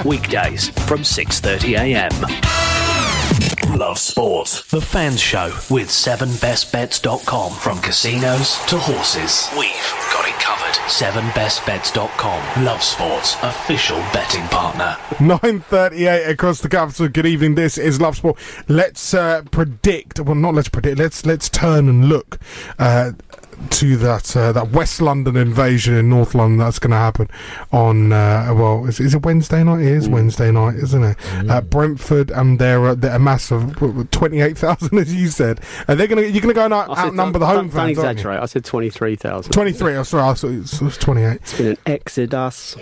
Weekdays 0.04 0.70
from 0.88 1.02
6:30 1.02 1.78
a.m. 1.78 2.77
Love 3.76 3.98
Sport. 3.98 4.64
The 4.70 4.80
Fans 4.80 5.20
Show 5.20 5.48
with 5.70 5.88
7bestbets.com. 5.88 7.52
From 7.52 7.80
casinos 7.80 8.58
to 8.66 8.78
horses, 8.78 9.48
we've 9.56 9.94
got 10.12 10.26
it 10.28 10.34
covered. 10.40 10.74
7bestbets.com. 10.88 12.64
Love 12.64 12.82
Sports, 12.82 13.36
official 13.42 13.98
betting 14.12 14.46
partner. 14.48 14.96
9.38 15.18 16.28
across 16.28 16.60
the 16.60 16.68
capital. 16.68 17.08
Good 17.08 17.26
evening. 17.26 17.54
This 17.54 17.78
is 17.78 18.00
Love 18.00 18.16
Sport. 18.16 18.38
Let's 18.68 19.14
uh, 19.14 19.42
predict, 19.50 20.20
well, 20.20 20.34
not 20.34 20.54
let's 20.54 20.68
predict, 20.68 20.98
let's 20.98 21.24
let's 21.24 21.48
turn 21.48 21.88
and 21.88 22.08
look 22.08 22.38
uh, 22.78 23.12
to 23.70 23.96
that 23.98 24.36
uh, 24.36 24.52
that 24.52 24.70
West 24.70 25.00
London 25.00 25.36
invasion 25.36 25.94
in 25.94 26.08
North 26.08 26.34
London 26.34 26.58
that's 26.58 26.78
going 26.78 26.90
to 26.92 26.96
happen 26.96 27.28
on, 27.72 28.12
uh, 28.12 28.52
well, 28.56 28.86
is, 28.86 29.00
is 29.00 29.14
it 29.14 29.24
Wednesday 29.24 29.62
night? 29.64 29.80
It 29.80 29.88
is 29.92 30.08
Wednesday 30.08 30.50
night, 30.50 30.76
isn't 30.76 31.02
it? 31.04 31.16
Uh, 31.48 31.60
Brentford 31.60 32.30
and 32.30 32.58
they're, 32.58 32.86
uh, 32.86 32.94
they're 32.94 33.16
a 33.16 33.18
mass 33.18 33.50
of 33.50 33.76
28,000, 34.10 34.98
as 34.98 35.14
you 35.14 35.28
said. 35.28 35.60
And 35.86 35.98
they're 35.98 36.06
going 36.06 36.22
to, 36.22 36.30
you're 36.30 36.40
going 36.42 36.54
to 36.54 36.58
go 36.58 36.64
and 36.64 36.74
out, 36.74 36.90
I 36.90 36.94
said- 36.94 37.04
outnumber 37.06 37.38
the 37.38 37.46
don't- 37.46 37.56
home 37.56 37.66
don't 37.68 37.70
fans, 37.74 37.98
aren't 37.98 38.08
you? 38.08 38.12
exaggerate. 38.12 38.40
I 38.42 38.46
said 38.46 38.64
twenty-three 38.64 39.16
thousand. 39.16 39.52
23, 39.52 39.96
oh, 39.96 40.02
sorry, 40.02 40.22
I 40.28 40.34
thought 40.34 40.50
it 40.50 40.80
was, 40.82 40.98
28. 40.98 41.32
It's 41.36 41.58
been 41.58 41.66
an 41.68 41.76
exodus. 41.86 42.76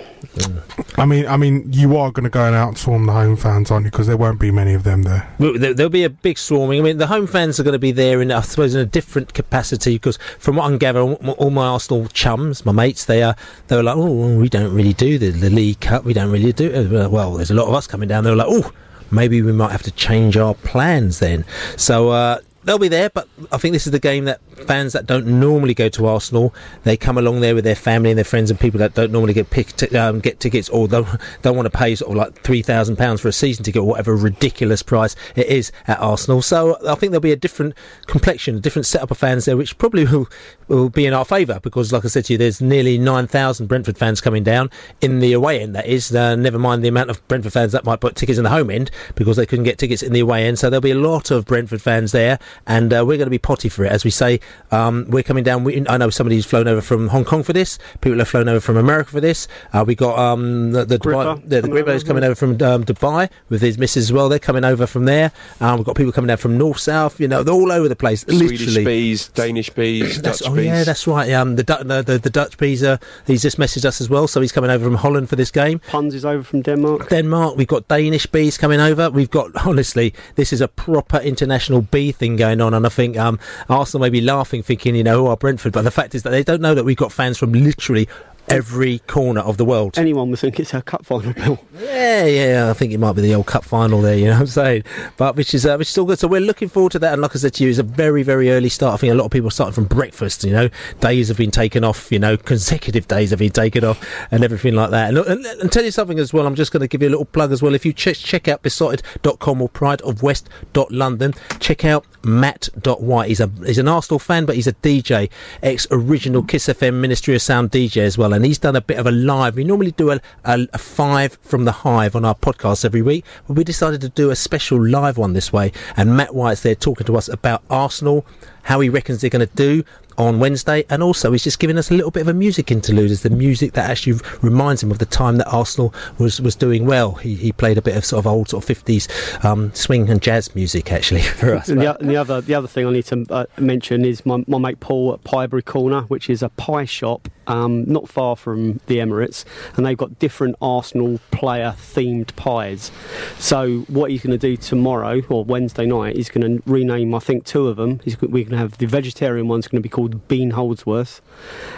I 0.98 1.06
mean, 1.06 1.26
I 1.26 1.36
mean, 1.36 1.72
you 1.72 1.96
are 1.96 2.10
going 2.10 2.24
to 2.24 2.30
go 2.30 2.44
and 2.44 2.54
outswarm 2.54 3.06
the 3.06 3.12
home 3.12 3.36
fans, 3.36 3.70
aren't 3.70 3.84
you? 3.86 3.90
Because 3.90 4.06
there 4.06 4.16
won't 4.16 4.40
be 4.40 4.50
many 4.50 4.74
of 4.74 4.84
them 4.84 5.02
there. 5.02 5.28
Well, 5.38 5.54
there- 5.58 5.74
There'll 5.74 5.90
be 5.90 6.04
a 6.04 6.10
big 6.10 6.38
swarming. 6.38 6.80
I 6.80 6.82
mean, 6.82 6.98
the 6.98 7.06
home 7.06 7.26
fans 7.26 7.60
are 7.60 7.62
going 7.62 7.72
to 7.72 7.78
be 7.78 7.92
there 7.92 8.22
in, 8.22 8.32
I 8.32 8.40
suppose, 8.40 8.74
in 8.74 8.80
a 8.80 8.86
different 8.86 9.34
capacity 9.34 9.94
because, 9.96 10.18
from 10.38 10.56
what 10.56 10.65
I 10.66 10.68
can 10.70 10.78
gather, 10.78 11.00
all 11.00 11.18
my- 11.22 11.32
all 11.32 11.50
my 11.50 11.66
Arsenal 11.66 12.06
chums, 12.12 12.64
my 12.66 12.72
mates, 12.72 13.04
they 13.06 13.22
are 13.22 13.34
they 13.68 13.76
were 13.76 13.82
like, 13.82 13.96
"Oh, 13.96 14.36
we 14.36 14.48
don't 14.48 14.72
really 14.72 14.92
do 14.92 15.18
the, 15.18 15.30
the 15.30 15.50
League 15.50 15.80
Cup. 15.80 16.04
We 16.04 16.12
don't 16.12 16.30
really 16.30 16.52
do 16.52 16.66
it." 16.70 17.10
Well, 17.10 17.34
there's 17.34 17.50
a 17.50 17.54
lot 17.54 17.68
of 17.68 17.74
us 17.74 17.86
coming 17.86 18.08
down. 18.08 18.24
They 18.24 18.30
were 18.30 18.36
like, 18.36 18.48
"Oh, 18.50 18.70
maybe 19.10 19.40
we 19.42 19.52
might 19.52 19.72
have 19.72 19.82
to 19.84 19.90
change 19.92 20.36
our 20.36 20.54
plans 20.54 21.18
then." 21.20 21.44
So. 21.76 22.10
Uh, 22.10 22.38
They'll 22.66 22.78
be 22.78 22.88
there, 22.88 23.10
but 23.10 23.28
I 23.52 23.58
think 23.58 23.74
this 23.74 23.86
is 23.86 23.92
the 23.92 24.00
game 24.00 24.24
that 24.24 24.40
fans 24.66 24.92
that 24.92 25.06
don't 25.06 25.24
normally 25.38 25.72
go 25.72 25.88
to 25.88 26.06
Arsenal, 26.06 26.52
they 26.82 26.96
come 26.96 27.16
along 27.16 27.38
there 27.38 27.54
with 27.54 27.62
their 27.62 27.76
family 27.76 28.10
and 28.10 28.18
their 28.18 28.24
friends 28.24 28.50
and 28.50 28.58
people 28.58 28.78
that 28.78 28.92
don't 28.94 29.12
normally 29.12 29.34
get 29.34 29.50
pick, 29.50 29.68
t- 29.76 29.96
um, 29.96 30.18
get 30.18 30.40
tickets 30.40 30.68
or 30.68 30.88
don't, 30.88 31.06
don't 31.42 31.54
want 31.54 31.70
to 31.70 31.78
pay 31.78 31.94
sort 31.94 32.10
of 32.10 32.16
like 32.16 32.42
three 32.42 32.62
thousand 32.62 32.96
pounds 32.96 33.20
for 33.20 33.28
a 33.28 33.32
season 33.32 33.64
ticket 33.64 33.82
or 33.82 33.86
whatever 33.86 34.16
ridiculous 34.16 34.82
price 34.82 35.14
it 35.36 35.46
is 35.46 35.70
at 35.86 36.00
Arsenal. 36.00 36.42
So 36.42 36.76
I 36.88 36.96
think 36.96 37.12
there'll 37.12 37.20
be 37.20 37.30
a 37.30 37.36
different 37.36 37.74
complexion, 38.06 38.56
a 38.56 38.60
different 38.60 38.86
setup 38.86 39.12
of 39.12 39.18
fans 39.18 39.44
there, 39.44 39.56
which 39.56 39.78
probably 39.78 40.04
will, 40.04 40.28
will 40.66 40.88
be 40.88 41.06
in 41.06 41.12
our 41.12 41.24
favour 41.24 41.60
because, 41.62 41.92
like 41.92 42.04
I 42.04 42.08
said 42.08 42.24
to 42.24 42.32
you, 42.32 42.38
there's 42.38 42.60
nearly 42.60 42.98
nine 42.98 43.28
thousand 43.28 43.68
Brentford 43.68 43.96
fans 43.96 44.20
coming 44.20 44.42
down 44.42 44.70
in 45.00 45.20
the 45.20 45.34
away 45.34 45.62
end. 45.62 45.76
That 45.76 45.86
is, 45.86 46.12
uh, 46.12 46.34
never 46.34 46.58
mind 46.58 46.82
the 46.82 46.88
amount 46.88 47.10
of 47.10 47.26
Brentford 47.28 47.52
fans 47.52 47.70
that 47.70 47.84
might 47.84 48.00
put 48.00 48.16
tickets 48.16 48.38
in 48.38 48.44
the 48.44 48.50
home 48.50 48.70
end 48.70 48.90
because 49.14 49.36
they 49.36 49.46
couldn't 49.46 49.66
get 49.66 49.78
tickets 49.78 50.02
in 50.02 50.12
the 50.12 50.20
away 50.20 50.46
end. 50.46 50.58
So 50.58 50.68
there'll 50.68 50.80
be 50.80 50.90
a 50.90 50.96
lot 50.96 51.30
of 51.30 51.44
Brentford 51.44 51.80
fans 51.80 52.10
there. 52.10 52.40
And 52.66 52.92
uh, 52.92 53.04
we're 53.06 53.16
going 53.16 53.26
to 53.26 53.30
be 53.30 53.38
potty 53.38 53.68
for 53.68 53.84
it. 53.84 53.92
As 53.92 54.04
we 54.04 54.10
say, 54.10 54.40
um, 54.70 55.06
we're 55.08 55.22
coming 55.22 55.44
down. 55.44 55.64
We, 55.64 55.86
I 55.88 55.96
know 55.96 56.10
somebody's 56.10 56.46
flown 56.46 56.68
over 56.68 56.80
from 56.80 57.08
Hong 57.08 57.24
Kong 57.24 57.42
for 57.42 57.52
this. 57.52 57.78
People 58.00 58.18
have 58.18 58.28
flown 58.28 58.48
over 58.48 58.60
from 58.60 58.76
America 58.76 59.10
for 59.10 59.20
this. 59.20 59.48
Uh, 59.72 59.84
we 59.86 59.94
got 59.94 60.18
um, 60.18 60.72
the, 60.72 60.84
the 60.84 60.98
Dubai, 60.98 61.40
the, 61.42 61.60
the 61.60 61.68
coming 61.68 61.88
is 61.88 62.02
over, 62.02 62.08
coming 62.08 62.24
over 62.24 62.34
from 62.34 62.50
um, 62.62 62.84
Dubai 62.84 63.30
with 63.48 63.62
his 63.62 63.78
missus 63.78 64.04
as 64.04 64.12
well. 64.12 64.28
They're 64.28 64.38
coming 64.38 64.64
over 64.64 64.86
from 64.86 65.04
there. 65.04 65.32
Um, 65.60 65.76
we've 65.76 65.86
got 65.86 65.96
people 65.96 66.12
coming 66.12 66.28
down 66.28 66.38
from 66.38 66.56
north, 66.58 66.78
south. 66.78 67.20
You 67.20 67.28
know, 67.28 67.42
they're 67.42 67.54
all 67.54 67.72
over 67.72 67.88
the 67.88 67.96
place. 67.96 68.22
Swedish 68.22 68.60
literally. 68.60 68.84
bees, 68.84 69.28
Danish 69.28 69.70
bees, 69.70 70.20
That's, 70.22 70.40
Dutch 70.40 70.50
oh 70.50 70.54
bees. 70.54 70.66
yeah, 70.66 70.84
that's 70.84 71.06
right. 71.06 71.30
Um, 71.32 71.56
the, 71.56 71.62
the, 71.62 72.02
the 72.02 72.18
the 72.18 72.30
Dutch 72.30 72.58
bees. 72.58 72.82
Uh, 72.82 72.96
he's 73.26 73.42
just 73.42 73.58
messaged 73.58 73.84
us 73.84 74.00
as 74.00 74.08
well, 74.08 74.26
so 74.28 74.40
he's 74.40 74.52
coming 74.52 74.70
over 74.70 74.84
from 74.84 74.96
Holland 74.96 75.28
for 75.28 75.36
this 75.36 75.50
game. 75.50 75.78
Puns 75.88 76.14
is 76.14 76.24
over 76.24 76.42
from 76.42 76.62
Denmark. 76.62 77.08
Denmark. 77.08 77.56
We've 77.56 77.66
got 77.66 77.88
Danish 77.88 78.26
bees 78.26 78.58
coming 78.58 78.80
over. 78.80 79.10
We've 79.10 79.30
got 79.30 79.50
honestly, 79.66 80.14
this 80.34 80.52
is 80.52 80.60
a 80.60 80.68
proper 80.68 81.18
international 81.18 81.82
bee 81.82 82.12
thing 82.12 82.36
going 82.46 82.60
on, 82.60 82.74
and 82.74 82.86
I 82.86 82.88
think 82.88 83.16
um, 83.16 83.38
Arsenal 83.68 84.02
may 84.02 84.10
be 84.10 84.20
laughing, 84.20 84.62
thinking 84.62 84.94
you 84.94 85.02
know 85.02 85.24
who 85.24 85.26
are 85.26 85.36
Brentford, 85.36 85.72
but 85.72 85.82
the 85.82 85.90
fact 85.90 86.14
is 86.14 86.22
that 86.22 86.30
they 86.30 86.44
don't 86.44 86.60
know 86.60 86.74
that 86.74 86.84
we've 86.84 86.96
got 86.96 87.12
fans 87.12 87.38
from 87.38 87.52
literally 87.52 88.08
every 88.48 88.98
corner 89.00 89.40
of 89.40 89.56
the 89.56 89.64
world. 89.64 89.98
Anyone 89.98 90.30
would 90.30 90.38
think 90.38 90.60
it's 90.60 90.74
a 90.74 90.82
cup 90.82 91.04
final, 91.04 91.32
Bill. 91.32 91.58
Yeah, 91.78 92.24
yeah, 92.24 92.70
I 92.70 92.72
think 92.72 92.92
it 92.92 92.98
might 92.98 93.12
be 93.12 93.22
the 93.22 93.34
old 93.34 93.46
cup 93.46 93.64
final 93.64 94.00
there. 94.00 94.16
You 94.16 94.26
know 94.26 94.32
what 94.32 94.40
I'm 94.40 94.46
saying? 94.46 94.84
But 95.16 95.36
which 95.36 95.54
is 95.54 95.66
uh, 95.66 95.76
which 95.76 95.90
is 95.90 95.98
all 95.98 96.04
good. 96.04 96.18
So 96.18 96.28
we're 96.28 96.40
looking 96.40 96.68
forward 96.68 96.92
to 96.92 96.98
that. 97.00 97.12
And 97.12 97.22
like 97.22 97.34
I 97.34 97.38
said 97.38 97.54
to 97.54 97.64
you, 97.64 97.70
it's 97.70 97.78
a 97.78 97.82
very 97.82 98.22
very 98.22 98.50
early 98.50 98.68
start. 98.68 98.94
I 98.94 98.96
think 98.98 99.12
a 99.12 99.16
lot 99.16 99.24
of 99.24 99.30
people 99.30 99.50
starting 99.50 99.74
from 99.74 99.84
breakfast. 99.84 100.44
You 100.44 100.52
know, 100.52 100.68
days 101.00 101.28
have 101.28 101.36
been 101.36 101.50
taken 101.50 101.84
off. 101.84 102.10
You 102.10 102.18
know, 102.18 102.36
consecutive 102.36 103.08
days 103.08 103.30
have 103.30 103.38
been 103.38 103.50
taken 103.50 103.84
off, 103.84 104.04
and 104.30 104.44
everything 104.44 104.74
like 104.74 104.90
that. 104.90 105.10
And, 105.10 105.18
and, 105.18 105.46
and 105.46 105.72
tell 105.72 105.84
you 105.84 105.90
something 105.90 106.18
as 106.18 106.32
well. 106.32 106.46
I'm 106.46 106.54
just 106.54 106.72
going 106.72 106.80
to 106.80 106.88
give 106.88 107.02
you 107.02 107.08
a 107.08 107.10
little 107.10 107.24
plug 107.24 107.52
as 107.52 107.62
well. 107.62 107.74
If 107.74 107.84
you 107.84 107.92
check 107.92 108.16
check 108.16 108.48
out 108.48 108.62
beesotted.com 108.62 109.62
or 109.62 109.68
prideofwest.london, 109.68 111.34
check 111.60 111.84
out 111.84 112.06
Matt.white. 112.24 113.28
He's 113.28 113.40
a 113.40 113.50
he's 113.64 113.78
an 113.78 113.88
Arsenal 113.88 114.18
fan, 114.18 114.46
but 114.46 114.56
he's 114.56 114.66
a 114.66 114.72
DJ, 114.72 115.30
ex 115.62 115.86
original 115.90 116.42
Kiss 116.42 116.66
FM 116.66 116.94
Ministry 116.94 117.34
of 117.34 117.42
Sound 117.42 117.70
DJ 117.70 117.98
as 117.98 118.18
well, 118.18 118.32
and 118.36 118.44
he's 118.44 118.58
done 118.58 118.76
a 118.76 118.80
bit 118.80 118.98
of 118.98 119.06
a 119.06 119.10
live. 119.10 119.56
We 119.56 119.64
normally 119.64 119.90
do 119.90 120.10
a, 120.10 120.20
a, 120.44 120.68
a 120.72 120.78
five 120.78 121.38
from 121.42 121.64
the 121.64 121.72
hive 121.72 122.14
on 122.14 122.24
our 122.24 122.34
podcast 122.34 122.84
every 122.84 123.02
week, 123.02 123.24
but 123.48 123.56
we 123.56 123.64
decided 123.64 124.00
to 124.02 124.08
do 124.08 124.30
a 124.30 124.36
special 124.36 124.80
live 124.86 125.18
one 125.18 125.32
this 125.32 125.52
way. 125.52 125.72
And 125.96 126.16
Matt 126.16 126.34
White's 126.34 126.62
there 126.62 126.74
talking 126.74 127.06
to 127.06 127.16
us 127.16 127.28
about 127.28 127.64
Arsenal, 127.68 128.24
how 128.62 128.80
he 128.80 128.88
reckons 128.88 129.20
they're 129.20 129.30
going 129.30 129.46
to 129.46 129.56
do 129.56 129.84
on 130.18 130.38
Wednesday, 130.38 130.84
and 130.90 131.02
also 131.02 131.32
he's 131.32 131.44
just 131.44 131.58
giving 131.58 131.78
us 131.78 131.90
a 131.90 131.94
little 131.94 132.10
bit 132.10 132.20
of 132.20 132.28
a 132.28 132.34
music 132.34 132.70
interlude 132.70 133.10
as 133.10 133.22
the 133.22 133.30
music 133.30 133.72
that 133.72 133.90
actually 133.90 134.18
reminds 134.42 134.82
him 134.82 134.90
of 134.90 134.98
the 134.98 135.06
time 135.06 135.36
that 135.36 135.48
Arsenal 135.48 135.94
was, 136.18 136.40
was 136.40 136.54
doing 136.54 136.86
well. 136.86 137.12
He, 137.12 137.34
he 137.34 137.52
played 137.52 137.78
a 137.78 137.82
bit 137.82 137.96
of 137.96 138.04
sort 138.04 138.20
of 138.20 138.26
old 138.26 138.48
sort 138.48 138.68
of 138.68 138.84
50s 138.84 139.44
um, 139.44 139.72
swing 139.74 140.08
and 140.10 140.20
jazz 140.20 140.54
music 140.54 140.92
actually 140.92 141.22
for 141.40 141.54
us. 141.54 141.68
And 141.68 141.80
the, 141.80 141.98
and 141.98 142.10
the 142.10 142.16
other 142.16 142.40
the 142.40 142.54
other 142.54 142.68
thing 142.68 142.86
I 142.86 142.92
need 142.92 143.06
to 143.06 143.26
uh, 143.30 143.46
mention 143.58 144.04
is 144.04 144.24
my, 144.24 144.44
my 144.46 144.58
mate 144.58 144.80
Paul 144.80 145.14
at 145.14 145.24
Piebury 145.24 145.62
Corner, 145.62 146.02
which 146.02 146.30
is 146.30 146.42
a 146.42 146.48
pie 146.50 146.84
shop 146.84 147.28
um, 147.46 147.84
not 147.84 148.08
far 148.08 148.36
from 148.36 148.80
the 148.86 148.98
Emirates, 148.98 149.44
and 149.76 149.86
they've 149.86 149.96
got 149.96 150.18
different 150.18 150.56
Arsenal 150.60 151.20
player 151.30 151.74
themed 151.76 152.34
pies. 152.36 152.90
So 153.38 153.80
what 153.88 154.10
he's 154.10 154.22
going 154.22 154.32
to 154.32 154.38
do 154.38 154.56
tomorrow 154.56 155.22
or 155.28 155.44
Wednesday 155.44 155.86
night, 155.86 156.16
he's 156.16 156.28
going 156.28 156.58
to 156.58 156.70
rename 156.70 157.14
I 157.14 157.18
think 157.18 157.44
two 157.44 157.68
of 157.68 157.76
them. 157.76 158.00
He's, 158.04 158.20
we're 158.20 158.28
going 158.28 158.50
to 158.50 158.58
have 158.58 158.78
the 158.78 158.86
vegetarian 158.86 159.48
one's 159.48 159.68
going 159.68 159.80
to 159.80 159.82
be 159.82 159.88
called 159.88 160.05
Bean 160.08 160.50
Holdsworth, 160.52 161.20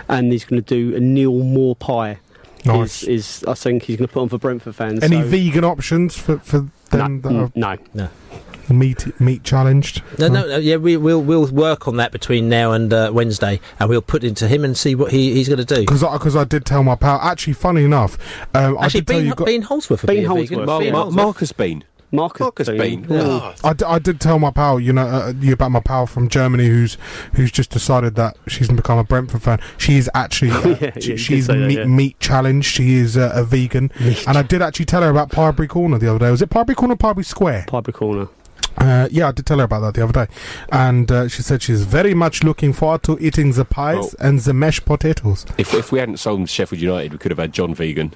and 0.08 0.32
he's 0.32 0.44
going 0.44 0.62
to 0.62 0.66
do 0.90 0.96
a 0.96 1.00
Neil 1.00 1.32
Moore 1.38 1.76
pie. 1.76 2.18
Nice. 2.64 3.02
Is, 3.04 3.38
is 3.38 3.44
I 3.46 3.54
think 3.54 3.84
he's 3.84 3.96
going 3.96 4.08
to 4.08 4.12
put 4.12 4.20
on 4.22 4.28
for 4.28 4.38
Brentford 4.38 4.74
fans. 4.74 5.02
Any 5.02 5.22
so- 5.22 5.28
vegan 5.28 5.64
options 5.64 6.16
for, 6.18 6.38
for 6.38 6.66
them 6.90 7.20
that 7.22 7.32
are 7.32 7.52
no, 7.54 7.76
no. 7.94 8.08
meat 8.68 9.20
meat 9.20 9.44
challenged? 9.44 10.02
No, 10.18 10.28
no, 10.28 10.46
no, 10.46 10.56
yeah, 10.56 10.76
we, 10.76 10.96
we'll 10.96 11.22
we'll 11.22 11.46
work 11.46 11.86
on 11.88 11.96
that 11.96 12.10
between 12.12 12.48
now 12.48 12.72
and 12.72 12.92
uh, 12.92 13.10
Wednesday, 13.14 13.60
and 13.78 13.88
we'll 13.88 14.02
put 14.02 14.24
into 14.24 14.48
him 14.48 14.64
and 14.64 14.76
see 14.76 14.94
what 14.94 15.12
he, 15.12 15.34
he's 15.34 15.48
going 15.48 15.64
to 15.64 15.64
do. 15.64 15.80
Because 15.82 16.02
I, 16.02 16.18
'cause 16.18 16.34
I 16.36 16.44
did 16.44 16.64
tell 16.64 16.82
my 16.82 16.96
pal. 16.96 17.18
Actually, 17.22 17.52
funny 17.54 17.84
enough, 17.84 18.18
um, 18.54 18.76
I 18.78 18.86
Actually, 18.86 19.00
did 19.02 19.06
tell 19.06 19.18
Bean, 19.20 19.26
you. 19.38 19.44
Bean 19.44 19.62
Holdsworth. 19.62 20.06
Bean 20.06 20.16
be 20.18 20.24
a 20.24 20.28
Holdsworth, 20.28 20.50
vegan. 20.50 20.66
Mar- 20.66 20.80
Bean 20.80 20.92
Mar- 20.92 21.02
Holdsworth. 21.04 21.24
Marcus 21.24 21.52
Bean. 21.52 21.84
Marcus, 22.11 22.40
Marcus 22.40 22.68
Bean. 22.68 23.06
Yeah. 23.09 23.54
I, 23.62 23.72
d- 23.74 23.84
I 23.84 23.98
did 23.98 24.20
tell 24.20 24.38
my 24.38 24.50
pal, 24.50 24.80
you 24.80 24.92
know, 24.92 25.06
uh, 25.06 25.32
you 25.40 25.52
about 25.52 25.70
my 25.72 25.80
pal 25.80 26.06
from 26.06 26.28
Germany 26.28 26.66
who's 26.66 26.96
who's 27.34 27.50
just 27.52 27.70
decided 27.70 28.14
that 28.14 28.36
she's 28.46 28.68
become 28.68 28.98
a 28.98 29.04
Brentford 29.04 29.42
fan. 29.42 29.61
She 29.76 29.98
is 29.98 30.11
actually 30.14 30.50
uh, 30.52 30.68
Yeah, 30.68 30.76
yeah, 30.80 30.90
she- 31.00 31.11
you 31.12 31.16
she's 31.18 31.46
say 31.46 31.59
that, 31.59 31.66
meat, 31.66 31.78
yeah. 31.78 31.84
meat 31.84 32.18
challenged. 32.20 32.66
She 32.66 32.94
is 32.94 33.16
uh, 33.16 33.30
a 33.34 33.44
vegan, 33.44 33.90
and 34.26 34.38
I 34.38 34.42
did 34.42 34.62
actually 34.62 34.86
tell 34.86 35.02
her 35.02 35.11
about 35.11 35.30
Piebury 35.30 35.68
Corner 35.68 35.98
the 35.98 36.09
other 36.09 36.18
day. 36.18 36.30
Was 36.30 36.40
it 36.42 36.50
Piebury 36.50 36.74
Corner, 36.76 36.94
or 36.94 36.96
Piebury 36.96 37.24
Square? 37.24 37.66
Piebury 37.68 37.92
Corner. 37.92 38.28
Uh, 38.76 39.09
yeah, 39.11 39.28
I 39.28 39.32
did 39.32 39.44
tell 39.44 39.59
her 39.59 39.64
about 39.64 39.80
that 39.80 39.94
the 39.94 40.04
other 40.04 40.12
day, 40.26 40.32
and 40.70 41.11
uh, 41.11 41.26
she 41.28 41.42
said 41.42 41.62
she's 41.62 41.82
very 41.84 42.14
much 42.14 42.44
looking 42.44 42.72
forward 42.72 43.02
to 43.02 43.18
eating 43.20 43.52
the 43.52 43.64
pies 43.64 44.14
Oh. 44.14 44.26
and 44.26 44.38
the 44.38 44.54
mashed 44.54 44.84
potatoes. 44.84 45.44
If, 45.59 45.74
if 45.74 45.90
we 45.90 45.98
hadn't 45.98 46.18
sold 46.18 46.48
Sheffield 46.48 46.80
United, 46.80 47.11
we 47.12 47.18
could 47.18 47.32
have 47.32 47.38
had 47.38 47.52
John 47.52 47.74
Vegan. 47.74 48.14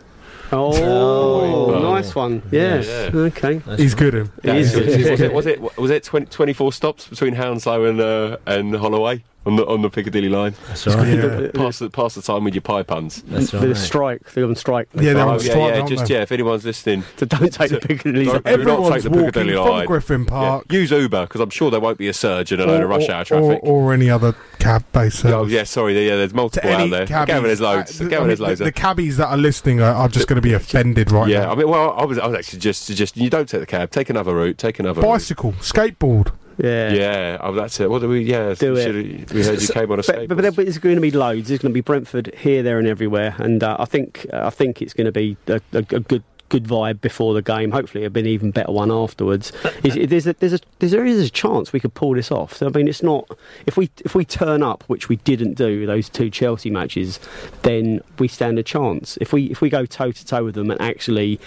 Oh, 0.52 1.74
Oh. 1.74 1.80
nice 1.80 2.14
one. 2.14 2.42
Yeah. 2.50 2.82
Yeah. 2.82 3.10
Okay. 3.14 3.60
He's 3.76 3.94
good. 3.94 4.14
Him. 4.14 4.32
He 4.42 4.50
is 4.50 4.74
good. 4.74 4.86
was 5.32 5.46
it 5.46 5.60
was 5.60 5.70
it 5.72 5.78
was 5.78 5.90
it 5.90 6.04
20, 6.04 6.26
24 6.26 6.72
stops 6.72 7.08
between 7.08 7.34
Hounslow 7.34 7.84
and 7.84 8.00
uh, 8.00 8.36
and 8.46 8.74
Holloway 8.76 9.24
on 9.44 9.56
the 9.56 9.66
on 9.66 9.82
the 9.82 9.90
Piccadilly 9.90 10.28
line? 10.28 10.54
That's 10.68 10.86
right. 10.86 11.08
Yeah. 11.08 11.50
Pass 11.54 11.78
the 11.80 11.90
pass 11.90 12.14
the 12.14 12.22
time 12.22 12.44
with 12.44 12.54
your 12.54 12.62
pie 12.62 12.82
puns. 12.82 13.22
That's 13.22 13.50
Bit 13.50 13.62
of 13.62 13.68
right. 13.70 13.76
strike. 13.76 14.32
They're 14.32 14.44
on 14.44 14.54
strike. 14.56 14.88
Yeah, 14.94 15.12
they're 15.14 15.24
Oh, 15.24 15.28
on 15.30 15.34
yeah, 15.34 15.38
strike, 15.40 15.56
yeah, 15.56 15.76
aren't 15.78 15.88
just 15.88 16.06
they? 16.06 16.14
yeah. 16.14 16.22
If 16.22 16.32
anyone's 16.32 16.64
listening, 16.64 17.02
So 17.16 17.26
don't 17.26 17.52
take 17.52 17.70
the 17.70 17.80
Piccadilly. 17.80 18.24
don't- 18.26 18.34
line. 18.34 18.42
do 18.42 18.50
not 18.50 18.60
Everyone's 18.60 18.94
take 18.94 19.02
the 19.02 19.10
walking 19.10 19.26
Piccadilly 19.26 19.52
from 19.54 19.68
line. 19.68 19.86
Griffin 19.86 20.22
Yeah, 20.22 20.28
Park. 20.30 20.72
use 20.72 20.90
Uber 20.90 21.22
because 21.22 21.40
I'm 21.40 21.50
sure 21.50 21.70
there 21.70 21.80
won't 21.80 21.98
be 21.98 22.08
a 22.08 22.12
surge 22.12 22.52
in 22.52 22.60
a 22.60 22.66
load 22.66 22.82
of 22.82 22.88
rush 22.88 23.08
hour 23.08 23.24
traffic. 23.24 23.60
or 23.62 23.92
any 23.92 24.08
other 24.10 24.34
cab 24.58 24.84
based 24.92 25.24
oh 25.24 25.44
yeah, 25.46 25.64
sorry. 25.64 25.94
Yeah, 26.06 26.16
there's 26.16 26.32
multiple 26.34 26.70
out 26.70 26.90
there. 26.90 27.06
cabbies. 27.06 27.26
Gavin, 27.34 27.44
there's 27.44 27.60
loads. 27.60 28.00
uh, 28.00 28.04
Gavin, 28.04 28.28
mean, 28.28 28.36
there's 28.38 28.58
the, 28.58 28.64
the 28.66 28.72
cabbies 28.72 29.16
that 29.16 29.26
are 29.28 29.36
listening 29.36 29.80
are, 29.80 29.92
are 29.94 30.08
just 30.08 30.28
going 30.28 30.36
to 30.36 30.42
be 30.42 30.52
offended 30.52 31.10
right 31.10 31.28
yeah, 31.28 31.40
now. 31.40 31.52
I 31.52 31.54
mean, 31.56 31.68
well, 31.68 31.92
I 31.98 32.04
was, 32.04 32.18
I 32.18 32.26
was 32.26 32.36
actually 32.38 32.60
just 32.60 32.84
suggesting 32.84 33.22
you 33.22 33.30
don't 33.30 33.48
take 33.48 33.60
the 33.60 33.66
cab, 33.66 33.90
take 33.90 34.08
another 34.10 34.34
route, 34.34 34.58
take 34.58 34.78
another 34.78 35.00
route. 35.02 35.08
Bicycle, 35.08 35.52
skateboard. 35.54 36.32
Yeah. 36.62 36.92
Yeah, 36.92 37.38
oh, 37.40 37.52
that's 37.52 37.80
it. 37.80 37.90
What 37.90 38.00
do 38.02 38.08
we? 38.08 38.22
Yeah, 38.22 38.54
Do 38.54 38.76
it. 38.76 39.32
We 39.32 39.42
heard 39.42 39.60
you 39.60 39.68
came 39.68 39.90
on 39.90 39.98
a 39.98 40.02
But, 40.02 40.28
but, 40.28 40.36
but 40.36 40.54
there's 40.56 40.78
going 40.78 40.94
to 40.94 41.00
be 41.00 41.10
loads. 41.10 41.48
There's 41.48 41.60
going 41.60 41.72
to 41.72 41.74
be 41.74 41.80
Brentford 41.80 42.32
here, 42.36 42.62
there, 42.62 42.78
and 42.78 42.86
everywhere. 42.86 43.34
And 43.38 43.62
uh, 43.64 43.76
I 43.80 43.84
think 43.84 44.26
uh, 44.32 44.46
I 44.46 44.50
think 44.50 44.80
it's 44.80 44.94
going 44.94 45.06
to 45.06 45.12
be 45.12 45.36
a, 45.48 45.60
a, 45.72 45.78
a 45.78 45.82
good 45.82 46.22
good 46.50 46.64
vibe 46.64 47.00
before 47.00 47.32
the 47.34 47.42
game. 47.42 47.70
Hopefully, 47.72 48.04
it'll 48.04 48.12
be 48.12 48.20
an 48.20 48.26
even 48.26 48.50
better 48.52 48.70
one 48.70 48.92
afterwards. 48.92 49.52
Is- 49.82 50.08
there's 50.08 50.26
a, 50.28 50.34
there's 50.34 50.52
a 50.52 50.58
there's, 50.78 50.92
there 50.92 51.04
is 51.06 51.26
a 51.26 51.30
chance 51.30 51.72
we 51.72 51.80
could 51.80 51.94
pull 51.94 52.14
this 52.14 52.30
off. 52.30 52.54
So 52.54 52.66
I 52.66 52.70
mean, 52.70 52.86
it's 52.86 53.02
not 53.02 53.28
if 53.66 53.76
we 53.76 53.90
if 54.04 54.14
we 54.14 54.24
turn 54.24 54.62
up, 54.62 54.84
which 54.86 55.08
we 55.08 55.16
didn't 55.16 55.54
do 55.54 55.84
those 55.86 56.08
two 56.08 56.30
Chelsea 56.30 56.70
matches, 56.70 57.18
then 57.62 58.02
we 58.20 58.28
stand 58.28 58.58
a 58.60 58.62
chance. 58.62 59.18
If 59.20 59.32
we 59.32 59.46
if 59.46 59.60
we 59.60 59.68
go 59.68 59.84
toe 59.84 60.12
to 60.12 60.24
toe 60.26 60.44
with 60.44 60.54
them 60.54 60.70
and 60.70 60.80
actually 60.80 61.40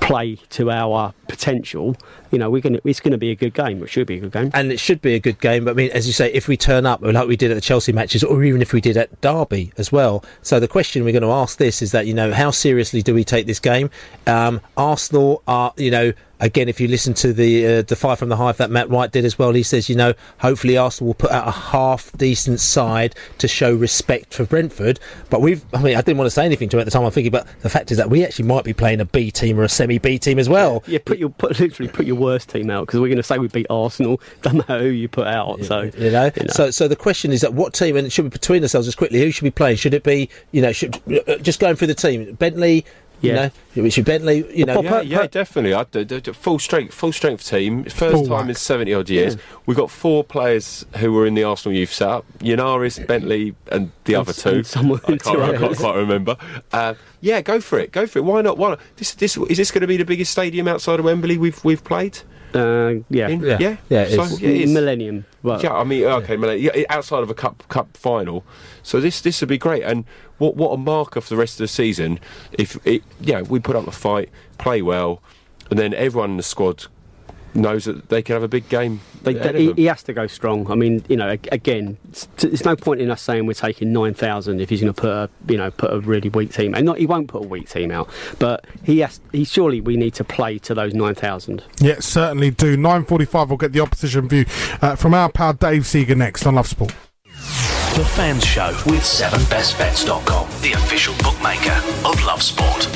play 0.00 0.36
to 0.50 0.70
our 0.70 1.12
potential, 1.28 1.96
you 2.32 2.38
know, 2.38 2.50
we're 2.50 2.62
going 2.62 2.80
it's 2.84 3.00
going 3.00 3.12
to 3.12 3.18
be 3.18 3.30
a 3.30 3.36
good 3.36 3.54
game. 3.54 3.82
It 3.82 3.88
should 3.88 4.06
be 4.06 4.16
a 4.16 4.20
good 4.20 4.32
game. 4.32 4.50
and 4.54 4.72
it 4.72 4.80
should 4.80 5.00
be 5.00 5.14
a 5.14 5.20
good 5.20 5.38
game. 5.40 5.64
But 5.64 5.72
I 5.72 5.74
mean, 5.74 5.90
as 5.92 6.06
you 6.06 6.12
say, 6.12 6.32
if 6.32 6.48
we 6.48 6.56
turn 6.56 6.86
up 6.86 7.02
like 7.02 7.28
we 7.28 7.36
did 7.36 7.50
at 7.50 7.54
the 7.54 7.60
Chelsea 7.60 7.92
matches, 7.92 8.24
or 8.24 8.42
even 8.42 8.62
if 8.62 8.72
we 8.72 8.80
did 8.80 8.96
at 8.96 9.20
Derby 9.20 9.72
as 9.76 9.92
well. 9.92 10.24
So 10.42 10.58
the 10.58 10.68
question 10.68 11.04
we're 11.04 11.12
going 11.12 11.22
to 11.22 11.30
ask 11.30 11.58
this 11.58 11.82
is 11.82 11.92
that 11.92 12.06
you 12.06 12.14
know 12.14 12.32
how 12.32 12.50
seriously 12.50 13.02
do 13.02 13.14
we 13.14 13.22
take 13.22 13.46
this 13.46 13.60
game? 13.60 13.90
Um, 14.26 14.60
Arsenal 14.76 15.42
are 15.46 15.72
you 15.76 15.90
know. 15.90 16.12
Again, 16.42 16.68
if 16.68 16.80
you 16.80 16.88
listen 16.88 17.14
to 17.14 17.32
the 17.32 17.66
uh, 17.66 17.82
the 17.82 17.96
five 17.96 18.18
from 18.18 18.28
the 18.28 18.36
hive 18.36 18.58
that 18.58 18.70
Matt 18.70 18.90
White 18.90 19.12
did 19.12 19.24
as 19.24 19.38
well, 19.38 19.52
he 19.52 19.62
says, 19.62 19.88
you 19.88 19.96
know, 19.96 20.12
hopefully 20.38 20.76
Arsenal 20.76 21.08
will 21.08 21.14
put 21.14 21.30
out 21.30 21.48
a 21.48 21.52
half 21.52 22.12
decent 22.18 22.60
side 22.60 23.14
to 23.38 23.48
show 23.48 23.74
respect 23.74 24.34
for 24.34 24.44
Brentford. 24.44 25.00
But 25.30 25.40
we've, 25.40 25.64
I 25.72 25.82
mean, 25.82 25.96
I 25.96 26.02
didn't 26.02 26.18
want 26.18 26.26
to 26.26 26.32
say 26.32 26.44
anything 26.44 26.68
to 26.70 26.76
him 26.76 26.80
at 26.80 26.84
the 26.84 26.90
time. 26.90 27.04
I'm 27.04 27.10
thinking, 27.10 27.32
but 27.32 27.46
the 27.60 27.70
fact 27.70 27.90
is 27.90 27.96
that 27.96 28.10
we 28.10 28.24
actually 28.24 28.46
might 28.46 28.64
be 28.64 28.72
playing 28.72 29.00
a 29.00 29.04
B 29.04 29.30
team 29.30 29.58
or 29.58 29.62
a 29.62 29.68
semi 29.68 29.98
B 29.98 30.18
team 30.18 30.38
as 30.38 30.48
well. 30.48 30.82
Yeah, 30.86 30.98
put 31.04 31.18
your 31.18 31.30
put 31.30 31.58
literally 31.58 31.90
put 31.90 32.04
your 32.04 32.16
worst 32.16 32.50
team 32.50 32.68
out 32.70 32.86
because 32.86 33.00
we're 33.00 33.08
going 33.08 33.16
to 33.16 33.22
say 33.22 33.38
we 33.38 33.48
beat 33.48 33.66
Arsenal. 33.70 34.20
Doesn't 34.42 34.68
matter 34.68 34.82
who 34.82 34.90
you 34.90 35.08
put 35.08 35.26
out. 35.26 35.64
So 35.64 35.90
you 35.96 36.10
know? 36.10 36.30
So, 36.50 36.70
so 36.70 36.88
the 36.88 36.96
question 36.96 37.32
is 37.32 37.40
that 37.42 37.54
what 37.54 37.72
team, 37.72 37.96
and 37.96 38.06
it 38.06 38.10
should 38.10 38.24
be 38.24 38.30
between 38.30 38.62
ourselves 38.62 38.88
as 38.88 38.94
quickly, 38.94 39.20
who 39.20 39.30
should 39.30 39.44
be 39.44 39.50
playing? 39.50 39.76
Should 39.76 39.94
it 39.94 40.02
be, 40.02 40.28
you 40.50 40.60
know, 40.60 40.72
should, 40.72 40.96
uh, 41.28 41.36
just 41.38 41.60
going 41.60 41.76
through 41.76 41.88
the 41.88 41.94
team? 41.94 42.34
Bentley, 42.34 42.84
Yeah. 43.22 43.50
you 43.74 43.82
know, 43.82 43.88
should 43.88 44.04
Bentley, 44.04 44.44
you 44.56 44.64
know, 44.64 44.82
yeah, 44.82 45.00
yeah, 45.00 45.26
definitely. 45.26 45.74
I, 45.74 45.84
d- 45.84 46.04
d- 46.04 46.20
d- 46.20 46.32
full 46.32 46.58
strength, 46.58 46.92
full 46.92 47.12
strength 47.12 47.48
team. 47.48 47.84
First 47.84 47.96
Full 48.14 48.22
time 48.26 48.30
whack. 48.30 48.48
in 48.48 48.54
seventy 48.54 48.92
odd 48.94 49.08
years. 49.08 49.36
Yeah. 49.36 49.40
We've 49.66 49.76
got 49.76 49.90
four 49.90 50.24
players 50.24 50.84
who 50.96 51.12
were 51.12 51.26
in 51.26 51.34
the 51.34 51.44
Arsenal 51.44 51.76
youth 51.76 51.92
setup: 51.92 52.24
Yennaris, 52.40 53.06
Bentley, 53.06 53.54
and 53.70 53.92
the 54.04 54.14
And 54.14 54.20
other 54.22 54.32
two. 54.32 54.48
and 54.50 54.66
someone 54.66 55.00
I 55.04 55.16
can't, 55.16 55.40
I 55.40 55.56
can't 55.56 55.76
quite 55.76 55.96
remember. 55.96 56.36
Uh, 56.72 56.94
yeah, 57.20 57.40
go 57.40 57.60
for 57.60 57.78
it. 57.78 57.92
Go 57.92 58.06
for 58.06 58.18
it. 58.18 58.22
Why 58.22 58.42
not? 58.42 58.58
Why 58.58 58.70
not? 58.70 58.80
This, 58.96 59.14
this 59.14 59.36
is 59.36 59.56
this 59.56 59.70
going 59.70 59.82
to 59.82 59.86
be 59.86 59.96
the 59.96 60.04
biggest 60.04 60.32
stadium 60.32 60.66
outside 60.68 60.98
of 60.98 61.04
Wembley 61.04 61.38
we've 61.38 61.62
we've 61.64 61.84
played? 61.84 62.18
Uh, 62.54 62.96
yeah. 63.08 63.28
In- 63.28 63.40
Yeah. 63.40 63.56
yeah, 63.58 63.76
Yeah, 63.88 64.04
So, 64.08 64.22
is. 64.24 64.40
yeah, 64.42 64.48
it 64.50 64.60
is. 64.62 64.70
Millennium, 64.74 65.24
but- 65.42 65.62
yeah, 65.62 65.72
I 65.72 65.84
mean, 65.84 66.04
okay, 66.04 66.36
millennium. 66.36 66.72
Yeah, 66.76 66.84
outside 66.90 67.22
of 67.22 67.30
a 67.30 67.34
cup 67.34 67.62
cup 67.68 67.96
final, 67.96 68.44
so 68.82 69.00
this 69.00 69.22
this 69.22 69.40
would 69.40 69.48
be 69.48 69.56
great. 69.56 69.82
And 69.84 70.04
what 70.42 70.56
what 70.56 70.72
a 70.72 70.76
marker 70.76 71.20
for 71.20 71.28
the 71.28 71.36
rest 71.36 71.54
of 71.54 71.58
the 71.58 71.68
season 71.68 72.18
if 72.52 72.84
it, 72.84 73.02
yeah 73.20 73.42
we 73.42 73.60
put 73.60 73.76
up 73.76 73.86
a 73.86 73.92
fight, 73.92 74.28
play 74.58 74.82
well, 74.82 75.22
and 75.70 75.78
then 75.78 75.94
everyone 75.94 76.32
in 76.32 76.36
the 76.36 76.42
squad 76.42 76.86
knows 77.54 77.84
that 77.84 78.08
they 78.08 78.22
can 78.22 78.34
have 78.34 78.42
a 78.42 78.48
big 78.48 78.68
game. 78.68 79.00
They, 79.22 79.36
ahead 79.36 79.54
of 79.54 79.60
he, 79.60 79.66
them. 79.68 79.76
he 79.76 79.84
has 79.84 80.02
to 80.04 80.12
go 80.12 80.26
strong. 80.26 80.70
I 80.70 80.74
mean, 80.74 81.04
you 81.08 81.16
know, 81.16 81.28
again, 81.52 81.98
there's 82.38 82.64
no 82.64 82.76
point 82.76 83.00
in 83.00 83.10
us 83.10 83.22
saying 83.22 83.46
we're 83.46 83.54
taking 83.54 83.92
nine 83.92 84.14
thousand 84.14 84.60
if 84.60 84.70
he's 84.70 84.80
going 84.80 84.92
to 84.92 85.00
put 85.00 85.10
a, 85.10 85.30
you 85.48 85.58
know, 85.58 85.70
put 85.70 85.92
a 85.92 86.00
really 86.00 86.28
weak 86.28 86.52
team. 86.52 86.74
And 86.74 86.86
not, 86.86 86.98
he 86.98 87.06
won't 87.06 87.28
put 87.28 87.44
a 87.44 87.46
weak 87.46 87.68
team 87.68 87.90
out, 87.90 88.08
but 88.38 88.66
he 88.82 89.00
has. 89.00 89.20
He 89.32 89.44
surely 89.44 89.80
we 89.80 89.96
need 89.96 90.14
to 90.14 90.24
play 90.24 90.58
to 90.60 90.74
those 90.74 90.94
nine 90.94 91.14
thousand. 91.14 91.62
Yeah, 91.78 92.00
certainly 92.00 92.50
do. 92.50 92.76
9.45, 92.76 93.48
we'll 93.48 93.58
get 93.58 93.72
the 93.72 93.80
opposition 93.80 94.28
view 94.28 94.46
uh, 94.80 94.96
from 94.96 95.14
our 95.14 95.30
pal 95.30 95.52
Dave 95.52 95.86
Segar 95.86 96.14
next 96.14 96.46
on 96.46 96.54
Love 96.54 96.66
Sport. 96.66 96.94
The 97.42 98.04
Fans 98.04 98.44
Show 98.44 98.68
with 98.86 99.02
7bestbets.com, 99.02 100.48
the 100.62 100.72
official 100.72 101.14
bookmaker 101.24 101.72
of 102.06 102.22
Love 102.24 102.40
Sport. 102.40 102.88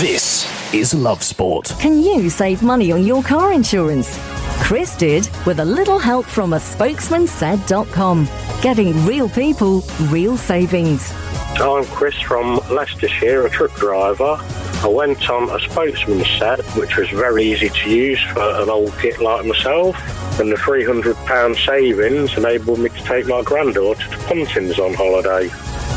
This 0.00 0.46
is 0.74 0.92
Love 0.92 1.22
Sport. 1.22 1.72
Can 1.78 2.02
you 2.02 2.28
save 2.28 2.62
money 2.62 2.90
on 2.90 3.06
your 3.06 3.22
car 3.22 3.52
insurance? 3.52 4.18
Chris 4.60 4.96
did 4.96 5.28
with 5.46 5.60
a 5.60 5.64
little 5.64 5.98
help 5.98 6.26
from 6.26 6.52
a 6.52 6.56
spokesmansaid.com. 6.56 8.28
Getting 8.62 9.06
real 9.06 9.28
people, 9.28 9.82
real 10.08 10.36
savings. 10.36 11.12
I'm 11.58 11.84
Chris 11.86 12.20
from 12.20 12.60
Leicestershire, 12.70 13.46
a 13.46 13.50
truck 13.50 13.74
driver. 13.76 14.36
I 14.82 14.88
went 14.88 15.30
on 15.30 15.48
a 15.50 15.60
spokesman 15.60 16.24
set, 16.38 16.60
which 16.76 16.96
was 16.96 17.08
very 17.10 17.44
easy 17.44 17.70
to 17.70 17.90
use 17.90 18.22
for 18.32 18.42
an 18.62 18.68
old 18.68 18.92
git 19.00 19.20
like 19.20 19.46
myself. 19.46 19.96
And 20.38 20.52
the 20.52 20.56
£300 20.56 21.64
savings 21.64 22.36
enabled 22.36 22.80
me 22.80 22.90
to 22.90 23.02
take 23.04 23.26
my 23.26 23.42
granddaughter 23.42 24.06
to 24.08 24.16
Pontins 24.18 24.78
on 24.78 24.94
holiday. 24.94 25.48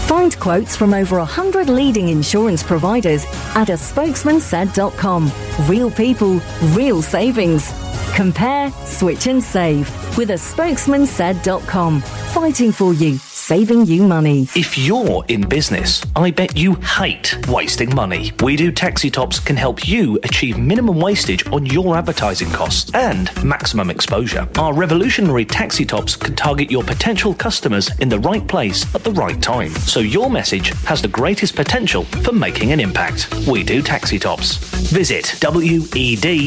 Find 0.07 0.37
quotes 0.39 0.75
from 0.75 0.93
over 0.93 1.17
100 1.17 1.69
leading 1.69 2.09
insurance 2.09 2.63
providers 2.63 3.25
at 3.55 3.69
a 3.69 3.73
spokesmansaid.com. 3.73 5.31
Real 5.67 5.91
people, 5.91 6.41
real 6.73 7.01
savings. 7.01 7.71
Compare, 8.15 8.71
switch 8.85 9.27
and 9.27 9.43
save 9.43 9.89
with 10.17 10.31
a 10.31 10.33
spokesmansaid.com. 10.33 12.01
Fighting 12.01 12.71
for 12.71 12.93
you, 12.93 13.19
saving 13.49 13.83
you 13.87 14.03
money. 14.03 14.47
If 14.55 14.77
you're 14.77 15.25
in 15.27 15.41
business, 15.41 16.05
I 16.15 16.29
bet 16.29 16.55
you 16.55 16.75
hate 16.75 17.35
wasting 17.47 17.95
money. 17.95 18.31
We 18.43 18.55
Do 18.55 18.71
Taxi 18.71 19.09
Tops 19.09 19.39
can 19.39 19.55
help 19.55 19.87
you 19.87 20.19
achieve 20.21 20.59
minimum 20.59 21.01
wastage 21.01 21.47
on 21.47 21.65
your 21.65 21.97
advertising 21.97 22.51
costs 22.51 22.93
and 22.93 23.31
maximum 23.43 23.89
exposure. 23.89 24.47
Our 24.59 24.75
revolutionary 24.75 25.45
taxi 25.45 25.83
tops 25.83 26.15
can 26.15 26.35
target 26.35 26.69
your 26.69 26.83
potential 26.83 27.33
customers 27.33 27.89
in 27.97 28.07
the 28.07 28.19
right 28.19 28.47
place 28.47 28.85
at 28.93 29.03
the 29.03 29.13
right 29.13 29.41
time, 29.41 29.71
so 29.71 29.99
your 29.99 30.29
message 30.29 30.69
has 30.83 31.01
the 31.01 31.07
greatest 31.07 31.55
potential 31.55 32.03
for 32.03 32.33
making 32.33 32.71
an 32.71 32.79
impact. 32.79 33.33
We 33.47 33.63
Do 33.63 33.81
Taxi 33.81 34.19
Tops. 34.19 34.57
Visit 34.91 35.25
wedooh.com. 35.41 36.41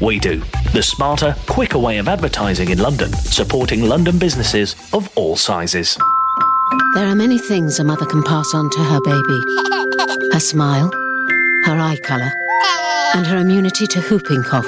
We 0.00 0.18
Do, 0.20 0.42
the 0.72 0.82
smarter, 0.82 1.34
quicker 1.48 1.78
way 1.80 1.98
of 1.98 2.06
advertising 2.06 2.68
in 2.68 2.78
London, 2.78 3.12
supporting 3.12 3.82
London 3.82 4.16
businesses 4.16 4.76
of 4.92 5.10
all 5.16 5.36
sizes. 5.36 5.96
There 6.94 7.06
are 7.06 7.14
many 7.14 7.38
things 7.38 7.78
a 7.78 7.84
mother 7.84 8.06
can 8.06 8.22
pass 8.22 8.54
on 8.54 8.70
to 8.70 8.78
her 8.78 9.00
baby 9.00 9.62
her 10.32 10.40
smile, 10.40 10.90
her 11.64 11.78
eye 11.78 11.98
colour, 12.02 12.32
and 13.14 13.26
her 13.26 13.36
immunity 13.36 13.86
to 13.86 14.00
whooping 14.02 14.42
cough. 14.44 14.66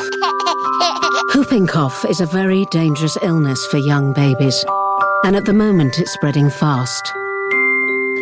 Whooping 1.35 1.66
cough 1.66 2.05
is 2.05 2.20
a 2.20 2.27
very 2.27 2.66
dangerous 2.66 3.16
illness 3.22 3.64
for 3.66 3.79
young 3.79 4.12
babies, 4.12 4.64
and 5.25 5.37
at 5.37 5.47
the 5.47 5.53
moment 5.55 5.99
it's 5.99 6.12
spreading 6.12 6.51
fast. 6.51 7.12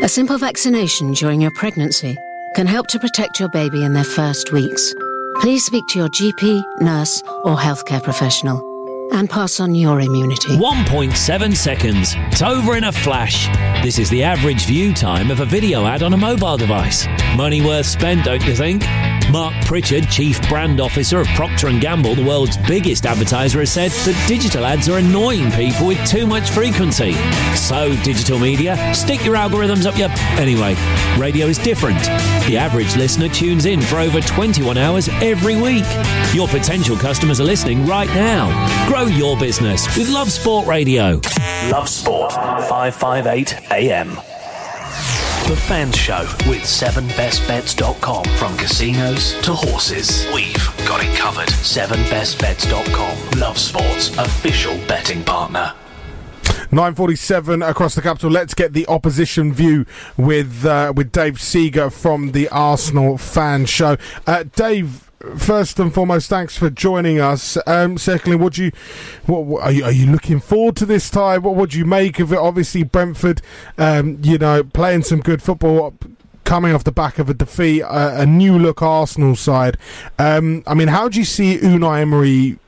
A 0.02 0.08
simple 0.08 0.38
vaccination 0.38 1.12
during 1.12 1.40
your 1.40 1.50
pregnancy 1.52 2.16
can 2.54 2.66
help 2.66 2.86
to 2.88 2.98
protect 2.98 3.40
your 3.40 3.48
baby 3.48 3.82
in 3.84 3.92
their 3.92 4.04
first 4.04 4.52
weeks. 4.52 4.94
Please 5.40 5.64
speak 5.64 5.86
to 5.88 5.98
your 5.98 6.08
GP, 6.08 6.62
nurse, 6.80 7.22
or 7.44 7.56
healthcare 7.56 8.02
professional 8.02 8.71
and 9.12 9.28
pass 9.28 9.60
on 9.60 9.74
your 9.74 10.00
immunity. 10.00 10.56
1.7 10.56 11.56
seconds. 11.56 12.14
It's 12.16 12.42
over 12.42 12.76
in 12.76 12.84
a 12.84 12.92
flash. 12.92 13.46
This 13.84 13.98
is 13.98 14.10
the 14.10 14.22
average 14.22 14.64
view 14.64 14.92
time 14.94 15.30
of 15.30 15.40
a 15.40 15.44
video 15.44 15.86
ad 15.86 16.02
on 16.02 16.12
a 16.12 16.16
mobile 16.16 16.56
device. 16.56 17.06
Money 17.36 17.62
worth 17.62 17.86
spent, 17.86 18.24
don't 18.24 18.44
you 18.44 18.54
think? 18.54 18.82
Mark 19.30 19.54
Pritchard, 19.64 20.08
Chief 20.08 20.40
Brand 20.48 20.80
Officer 20.80 21.20
of 21.20 21.26
Procter 21.28 21.70
& 21.78 21.80
Gamble, 21.80 22.14
the 22.14 22.24
world's 22.24 22.56
biggest 22.56 23.06
advertiser, 23.06 23.60
has 23.60 23.72
said 23.72 23.90
that 23.90 24.24
digital 24.26 24.64
ads 24.64 24.88
are 24.88 24.98
annoying 24.98 25.50
people 25.52 25.86
with 25.86 26.04
too 26.06 26.26
much 26.26 26.50
frequency. 26.50 27.12
So, 27.54 27.94
digital 28.02 28.38
media, 28.38 28.94
stick 28.94 29.24
your 29.24 29.36
algorithms 29.36 29.86
up 29.86 29.96
your... 29.96 30.08
Anyway, 30.40 30.74
radio 31.18 31.46
is 31.46 31.58
different. 31.58 31.98
The 32.46 32.56
average 32.56 32.96
listener 32.96 33.28
tunes 33.28 33.66
in 33.66 33.80
for 33.80 33.96
over 33.96 34.20
21 34.20 34.76
hours 34.76 35.08
every 35.20 35.60
week. 35.60 35.84
Your 36.34 36.48
potential 36.48 36.96
customers 36.96 37.40
are 37.40 37.44
listening 37.44 37.86
right 37.86 38.08
now. 38.08 38.88
Grow 38.88 39.04
your 39.04 39.36
business 39.36 39.86
with 39.96 40.08
Love 40.08 40.30
Sport 40.30 40.66
Radio. 40.66 41.20
Love 41.70 41.88
Sport, 41.88 42.32
558 42.32 43.70
AM. 43.70 44.41
The 45.52 45.58
Fans 45.58 45.94
Show 45.94 46.22
with 46.48 46.62
7bestbets.com. 46.62 48.24
From 48.38 48.56
casinos 48.56 49.38
to 49.42 49.52
horses, 49.52 50.26
we've 50.34 50.66
got 50.88 51.04
it 51.04 51.14
covered. 51.14 51.50
7bestbets.com. 51.50 53.38
Love 53.38 53.58
Sport's 53.58 54.16
official 54.16 54.78
betting 54.88 55.22
partner. 55.22 55.74
9.47 56.70 57.68
across 57.68 57.94
the 57.94 58.00
capital. 58.00 58.30
Let's 58.30 58.54
get 58.54 58.72
the 58.72 58.86
opposition 58.86 59.52
view 59.52 59.84
with 60.16 60.64
uh, 60.64 60.94
with 60.96 61.12
Dave 61.12 61.38
Segar 61.38 61.90
from 61.90 62.32
the 62.32 62.48
Arsenal 62.48 63.18
Fan 63.18 63.66
Show. 63.66 63.98
Uh, 64.26 64.44
Dave, 64.56 65.11
first 65.36 65.78
and 65.78 65.92
foremost, 65.92 66.28
thanks 66.28 66.56
for 66.56 66.70
joining 66.70 67.20
us. 67.20 67.56
Um, 67.66 67.98
secondly, 67.98 68.36
what 68.36 68.54
do 68.54 68.64
you, 68.64 68.72
what, 69.26 69.44
what- 69.44 69.62
are 69.62 69.72
you 69.72 69.84
are 69.84 69.92
you 69.92 70.06
looking 70.10 70.40
forward 70.40 70.76
to 70.76 70.86
this 70.86 71.10
time? 71.10 71.42
What 71.42 71.54
would 71.54 71.74
you 71.74 71.84
make 71.84 72.18
of 72.20 72.32
it? 72.32 72.38
Obviously, 72.38 72.82
Brentford, 72.82 73.42
um, 73.78 74.18
you 74.22 74.38
know, 74.38 74.62
playing 74.64 75.02
some 75.02 75.20
good 75.20 75.42
football. 75.42 75.94
Coming 76.44 76.74
off 76.74 76.82
the 76.82 76.92
back 76.92 77.20
of 77.20 77.30
a 77.30 77.34
defeat, 77.34 77.82
uh, 77.82 78.14
a 78.16 78.26
new 78.26 78.58
look 78.58 78.82
Arsenal 78.82 79.36
side. 79.36 79.78
Um, 80.18 80.64
I 80.66 80.74
mean, 80.74 80.88
how 80.88 81.08
do 81.08 81.18
you 81.20 81.24
see 81.24 81.56
Unai 81.56 82.00
Emery 82.00 82.58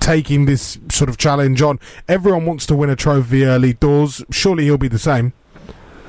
taking 0.00 0.46
this 0.46 0.78
sort 0.90 1.08
of 1.08 1.16
challenge 1.16 1.62
on. 1.62 1.78
Everyone 2.08 2.44
wants 2.44 2.66
to 2.66 2.74
win 2.74 2.90
a 2.90 2.96
trophy 2.96 3.44
early 3.44 3.74
doors. 3.74 4.24
Surely 4.30 4.64
he'll 4.64 4.76
be 4.78 4.88
the 4.88 4.98
same. 4.98 5.32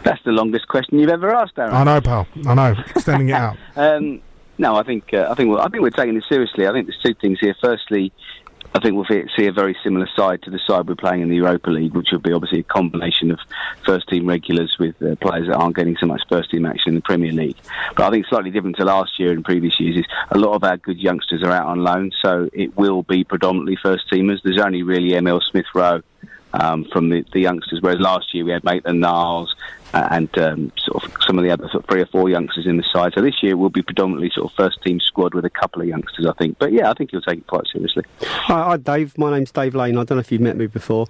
That's 0.04 0.22
the 0.24 0.32
longest 0.32 0.68
question 0.68 1.00
you've 1.00 1.10
ever 1.12 1.34
asked, 1.34 1.58
Aaron. 1.58 1.74
I 1.74 1.84
know, 1.84 2.02
pal. 2.02 2.28
I 2.48 2.54
know. 2.56 2.76
Extending 2.96 3.30
it 3.30 3.34
out. 3.34 3.56
Um, 3.76 4.22
no, 4.58 4.76
I 4.76 4.84
think 4.84 5.14
uh, 5.14 5.28
I 5.30 5.36
think 5.36 5.50
we're, 5.50 5.60
I 5.60 5.68
think 5.70 5.82
we're 5.82 5.90
taking 5.90 6.16
this 6.16 6.28
seriously. 6.28 6.68
I 6.68 6.72
think 6.72 6.88
there's 6.88 7.02
two 7.04 7.14
things 7.20 7.40
here. 7.40 7.56
Firstly, 7.62 8.12
I 8.76 8.80
think 8.80 8.96
we'll 8.96 9.06
see- 9.06 9.46
a 9.46 9.52
very 9.52 9.76
similar 9.84 10.08
side 10.16 10.42
to 10.44 10.50
the 10.50 10.60
side 10.66 10.88
we're 10.88 10.96
playing 10.96 11.22
in 11.22 11.30
the 11.30 11.36
Europa 11.36 11.70
League, 11.70 11.94
which 11.94 12.08
will 12.12 12.20
be 12.20 12.32
obviously 12.32 12.60
a 12.60 12.64
combination 12.64 13.30
of 13.30 13.40
first 13.86 14.08
team 14.08 14.26
regulars 14.28 14.76
with 14.80 15.00
uh, 15.02 15.16
players 15.18 15.48
that 15.48 15.56
aren't 15.56 15.76
getting 15.76 15.96
so 16.00 16.08
much 16.08 16.22
first 16.30 16.50
team 16.50 16.66
action 16.66 16.90
in 16.90 16.96
the 16.96 17.02
Premier 17.02 17.32
League. 17.32 17.58
But 17.96 18.06
I 18.08 18.10
think 18.10 18.26
slightly 18.28 18.50
different 18.50 18.78
to 18.78 18.86
last 18.86 19.20
year 19.20 19.32
and 19.32 19.44
previous 19.46 19.80
years 19.80 19.98
is 19.98 20.06
a 20.32 20.38
lot 20.38 20.56
of 20.56 20.64
our 20.64 20.78
good 20.78 20.98
youngsters 20.98 21.44
are 21.44 21.52
out 21.52 21.68
on 21.68 21.84
loan, 21.84 22.12
so 22.24 22.50
it 22.54 22.76
will 22.76 23.04
be 23.04 23.24
predominantly 23.24 23.76
first 23.76 24.10
teamers. 24.12 24.42
There's 24.44 24.62
only 24.62 24.82
really 24.82 25.14
Emil 25.14 25.42
Smith 25.42 25.68
Rowe 25.76 26.02
um, 26.54 26.86
from 26.86 27.10
the, 27.10 27.26
the 27.32 27.42
youngsters, 27.42 27.80
whereas 27.82 28.00
last 28.00 28.34
year 28.34 28.46
we 28.46 28.52
had 28.52 28.64
Maitland 28.64 29.02
Niles 29.02 29.54
uh, 29.94 30.08
and 30.12 30.38
um, 30.38 30.72
sort 30.78 31.04
of 31.04 31.14
some 31.26 31.38
of 31.38 31.44
the 31.44 31.52
other 31.52 31.68
sort 31.70 31.84
of 31.84 31.90
three 31.90 32.02
or 32.02 32.06
four 32.08 32.30
youngsters 32.30 32.66
in 32.66 32.78
the 32.78 32.84
side. 32.92 33.14
So 33.16 33.22
this 33.22 33.42
year 33.42 33.56
will 33.56 33.70
be 33.70 33.82
predominantly 33.82 34.32
sort 34.34 34.52
of 34.52 34.56
first 34.56 34.82
team 34.84 35.00
squad 35.00 35.34
with 35.34 35.46
a 35.46 35.50
couple 35.50 35.82
of 35.82 35.88
youngsters, 35.88 36.26
I 36.26 36.34
think. 36.34 36.58
But 36.60 36.72
yeah, 36.72 36.90
I 36.90 36.94
think 36.94 37.12
he'll 37.12 37.22
take 37.22 37.40
it 37.40 37.48
quite 37.48 37.68
seriously. 37.72 38.04
Hi, 38.22 38.64
hi, 38.64 38.78
Dave. 38.78 39.18
My 39.18 39.32
name's 39.32 39.52
Dave 39.52 39.76
Lane. 39.76 39.98
I 39.98 40.04
don't 40.04 40.18
know 40.18 40.20
if 40.20 40.32
you've 40.32 40.42
met 40.42 40.58
me 40.58 40.68
before. 40.68 41.08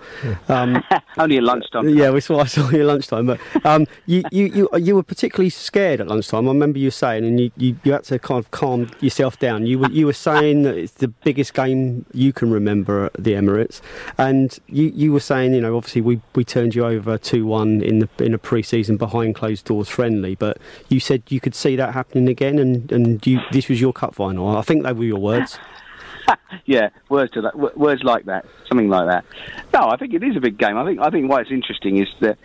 Um, 0.49 0.83
Only 1.17 1.37
at 1.37 1.43
lunchtime. 1.43 1.89
Yeah, 1.89 2.11
we 2.11 2.19
saw 2.19 2.39
I 2.39 2.45
saw 2.45 2.69
you 2.69 2.81
at 2.81 2.85
lunchtime. 2.87 3.25
But 3.25 3.39
um, 3.65 3.87
you, 4.05 4.23
you, 4.31 4.45
you, 4.47 4.69
you 4.77 4.95
were 4.95 5.03
particularly 5.03 5.49
scared 5.49 6.01
at 6.01 6.07
lunchtime. 6.07 6.47
I 6.47 6.51
remember 6.51 6.79
you 6.79 6.91
saying, 6.91 7.25
and 7.25 7.39
you, 7.39 7.51
you, 7.57 7.77
you 7.83 7.93
had 7.93 8.03
to 8.05 8.19
kind 8.19 8.39
of 8.39 8.51
calm 8.51 8.89
yourself 8.99 9.39
down. 9.39 9.65
You 9.65 9.79
were 9.79 9.89
you 9.89 10.05
were 10.05 10.13
saying 10.13 10.63
that 10.63 10.75
it's 10.77 10.93
the 10.93 11.07
biggest 11.07 11.53
game 11.53 12.05
you 12.13 12.33
can 12.33 12.51
remember 12.51 13.05
at 13.05 13.13
the 13.13 13.33
Emirates, 13.33 13.81
and 14.17 14.57
you, 14.67 14.91
you 14.93 15.13
were 15.13 15.19
saying, 15.19 15.53
you 15.53 15.61
know, 15.61 15.77
obviously 15.77 16.01
we, 16.01 16.21
we 16.35 16.43
turned 16.43 16.75
you 16.75 16.85
over 16.85 17.17
two 17.17 17.45
one 17.45 17.81
in 17.81 17.99
the 17.99 18.09
in 18.19 18.33
a 18.33 18.37
pre-season 18.73 18.97
behind 18.97 19.35
closed 19.35 19.65
doors 19.65 19.87
friendly, 19.87 20.35
but 20.35 20.57
you 20.89 20.99
said 20.99 21.21
you 21.29 21.39
could 21.39 21.53
see 21.53 21.75
that 21.75 21.93
happening 21.93 22.27
again, 22.27 22.57
and 22.57 22.91
and 22.91 23.25
you 23.25 23.39
this 23.51 23.69
was 23.69 23.79
your 23.79 23.93
cup 23.93 24.15
final. 24.15 24.57
I 24.57 24.61
think 24.63 24.83
they 24.83 24.93
were 24.93 25.03
your 25.03 25.19
words. 25.19 25.59
yeah, 26.65 26.89
words 27.09 27.31
to 27.33 27.41
that, 27.41 27.77
words 27.77 28.03
like 28.03 28.25
that, 28.25 28.45
something 28.67 28.89
like 28.89 29.07
that. 29.07 29.25
No, 29.73 29.89
I 29.89 29.97
think 29.97 30.13
it 30.13 30.23
is 30.23 30.35
a 30.35 30.39
big 30.39 30.57
game. 30.57 30.77
I 30.77 30.85
think 30.85 30.99
I 30.99 31.09
think 31.11 31.29
why 31.29 31.41
it's 31.41 31.51
interesting 31.51 31.97
is 31.97 32.07
that 32.21 32.37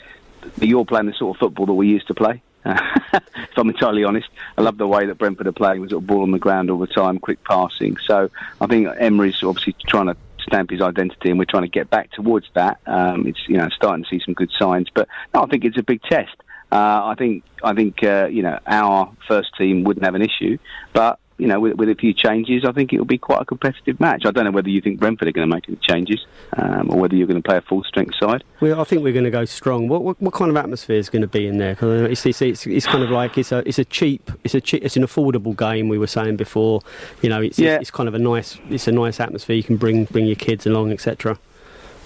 you're 0.61 0.85
playing 0.85 1.07
the 1.07 1.15
sort 1.15 1.37
of 1.37 1.41
football 1.41 1.67
that 1.67 1.75
we 1.75 1.89
used 1.89 2.09
to 2.09 2.15
play. 2.15 2.43
if 2.67 3.57
I'm 3.57 3.71
entirely 3.71 4.05
honest, 4.05 4.29
I 4.59 4.63
love 4.63 4.77
the 4.77 4.87
way 4.87 5.07
that 5.07 5.15
Brentford 5.15 5.47
are 5.47 5.53
playing 5.53 5.81
with 5.81 5.91
sort 5.91 6.03
of 6.03 6.07
ball 6.07 6.23
on 6.23 6.33
the 6.33 6.39
ground 6.39 6.71
all 6.71 6.79
the 6.79 6.87
time, 6.87 7.19
quick 7.19 7.43
passing. 7.45 7.97
So 8.05 8.31
I 8.61 8.67
think 8.67 8.89
Emery's 8.99 9.43
obviously 9.43 9.75
trying 9.87 10.07
to 10.07 10.17
stamp 10.49 10.71
his 10.71 10.81
identity, 10.81 11.31
and 11.31 11.39
we're 11.39 11.45
trying 11.45 11.65
to 11.65 11.69
get 11.69 11.91
back 11.91 12.11
towards 12.13 12.47
that. 12.55 12.81
Um, 12.87 13.27
it's 13.27 13.41
you 13.49 13.57
know 13.57 13.69
starting 13.75 14.05
to 14.05 14.11
see 14.11 14.21
some 14.25 14.35
good 14.35 14.51
signs, 14.59 14.89
but 14.95 15.09
no, 15.35 15.43
I 15.43 15.47
think 15.47 15.65
it's 15.65 15.79
a 15.79 15.83
big 15.83 16.03
test. 16.03 16.35
Uh, 16.71 17.07
I 17.07 17.15
think 17.17 17.45
I 17.63 17.75
think 17.75 18.03
uh, 18.03 18.27
you 18.27 18.43
know 18.43 18.59
our 18.67 19.15
first 19.27 19.57
team 19.57 19.85
wouldn't 19.85 20.05
have 20.05 20.15
an 20.15 20.23
issue, 20.23 20.59
but 20.93 21.19
you 21.39 21.47
know, 21.47 21.61
with, 21.61 21.75
with 21.77 21.89
a 21.89 21.95
few 21.95 22.13
changes, 22.13 22.65
I 22.65 22.73
think 22.73 22.93
it 22.93 22.99
will 22.99 23.05
be 23.05 23.17
quite 23.19 23.41
a 23.41 23.45
competitive 23.45 23.99
match. 24.01 24.23
I 24.27 24.31
don't 24.33 24.45
know 24.45 24.51
whether 24.51 24.69
you 24.69 24.81
think 24.81 24.99
Brentford 25.01 25.29
are 25.29 25.33
going 25.33 25.49
to 25.49 25.55
make 25.55 25.69
any 25.69 25.79
changes 25.79 26.27
um, 26.57 26.91
or 26.91 26.99
whether 27.01 27.15
you're 27.15 27.27
going 27.29 27.41
to 27.41 27.47
play 27.49 27.57
a 27.57 27.61
full 27.63 27.85
strength 27.85 28.15
side. 28.21 28.43
Well, 28.61 28.81
I 28.81 28.85
think 28.85 29.03
we're 29.03 29.13
going 29.13 29.25
to 29.25 29.31
go 29.31 29.45
strong. 29.45 29.89
What, 29.89 30.03
what, 30.03 30.21
what 30.21 30.35
kind 30.35 30.51
of 30.51 30.57
atmosphere 30.57 30.97
is 30.97 31.09
going 31.09 31.23
to 31.23 31.29
be 31.29 31.47
in 31.47 31.59
there? 31.59 31.75
'Cause 31.77 32.11
it's, 32.11 32.27
it's, 32.27 32.43
it's, 32.43 32.67
it's 32.67 32.87
kind 32.87 33.05
of 33.05 33.11
like 33.11 33.39
it's 33.39 33.53
a 33.53 33.59
it's 33.69 33.79
a 33.79 33.85
cheap 33.85 34.31
it's 34.45 34.55
a 34.55 34.61
cheap, 34.61 34.85
it's 34.85 34.97
an 34.97 35.05
affordable 35.05 35.57
game. 35.57 35.89
We 35.89 35.99
were 35.99 36.07
saying 36.09 36.37
before, 36.37 36.81
you 37.23 37.29
know, 37.29 37.41
it's, 37.41 37.59
Yeah. 37.59 37.75
it's, 37.77 37.83
it's 37.83 37.91
kind 37.93 38.09
of 38.09 38.15
a 38.15 38.19
nice 38.19 38.59
it's 38.69 38.89
a 38.89 38.93
nice 38.93 39.21
atmosphere. 39.21 39.57
You 39.57 39.63
can 39.63 39.77
bring 39.77 40.05
bring 40.07 40.27
your 40.27 40.37
kids 40.37 40.67
along, 40.67 40.91
etc. 40.93 41.39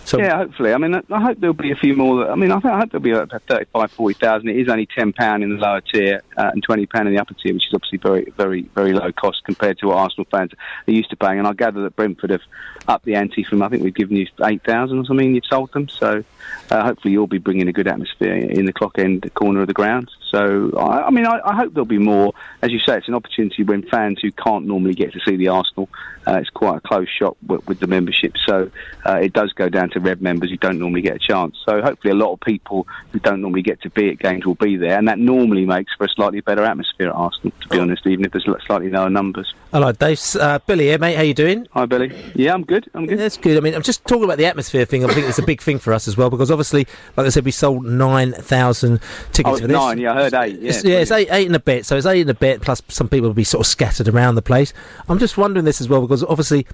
So 0.04 0.18
yeah, 0.18 0.36
hopefully. 0.36 0.72
I 0.72 0.78
mean, 0.78 0.94
I- 0.94 1.20
hope 1.20 1.38
there'll 1.38 1.54
be 1.54 1.70
a 1.70 1.76
few 1.76 1.94
more. 1.94 2.30
I 2.30 2.34
mean, 2.34 2.50
I, 2.50 2.58
hope 2.58 2.90
there'll 2.90 3.00
be 3.00 3.12
about 3.12 3.42
35, 3.48 3.92
40,000. 3.92 4.48
It 4.48 4.56
is 4.56 4.68
only 4.68 4.86
£10 4.86 5.42
in 5.42 5.48
the 5.50 5.56
lower 5.56 5.80
tier 5.80 6.22
uh, 6.36 6.50
and 6.52 6.66
£20 6.66 7.00
in 7.06 7.14
the 7.14 7.18
upper 7.18 7.34
tier, 7.34 7.54
which 7.54 7.68
is 7.68 7.74
obviously 7.74 7.98
very, 7.98 8.32
very, 8.36 8.62
very 8.74 8.92
low 8.92 9.12
cost 9.12 9.42
compared 9.44 9.78
to 9.78 9.86
what 9.88 9.98
Arsenal 9.98 10.26
fans 10.30 10.50
are 10.86 10.92
used 10.92 11.10
to 11.10 11.16
paying. 11.16 11.38
And 11.38 11.46
I 11.46 11.52
gather 11.52 11.82
that 11.82 11.96
Brentford 11.96 12.30
have 12.30 12.42
upped 12.88 13.04
the 13.04 13.14
ante 13.14 13.44
from, 13.44 13.62
I 13.62 13.68
think 13.68 13.82
we've 13.82 13.94
given 13.94 14.16
you 14.16 14.26
8,000 14.42 14.98
or 14.98 15.04
something, 15.04 15.34
you've 15.34 15.46
sold 15.46 15.72
them. 15.72 15.88
So 15.88 16.24
uh, 16.70 16.82
hopefully 16.82 17.12
you'll 17.12 17.26
be 17.26 17.38
bringing 17.38 17.68
a 17.68 17.72
good 17.72 17.88
atmosphere 17.88 18.34
in 18.34 18.66
the 18.66 18.72
clock 18.72 18.98
end 18.98 19.28
corner 19.34 19.60
of 19.60 19.66
the 19.66 19.72
ground. 19.72 20.10
So, 20.30 20.72
I, 20.78 21.02
I 21.02 21.10
mean, 21.10 21.26
I, 21.26 21.40
I 21.44 21.54
hope 21.54 21.74
there'll 21.74 21.84
be 21.84 21.98
more. 21.98 22.32
As 22.62 22.70
you 22.70 22.78
say, 22.78 22.96
it's 22.96 23.08
an 23.08 23.14
opportunity 23.14 23.62
when 23.64 23.82
fans 23.82 24.18
who 24.22 24.32
can't 24.32 24.66
normally 24.66 24.94
get 24.94 25.12
to 25.12 25.20
see 25.20 25.36
the 25.36 25.48
Arsenal, 25.48 25.90
uh, 26.26 26.36
it's 26.36 26.48
quite 26.50 26.76
a 26.76 26.80
close 26.80 27.08
shot 27.08 27.36
with, 27.46 27.66
with 27.66 27.80
the 27.80 27.86
membership. 27.86 28.34
So 28.46 28.70
uh, 29.04 29.16
it 29.16 29.32
does 29.32 29.52
go 29.52 29.68
down 29.68 29.90
to 29.90 30.00
red 30.00 30.22
members 30.22 30.50
who 30.50 30.56
don't 30.56 30.78
normally 30.78 31.02
get 31.02 31.16
a 31.16 31.18
chance. 31.18 31.56
So 31.66 31.82
hopefully 31.82 32.12
a 32.12 32.14
lot 32.14 32.32
of 32.32 32.40
people 32.40 32.86
who 33.10 33.18
don't 33.18 33.42
normally 33.42 33.62
get 33.62 33.82
to 33.82 33.90
be 33.90 34.10
at 34.10 34.18
games 34.18 34.46
will 34.46 34.54
be 34.54 34.76
there. 34.76 34.96
And 34.96 35.08
that 35.08 35.18
normally 35.18 35.66
makes 35.66 35.92
for 35.94 36.04
a 36.04 36.08
slightly 36.08 36.40
better 36.40 36.64
atmosphere 36.64 37.08
at 37.08 37.14
Arsenal, 37.14 37.52
to 37.60 37.68
be 37.68 37.78
honest, 37.78 38.06
even 38.06 38.24
if 38.24 38.32
there's 38.32 38.48
slightly 38.66 38.88
lower 38.88 39.10
numbers. 39.10 39.52
Hello, 39.72 39.92
Dave. 39.92 40.20
Uh, 40.38 40.58
Billy 40.66 40.84
here, 40.84 40.98
mate. 40.98 41.16
How 41.16 41.22
you 41.22 41.34
doing? 41.34 41.66
Hi, 41.72 41.86
Billy. 41.86 42.12
Yeah, 42.34 42.54
I'm 42.54 42.64
good. 42.64 42.88
I'm 42.94 43.06
good. 43.06 43.18
That's 43.18 43.36
good. 43.36 43.56
I 43.56 43.60
mean, 43.60 43.74
I'm 43.74 43.82
just 43.82 44.06
talking 44.06 44.24
about 44.24 44.38
the 44.38 44.46
atmosphere 44.46 44.84
thing. 44.84 45.04
I 45.04 45.08
think 45.08 45.26
it's 45.26 45.38
a 45.38 45.44
big 45.44 45.60
thing 45.60 45.78
for 45.78 45.92
us 45.92 46.08
as 46.08 46.16
well 46.16 46.30
because 46.32 46.50
obviously, 46.50 46.86
like 47.16 47.26
I 47.26 47.28
said, 47.30 47.44
we 47.44 47.50
sold 47.52 47.84
nine 47.84 48.32
thousand 48.32 49.00
tickets 49.32 49.58
Oh, 49.58 49.60
for 49.60 49.66
this. 49.68 49.74
nine. 49.74 49.98
Yeah, 49.98 50.12
I 50.12 50.14
heard 50.16 50.34
eight. 50.34 50.58
Yeah, 50.60 50.68
It's, 50.70 50.84
yeah, 50.84 50.98
it's 50.98 51.10
eight, 51.12 51.28
eight 51.30 51.46
and 51.46 51.54
a 51.54 51.60
bit. 51.60 51.86
So 51.86 51.96
it's 51.96 52.06
eight 52.06 52.22
and 52.22 52.30
a 52.30 52.34
bit. 52.34 52.60
Plus, 52.62 52.82
some 52.88 53.08
people 53.08 53.28
will 53.28 53.34
be 53.34 53.44
sort 53.44 53.60
of 53.64 53.66
scattered 53.68 54.08
around 54.08 54.34
the 54.34 54.42
place. 54.42 54.72
I'm 55.08 55.18
just 55.20 55.38
wondering 55.38 55.64
this 55.64 55.80
as 55.80 55.88
well 55.88 56.00
because 56.00 56.24
obviously, 56.24 56.66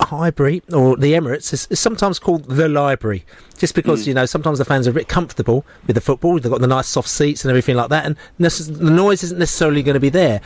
Highbury 0.00 0.62
or 0.72 0.96
the 0.96 1.12
Emirates 1.12 1.52
is, 1.52 1.66
is 1.70 1.78
sometimes 1.78 2.18
called 2.18 2.44
the 2.46 2.68
library, 2.68 3.24
just 3.56 3.74
because 3.74 4.02
Mm. 4.02 4.06
you 4.08 4.14
know 4.14 4.26
sometimes 4.26 4.58
the 4.58 4.64
fans 4.64 4.88
are 4.88 4.90
a 4.90 4.94
bit 4.94 5.06
comfortable 5.08 5.64
with 5.86 5.94
the 5.94 6.00
football. 6.00 6.38
They've 6.40 6.50
got 6.50 6.60
the 6.60 6.66
nice 6.66 6.88
soft 6.88 7.08
seats 7.08 7.44
and 7.44 7.50
everything 7.50 7.76
like 7.76 7.90
that, 7.90 8.04
and 8.04 8.16
the 8.38 8.90
noise 8.90 9.22
isn't 9.22 9.38
necessarily 9.38 9.82
going 9.82 9.94
to 9.94 10.00
be 10.00 10.08
there. 10.08 10.40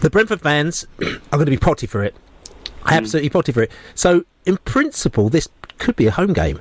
The 0.00 0.10
Brentford 0.10 0.40
fans 0.40 0.86
are 1.02 1.06
going 1.38 1.46
to 1.46 1.50
be 1.50 1.56
potty 1.56 1.86
for 1.86 2.02
it. 2.02 2.14
Mm. 2.82 2.92
Absolutely 2.96 3.30
potty 3.30 3.52
for 3.52 3.62
it. 3.62 3.70
So, 3.94 4.24
in 4.44 4.56
principle, 4.58 5.28
this 5.28 5.48
could 5.78 5.94
be 5.96 6.06
a 6.06 6.10
home 6.10 6.32
game. 6.32 6.60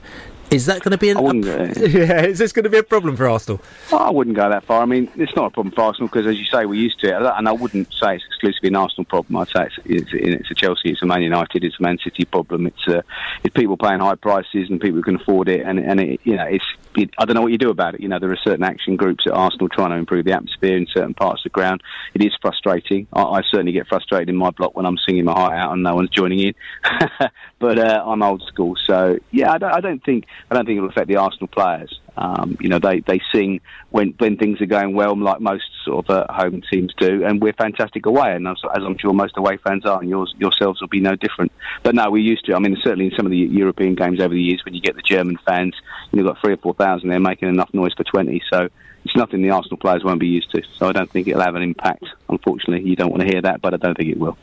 Is 0.51 0.67
that 0.67 0.81
going 0.83 0.91
to 0.91 0.97
be 0.97 1.09
an? 1.09 1.17
yeah, 1.43 2.23
is 2.23 2.37
this 2.37 2.51
going 2.51 2.63
to 2.63 2.69
be 2.69 2.77
a 2.77 2.83
problem 2.83 3.17
for 3.17 3.27
Arsenal? 3.27 3.59
I 3.91 4.11
wouldn't 4.11 4.35
go 4.35 4.47
that 4.47 4.63
far. 4.63 4.81
I 4.81 4.85
mean, 4.85 5.11
it's 5.15 5.35
not 5.35 5.47
a 5.47 5.49
problem 5.49 5.73
for 5.73 5.81
Arsenal 5.81 6.07
because, 6.07 6.27
as 6.27 6.37
you 6.37 6.45
say, 6.45 6.65
we're 6.65 6.75
used 6.75 6.99
to 7.01 7.07
it. 7.07 7.33
And 7.37 7.49
I 7.49 7.51
wouldn't 7.51 7.91
say 7.93 8.15
it's 8.15 8.25
exclusively 8.25 8.69
an 8.69 8.75
Arsenal 8.75 9.05
problem. 9.05 9.37
I'd 9.37 9.47
say 9.49 9.65
it's, 9.65 9.77
it's, 9.85 10.09
it's 10.13 10.51
a 10.51 10.55
Chelsea, 10.55 10.91
it's 10.91 11.01
a 11.01 11.05
Man 11.05 11.23
United, 11.23 11.63
it's 11.63 11.79
a 11.79 11.83
Man 11.83 11.97
City 11.97 12.25
problem. 12.25 12.67
It's 12.67 12.87
uh, 12.87 13.01
it's 13.43 13.53
people 13.55 13.75
paying 13.75 13.99
high 13.99 14.15
prices 14.15 14.69
and 14.69 14.79
people 14.79 14.97
who 14.97 15.03
can 15.03 15.15
afford 15.15 15.49
it. 15.49 15.65
And 15.65 15.79
and 15.79 15.99
it, 15.99 16.21
you 16.23 16.35
know, 16.35 16.45
it's 16.45 16.65
it, 16.75 16.84
I 17.17 17.25
don't 17.25 17.35
know 17.35 17.41
what 17.41 17.51
you 17.51 17.57
do 17.57 17.69
about 17.69 17.95
it. 17.95 18.01
You 18.01 18.07
know, 18.07 18.19
there 18.19 18.31
are 18.31 18.37
certain 18.43 18.63
action 18.63 18.95
groups 18.95 19.25
at 19.27 19.33
Arsenal 19.33 19.69
trying 19.69 19.91
to 19.91 19.97
improve 19.97 20.25
the 20.25 20.33
atmosphere 20.33 20.77
in 20.77 20.87
certain 20.93 21.13
parts 21.13 21.41
of 21.41 21.43
the 21.45 21.49
ground. 21.49 21.81
It 22.13 22.23
is 22.23 22.33
frustrating. 22.41 23.07
I, 23.13 23.23
I 23.23 23.41
certainly 23.49 23.71
get 23.71 23.87
frustrated 23.87 24.29
in 24.29 24.35
my 24.35 24.51
block 24.51 24.75
when 24.75 24.85
I'm 24.85 24.97
singing 25.07 25.25
my 25.25 25.33
heart 25.33 25.53
out 25.53 25.73
and 25.73 25.83
no 25.83 25.95
one's 25.95 26.09
joining 26.09 26.39
in. 26.39 26.53
but 27.59 27.79
uh, 27.79 28.03
I'm 28.05 28.23
old 28.23 28.43
school, 28.47 28.75
so 28.87 29.17
yeah, 29.31 29.51
I 29.51 29.57
don't, 29.57 29.73
I 29.73 29.81
don't 29.81 30.03
think 30.03 30.25
I 30.49 30.55
don't 30.55 30.65
think 30.65 30.77
it 30.77 30.81
will 30.81 30.89
affect 30.89 31.07
the 31.07 31.17
Arsenal 31.17 31.47
players. 31.47 31.99
Um, 32.17 32.57
you 32.61 32.69
know, 32.69 32.79
they, 32.79 33.01
they 33.01 33.19
sing 33.33 33.61
when 33.89 34.13
when 34.17 34.37
things 34.37 34.61
are 34.61 34.65
going 34.65 34.95
well, 34.95 35.17
like 35.17 35.41
most 35.41 35.65
sort 35.83 36.09
of 36.09 36.15
uh, 36.15 36.33
home 36.33 36.61
teams 36.71 36.93
do, 36.97 37.25
and 37.25 37.41
we're 37.41 37.53
fantastic 37.53 38.05
away, 38.05 38.33
and 38.35 38.47
as, 38.47 38.57
as 38.75 38.83
I'm 38.83 38.97
sure 38.97 39.13
most 39.13 39.37
away 39.37 39.57
fans 39.57 39.85
are, 39.85 39.99
and 39.99 40.09
yours 40.09 40.33
yourselves 40.37 40.81
will 40.81 40.87
be 40.87 41.01
no 41.01 41.15
different. 41.15 41.51
But 41.83 41.95
no, 41.95 42.09
we're 42.09 42.23
used 42.23 42.45
to. 42.45 42.55
I 42.55 42.59
mean, 42.59 42.77
certainly 42.83 43.07
in 43.07 43.11
some 43.17 43.25
of 43.25 43.31
the 43.31 43.37
European 43.37 43.95
games 43.95 44.19
over 44.21 44.33
the 44.33 44.41
years, 44.41 44.61
when 44.63 44.73
you 44.73 44.81
get 44.81 44.95
the 44.95 45.01
German 45.01 45.37
fans, 45.45 45.75
you've 46.11 46.25
got 46.25 46.39
three 46.41 46.53
or 46.53 46.57
four 46.57 46.73
thousand 46.73 47.09
there 47.09 47.19
making 47.19 47.49
enough 47.49 47.73
noise 47.73 47.93
for 47.93 48.03
twenty. 48.03 48.41
So 48.51 48.69
it's 49.05 49.15
nothing 49.15 49.41
the 49.41 49.51
Arsenal 49.51 49.77
players 49.77 50.03
won't 50.03 50.19
be 50.19 50.27
used 50.27 50.51
to. 50.51 50.61
So 50.77 50.89
I 50.89 50.91
don't 50.91 51.09
think 51.09 51.27
it'll 51.27 51.41
have 51.41 51.55
an 51.55 51.61
impact. 51.61 52.03
Unfortunately, 52.27 52.87
you 52.87 52.95
don't 52.95 53.11
want 53.11 53.21
to 53.21 53.27
hear 53.27 53.41
that, 53.41 53.61
but 53.61 53.73
I 53.73 53.77
don't 53.77 53.95
think 53.95 54.09
it 54.09 54.17
will. 54.17 54.37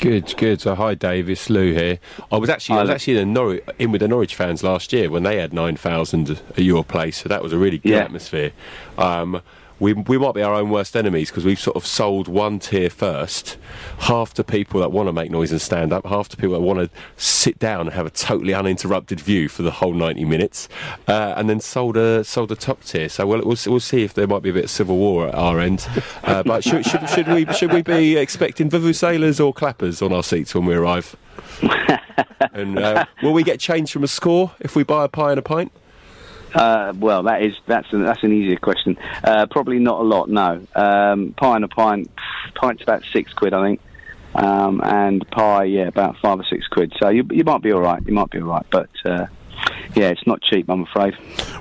Good, 0.00 0.34
good. 0.36 0.60
So 0.60 0.74
hi, 0.74 0.94
Dave. 0.94 1.30
It's 1.30 1.48
Lou 1.48 1.72
here. 1.72 2.00
I 2.30 2.36
was 2.36 2.50
actually, 2.50 2.78
I 2.78 2.82
was 2.82 2.90
actually 2.90 3.18
in, 3.18 3.32
Norwich, 3.32 3.64
in 3.78 3.92
with 3.92 4.00
the 4.00 4.08
Norwich 4.08 4.34
fans 4.34 4.62
last 4.64 4.92
year 4.92 5.08
when 5.10 5.22
they 5.22 5.36
had 5.38 5.52
nine 5.52 5.76
thousand 5.76 6.30
at 6.30 6.58
your 6.58 6.82
place. 6.84 7.18
So 7.22 7.28
that 7.28 7.42
was 7.42 7.52
a 7.52 7.58
really 7.58 7.78
good 7.78 7.90
Yeah. 7.92 7.98
atmosphere. 7.98 8.52
Um, 8.98 9.40
we, 9.82 9.94
we 9.94 10.16
might 10.16 10.32
be 10.32 10.42
our 10.42 10.54
own 10.54 10.70
worst 10.70 10.96
enemies 10.96 11.28
because 11.28 11.44
we've 11.44 11.58
sort 11.58 11.76
of 11.76 11.84
sold 11.84 12.28
one 12.28 12.60
tier 12.60 12.88
first. 12.88 13.58
Half 13.98 14.32
to 14.34 14.44
people 14.44 14.78
that 14.80 14.92
want 14.92 15.08
to 15.08 15.12
make 15.12 15.28
noise 15.28 15.50
and 15.50 15.60
stand 15.60 15.92
up, 15.92 16.06
half 16.06 16.28
to 16.28 16.36
people 16.36 16.52
that 16.52 16.60
want 16.60 16.78
to 16.78 16.88
sit 17.16 17.58
down 17.58 17.80
and 17.82 17.90
have 17.90 18.06
a 18.06 18.10
totally 18.10 18.54
uninterrupted 18.54 19.20
view 19.20 19.48
for 19.48 19.62
the 19.62 19.72
whole 19.72 19.92
90 19.92 20.24
minutes, 20.24 20.68
uh, 21.08 21.34
and 21.36 21.50
then 21.50 21.58
sold 21.58 21.96
a 21.96 22.22
sold 22.22 22.52
a 22.52 22.56
top 22.56 22.84
tier. 22.84 23.08
So 23.08 23.26
we'll, 23.26 23.40
we'll 23.40 23.58
we'll 23.66 23.80
see 23.80 24.04
if 24.04 24.14
there 24.14 24.28
might 24.28 24.42
be 24.42 24.50
a 24.50 24.52
bit 24.52 24.64
of 24.64 24.70
civil 24.70 24.96
war 24.96 25.26
at 25.26 25.34
our 25.34 25.58
end. 25.58 25.84
Uh, 26.22 26.42
but 26.44 26.62
should, 26.62 26.86
should, 26.86 27.08
should 27.08 27.26
we 27.26 27.44
should 27.52 27.72
we 27.72 27.82
be 27.82 28.16
expecting 28.16 28.70
vuvuzelas 28.70 29.44
or 29.44 29.52
clappers 29.52 30.00
on 30.00 30.12
our 30.12 30.22
seats 30.22 30.54
when 30.54 30.64
we 30.64 30.76
arrive? 30.76 31.16
and 32.52 32.78
uh, 32.78 33.04
will 33.20 33.32
we 33.32 33.42
get 33.42 33.58
change 33.58 33.90
from 33.92 34.04
a 34.04 34.08
score 34.08 34.52
if 34.60 34.76
we 34.76 34.84
buy 34.84 35.04
a 35.04 35.08
pie 35.08 35.30
and 35.30 35.40
a 35.40 35.42
pint? 35.42 35.72
Uh, 36.54 36.92
well, 36.96 37.22
that 37.24 37.42
is 37.42 37.54
that's 37.66 37.92
an, 37.92 38.04
that's 38.04 38.22
an 38.22 38.32
easier 38.32 38.56
question. 38.56 38.98
Uh, 39.24 39.46
probably 39.46 39.78
not 39.78 40.00
a 40.00 40.04
lot. 40.04 40.28
No, 40.28 40.64
um, 40.74 41.34
pie 41.36 41.56
and 41.56 41.64
a 41.64 41.68
pint. 41.68 42.10
Pint's 42.60 42.82
about 42.82 43.02
six 43.12 43.32
quid, 43.32 43.54
I 43.54 43.62
think, 43.62 43.80
um, 44.34 44.80
and 44.84 45.28
pie, 45.30 45.64
yeah, 45.64 45.88
about 45.88 46.16
five 46.18 46.38
or 46.40 46.44
six 46.44 46.66
quid. 46.68 46.92
So 47.00 47.08
you 47.08 47.26
you 47.30 47.44
might 47.44 47.62
be 47.62 47.72
all 47.72 47.80
right. 47.80 48.02
You 48.06 48.12
might 48.12 48.30
be 48.30 48.40
all 48.40 48.48
right, 48.48 48.66
but 48.70 48.90
uh, 49.04 49.26
yeah, 49.94 50.08
it's 50.08 50.26
not 50.26 50.40
cheap, 50.42 50.68
I'm 50.68 50.82
afraid. 50.82 51.14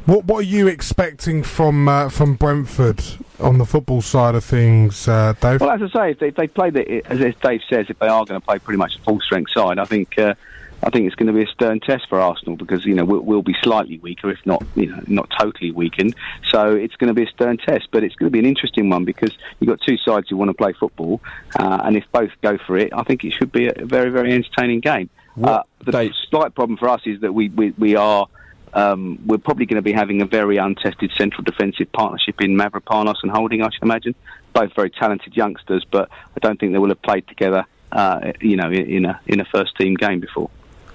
What 0.06 0.26
What 0.26 0.40
are 0.40 0.48
you 0.48 0.68
expecting 0.68 1.44
from 1.44 1.88
uh, 1.88 2.10
from 2.10 2.36
Brentford 2.36 3.04
on 3.40 3.58
the 3.58 3.66
football 3.66 4.02
side 4.02 4.36
of 4.36 4.44
things, 4.44 5.08
uh, 5.08 5.34
Dave? 5.40 5.62
Well, 5.62 5.72
as 5.72 5.82
I 5.82 5.90
say, 5.90 6.12
if 6.12 6.20
they, 6.20 6.28
if 6.30 6.36
they 6.36 6.48
play 6.48 6.70
the, 6.70 7.04
as 7.06 7.20
Dave 7.36 7.62
says, 7.70 7.88
if 7.90 8.00
they 8.00 8.08
are 8.08 8.26
going 8.26 8.40
to 8.40 8.46
play 8.46 8.60
pretty 8.60 8.78
much 8.78 8.96
a 8.96 9.00
full 9.00 9.20
strength 9.20 9.52
side, 9.52 9.80
I 9.80 9.86
think 9.86 10.18
uh, 10.18 10.36
I 10.84 10.90
think 10.90 11.06
it's 11.06 11.16
going 11.16 11.28
to 11.28 11.34
be 11.34 11.44
a 11.44 11.48
stern 11.48 11.80
test 11.80 12.10
for 12.10 12.20
Arsenal 12.20 12.56
because 12.56 12.86
you 12.86 12.96
know 12.96 13.06
we'll, 13.06 13.22
we'll 13.22 13.42
be 13.42 13.56
slightly 13.62 14.00
weaker, 14.00 14.30
if 14.32 14.44
not 14.46 14.64
you 14.76 14.88
know 14.88 15.02
not 15.08 15.30
totally 15.40 15.72
weakened. 15.72 16.16
So 16.50 16.76
it's 16.76 16.96
going 16.96 17.10
to 17.10 17.14
be 17.14 17.24
a 17.24 17.30
stern 17.30 17.58
test, 17.58 17.90
but 17.92 18.04
it's 18.04 18.16
going 18.16 18.28
to 18.28 18.32
be 18.32 18.40
an 18.40 18.46
interesting 18.46 18.90
one 18.90 19.06
because 19.06 19.32
you've 19.60 19.70
got 19.70 19.82
two 19.82 19.98
sides 19.98 20.30
who 20.30 20.38
want 20.38 20.50
to 20.50 20.54
play 20.54 20.74
football, 20.74 21.22
uh, 21.60 21.82
and 21.84 21.96
if 21.96 22.06
both 22.12 22.32
go 22.42 22.58
for 22.66 22.78
it, 22.78 22.92
I 22.94 23.04
think 23.04 23.24
it 23.24 23.34
should 23.34 23.52
be 23.52 23.68
a 23.68 23.86
very 23.86 24.10
very 24.10 24.34
entertaining 24.34 24.80
game. 24.80 25.10
Uh, 25.42 25.64
the 25.86 26.12
slight 26.30 26.54
problem 26.56 26.78
for 26.78 26.90
us 26.90 27.02
is 27.06 27.22
that 27.22 27.34
we 27.34 27.50
we, 27.50 27.72
we 27.72 27.96
are. 27.96 28.28
Um, 28.74 29.20
we're 29.26 29.38
probably 29.38 29.66
going 29.66 29.76
to 29.76 29.82
be 29.82 29.92
having 29.92 30.22
a 30.22 30.26
very 30.26 30.56
untested 30.56 31.12
central 31.18 31.44
defensive 31.44 31.92
partnership 31.92 32.40
in 32.40 32.56
Mavropanos 32.56 33.16
and 33.22 33.30
Holding, 33.30 33.62
I 33.62 33.70
should 33.70 33.84
imagine. 33.84 34.16
Both 34.54 34.74
very 34.76 34.90
talented 34.90 35.36
youngsters, 35.36 35.86
but 35.92 36.10
I 36.10 36.40
don't 36.40 36.58
think 36.58 36.72
they 36.72 36.78
will 36.78 36.88
have 36.88 37.02
played 37.02 37.28
together, 37.28 37.66
uh, 37.92 38.32
you 38.40 38.56
know, 38.56 38.70
in, 38.72 38.90
in 38.90 39.06
a 39.06 39.20
in 39.28 39.42
a 39.42 39.46
first 39.46 39.76
team 39.78 39.96
game 39.96 40.22
before. 40.22 40.50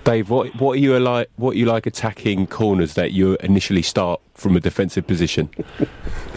Dave, 0.06 0.30
what 0.30 0.54
what 0.60 0.72
are 0.72 0.80
you 0.80 0.98
like? 1.00 1.28
What 1.36 1.56
you 1.56 1.66
like 1.66 1.84
attacking 1.86 2.46
corners 2.46 2.94
that 2.94 3.10
you 3.12 3.36
initially 3.40 3.82
start 3.82 4.20
from 4.34 4.56
a 4.56 4.60
defensive 4.60 5.04
position? 5.06 5.50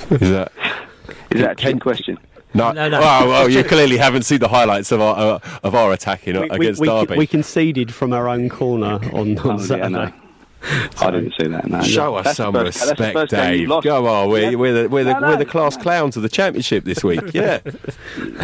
Is 0.09 0.31
that 0.31 0.51
is 1.31 1.41
that 1.41 1.51
a 1.51 1.55
trick 1.55 1.79
question? 1.79 2.17
No, 2.55 2.71
No, 2.71 2.89
no. 2.89 2.99
Oh, 2.99 3.29
well, 3.29 3.47
you 3.49 3.63
clearly 3.63 3.97
haven't 3.97 4.23
seen 4.23 4.39
the 4.39 4.47
highlights 4.47 4.91
of 4.91 5.01
our 5.01 5.35
uh, 5.35 5.39
of 5.61 5.75
our 5.75 5.93
attacking 5.93 6.39
we, 6.41 6.49
against 6.49 6.81
we, 6.81 6.87
Derby. 6.87 7.15
we 7.15 7.27
conceded 7.27 7.93
from 7.93 8.11
our 8.11 8.27
own 8.27 8.49
corner 8.49 8.99
on, 9.13 9.37
on 9.37 9.39
Oh, 9.39 9.57
yeah, 9.59 9.65
Saturday. 9.65 9.89
no. 9.89 10.11
I 10.61 11.11
didn't 11.11 11.33
see 11.39 11.47
that. 11.47 11.67
No. 11.69 11.81
Show 11.81 12.15
us 12.15 12.25
That's 12.25 12.37
some 12.37 12.53
first- 12.53 12.81
respect, 12.81 13.13
first 13.13 13.31
game 13.31 13.61
you've 13.61 13.69
Dave. 13.69 13.83
Go 13.83 14.07
on, 14.07 14.29
we're, 14.29 14.51
Yeah. 14.51 14.55
we're 14.57 14.83
the 14.83 14.89
we're 14.89 15.03
the, 15.05 15.13
No, 15.13 15.19
no, 15.19 15.27
we're 15.29 15.37
the 15.37 15.45
class 15.45 15.77
clowns 15.77 16.17
of 16.17 16.23
the 16.23 16.29
championship 16.29 16.83
this 16.83 17.03
week. 17.03 17.21
Yeah. 17.33 17.59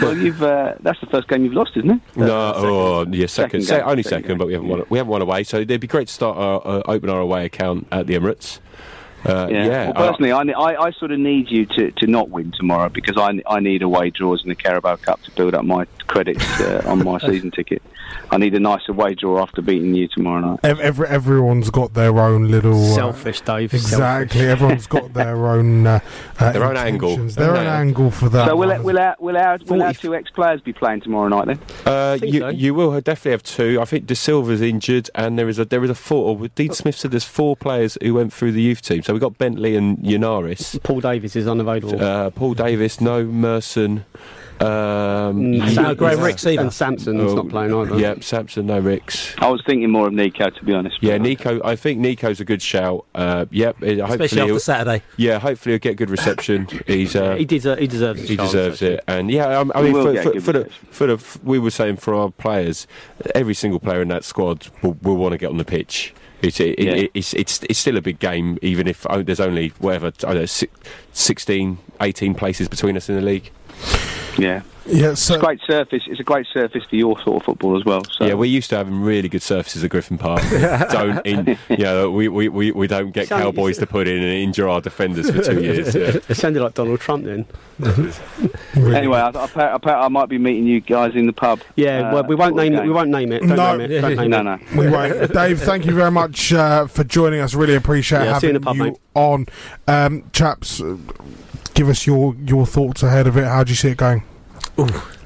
Well, 0.01 0.15
you've 0.17 0.41
uh, 0.43 0.75
that's 0.81 0.99
the 0.99 1.05
first 1.07 1.27
game 1.27 1.43
you've 1.45 1.53
lost, 1.53 1.71
isn't 1.77 1.89
it? 1.89 1.99
No, 2.15 2.53
oh, 2.55 3.05
yeah, 3.09 3.25
second, 3.27 3.61
Second 3.61 3.85
se- 3.85 3.89
only 3.89 4.03
second 4.03 4.23
second, 4.23 4.37
but 4.37 4.47
we 4.47 4.53
haven't 4.53 4.67
won. 4.69 4.83
We 4.89 4.97
haven't 4.97 5.11
won 5.11 5.21
away, 5.21 5.43
so 5.43 5.57
it'd 5.57 5.79
be 5.81 5.87
great 5.87 6.07
to 6.07 6.13
start 6.13 6.37
our, 6.37 6.61
uh, 6.65 6.81
open 6.85 7.09
our 7.09 7.19
away 7.19 7.45
account 7.45 7.87
at 7.91 8.07
the 8.07 8.15
Emirates. 8.15 8.59
Uh, 9.25 9.47
yeah, 9.49 9.91
Well, 9.95 10.11
personally, 10.11 10.31
I, 10.31 10.41
I, 10.41 10.85
I 10.87 10.91
sort 10.91 11.11
of 11.11 11.19
need 11.19 11.49
you 11.49 11.65
to, 11.65 11.91
to 11.91 12.07
not 12.07 12.29
win 12.29 12.51
tomorrow 12.51 12.89
because 12.89 13.17
I, 13.17 13.41
I 13.47 13.59
need 13.59 13.81
away 13.81 14.11
draws 14.11 14.43
in 14.43 14.49
the 14.49 14.55
Carabao 14.55 14.97
Cup 14.97 15.21
to 15.23 15.31
build 15.31 15.55
up 15.55 15.65
my 15.65 15.85
credits 16.07 16.61
uh, 16.61 16.83
on 16.85 17.03
my 17.03 17.17
season 17.27 17.51
ticket. 17.51 17.81
I 18.31 18.37
need 18.37 18.53
a 18.55 18.59
nice 18.59 18.87
away 18.89 19.15
draw 19.15 19.41
after 19.41 19.61
beating 19.61 19.93
you 19.93 20.07
tomorrow 20.07 20.41
night. 20.41 20.59
Every, 20.63 21.07
everyone's 21.07 21.69
got 21.69 21.93
their 21.93 22.17
own 22.17 22.49
little 22.49 22.91
uh, 22.91 22.95
Selfish, 22.95 23.41
Dave. 23.41 23.73
Exactly. 23.73 24.39
Selfish. 24.39 24.51
Everyone's 24.51 24.87
got 24.87 25.13
their 25.13 25.47
own 25.47 25.87
uh, 25.87 25.99
uh, 26.39 26.51
Their 26.51 26.63
own 26.63 26.77
angle. 26.77 27.17
Their 27.17 27.55
own 27.55 27.67
angle 27.67 28.11
for 28.11 28.29
that. 28.29 28.47
so 28.47 28.55
will 28.55 28.71
it, 28.71 28.83
will 28.83 28.97
our, 28.97 29.15
will, 29.19 29.37
our, 29.37 29.57
will 29.67 29.83
our 29.83 29.93
two 29.93 30.15
ex-players 30.15 30.61
be 30.61 30.73
playing 30.73 31.01
tomorrow 31.01 31.27
night 31.27 31.47
then? 31.47 31.59
Uh, 31.85 32.17
you, 32.21 32.39
so. 32.39 32.49
you 32.49 32.73
will 32.73 32.99
definitely 33.01 33.31
have 33.31 33.43
two. 33.43 33.79
I 33.81 33.85
think 33.85 34.07
De 34.07 34.15
Silva's 34.15 34.61
injured, 34.61 35.09
and 35.15 35.37
there 35.37 35.49
is 35.49 35.59
a 35.59 35.65
there 35.65 35.83
is 35.83 35.89
a 35.89 35.95
four. 35.95 36.37
Or 36.37 36.47
Dean 36.49 36.73
Smith 36.73 36.95
said 36.95 37.11
there's 37.11 37.23
four 37.23 37.55
players 37.55 37.97
who 38.01 38.13
went 38.13 38.33
through 38.33 38.53
the 38.53 38.61
youth 38.61 38.81
team. 38.81 39.03
So 39.03 39.13
we 39.13 39.17
have 39.17 39.21
got 39.21 39.37
Bentley 39.37 39.75
and 39.75 39.97
Yennaris. 39.99 40.81
Paul 40.83 41.01
Davis 41.01 41.35
is 41.35 41.47
unavailable. 41.47 42.01
Uh, 42.01 42.29
Paul 42.31 42.53
Davis, 42.53 42.99
no 43.01 43.23
Merson. 43.23 44.05
Um, 44.61 45.35
Mm, 45.35 45.75
No 45.75 45.95
Graham 45.95 46.19
Rix 46.21 46.45
either. 46.45 46.61
And 46.61 46.69
Sansom's 46.71 47.07
Oh, 47.31 47.35
not 47.35 47.49
playing 47.49 47.73
either. 47.73 47.99
Yep, 47.99 48.23
Sampson, 48.23 48.65
no 48.67 48.79
Rix. 48.79 49.33
I 49.39 49.49
was 49.49 49.61
thinking 49.65 49.89
more 49.89 50.07
of 50.07 50.13
Nico, 50.13 50.49
to 50.49 50.65
be 50.65 50.73
honest. 50.73 50.97
Yeah, 51.01 51.17
Nico. 51.17 51.61
I 51.63 51.75
think 51.75 51.99
Nico's 51.99 52.39
a 52.39 52.45
good 52.45 52.61
shout. 52.61 53.05
Uh, 53.13 53.45
yep, 53.51 53.75
it- 53.81 53.99
hopefully 53.99 54.41
after 54.41 54.59
Saturday. 54.59 55.03
Yeah, 55.17 55.39
hopefully 55.39 55.73
he'll 55.73 55.79
get 55.79 55.97
good 55.97 56.09
reception. 56.09 56.67
He's 56.87 57.15
uh, 57.15 57.35
he, 57.35 57.45
deser- 57.45 57.79
he 57.79 57.87
deserves 57.87 58.21
his 58.21 58.29
he 58.29 58.37
chance, 58.37 58.51
deserves 58.51 58.81
it, 58.81 59.03
and 59.07 59.29
yeah, 59.29 59.47
I, 59.47 59.79
I 59.79 59.81
mean, 59.81 59.93
for, 59.93 60.21
for, 60.21 60.39
for 60.41 60.53
the 60.53 60.69
for 60.91 61.07
the 61.07 61.39
we 61.43 61.59
were 61.59 61.71
saying 61.71 61.97
for 61.97 62.13
our 62.13 62.31
players, 62.31 62.87
every 63.33 63.53
single 63.53 63.79
player 63.79 64.01
in 64.01 64.07
that 64.09 64.23
squad 64.23 64.67
will, 64.81 64.97
will 65.01 65.17
want 65.17 65.33
to 65.33 65.37
get 65.37 65.49
on 65.49 65.57
the 65.57 65.65
pitch. 65.65 66.13
It's, 66.41 66.59
it, 66.59 66.77
Yeah. 66.79 66.91
it, 66.91 67.11
it's 67.13 67.33
it's 67.33 67.63
it's 67.63 67.79
still 67.79 67.97
a 67.97 68.01
big 68.01 68.19
game, 68.19 68.57
even 68.61 68.87
if 68.87 69.05
oh, 69.09 69.21
there's 69.23 69.39
only 69.39 69.69
whatever 69.79 70.07
I 70.07 70.33
don't 70.33 70.35
know, 70.35 70.67
16, 71.13 71.77
18 72.01 72.35
places 72.35 72.67
between 72.67 72.95
us 72.97 73.09
in 73.09 73.15
the 73.15 73.21
league. 73.21 73.51
Yeah. 74.37 74.61
Yeah, 74.87 75.11
it's 75.13 75.29
a 75.31 75.39
great 75.39 75.61
surface. 75.61 76.03
It's 76.05 76.19
a 76.19 76.23
great 76.23 76.45
surface 76.53 76.83
for 76.83 76.95
your 76.95 77.19
sort 77.21 77.37
of 77.37 77.43
football 77.43 77.75
as 77.75 77.83
well. 77.83 78.03
So. 78.11 78.23
Yeah, 78.25 78.35
we're 78.35 78.45
used 78.45 78.69
to 78.69 78.77
having 78.77 79.01
really 79.01 79.27
good 79.27 79.41
surfaces 79.41 79.83
at 79.83 79.89
Griffin 79.89 80.19
Park. 80.19 80.43
don't 80.91 81.25
in, 81.25 81.57
you 81.69 81.77
know, 81.77 82.11
we, 82.11 82.27
we, 82.27 82.49
we, 82.49 82.71
we 82.71 82.85
don't 82.85 83.09
get 83.09 83.27
Sound- 83.27 83.41
Cowboys 83.41 83.79
to 83.79 83.87
put 83.87 84.07
in 84.07 84.17
and 84.17 84.25
injure 84.31 84.69
our 84.69 84.81
defenders 84.81 85.31
for 85.31 85.41
two 85.41 85.59
years. 85.63 85.95
Yeah. 85.95 86.01
it 86.29 86.35
sounded 86.35 86.61
like 86.61 86.75
Donald 86.75 86.99
Trump 86.99 87.25
then. 87.25 87.45
Anyway, 88.75 89.17
I, 89.17 89.29
I, 89.29 89.77
I, 89.77 90.05
I 90.05 90.07
might 90.07 90.29
be 90.29 90.37
meeting 90.37 90.65
you 90.67 90.79
guys 90.79 91.15
in 91.15 91.25
the 91.25 91.33
pub. 91.33 91.61
Yeah, 91.75 92.09
uh, 92.09 92.13
well, 92.13 92.23
we 92.23 92.35
won't 92.35 92.55
name 92.55 92.75
it. 92.75 92.83
We 92.83 92.89
won't 92.91 93.09
name 93.09 93.31
it. 93.31 93.39
Don't 93.39 93.55
No. 93.55 93.77
name 93.77 93.91
it. 93.91 94.01
Don't 94.01 94.15
name 94.15 94.29
No, 94.29 94.39
it. 94.39 94.43
no. 94.43 94.59
We 94.77 94.89
won't. 94.89 95.33
Dave, 95.33 95.61
thank 95.61 95.85
you 95.85 95.93
very 95.93 96.11
much 96.11 96.53
uh, 96.53 96.87
for 96.87 97.03
joining 97.03 97.39
us. 97.41 97.53
Really 97.55 97.75
appreciate 97.75 98.25
Yeah, 98.25 98.37
see 98.39 98.47
you 98.47 98.53
having 98.53 98.55
in 98.55 98.61
the 98.61 98.65
pub, 98.65 98.75
you 98.75 98.83
mate. 98.83 98.97
on. 99.15 99.45
Um, 99.87 100.29
chaps, 100.31 100.81
uh, 100.81 100.97
give 101.75 101.89
us 101.89 102.07
your, 102.07 102.35
your 102.35 102.65
thoughts 102.65 103.03
ahead 103.03 103.27
of 103.27 103.37
it. 103.37 103.45
How 103.45 103.63
do 103.63 103.71
you 103.71 103.75
see 103.75 103.89
it 103.89 103.97
going? 103.97 104.23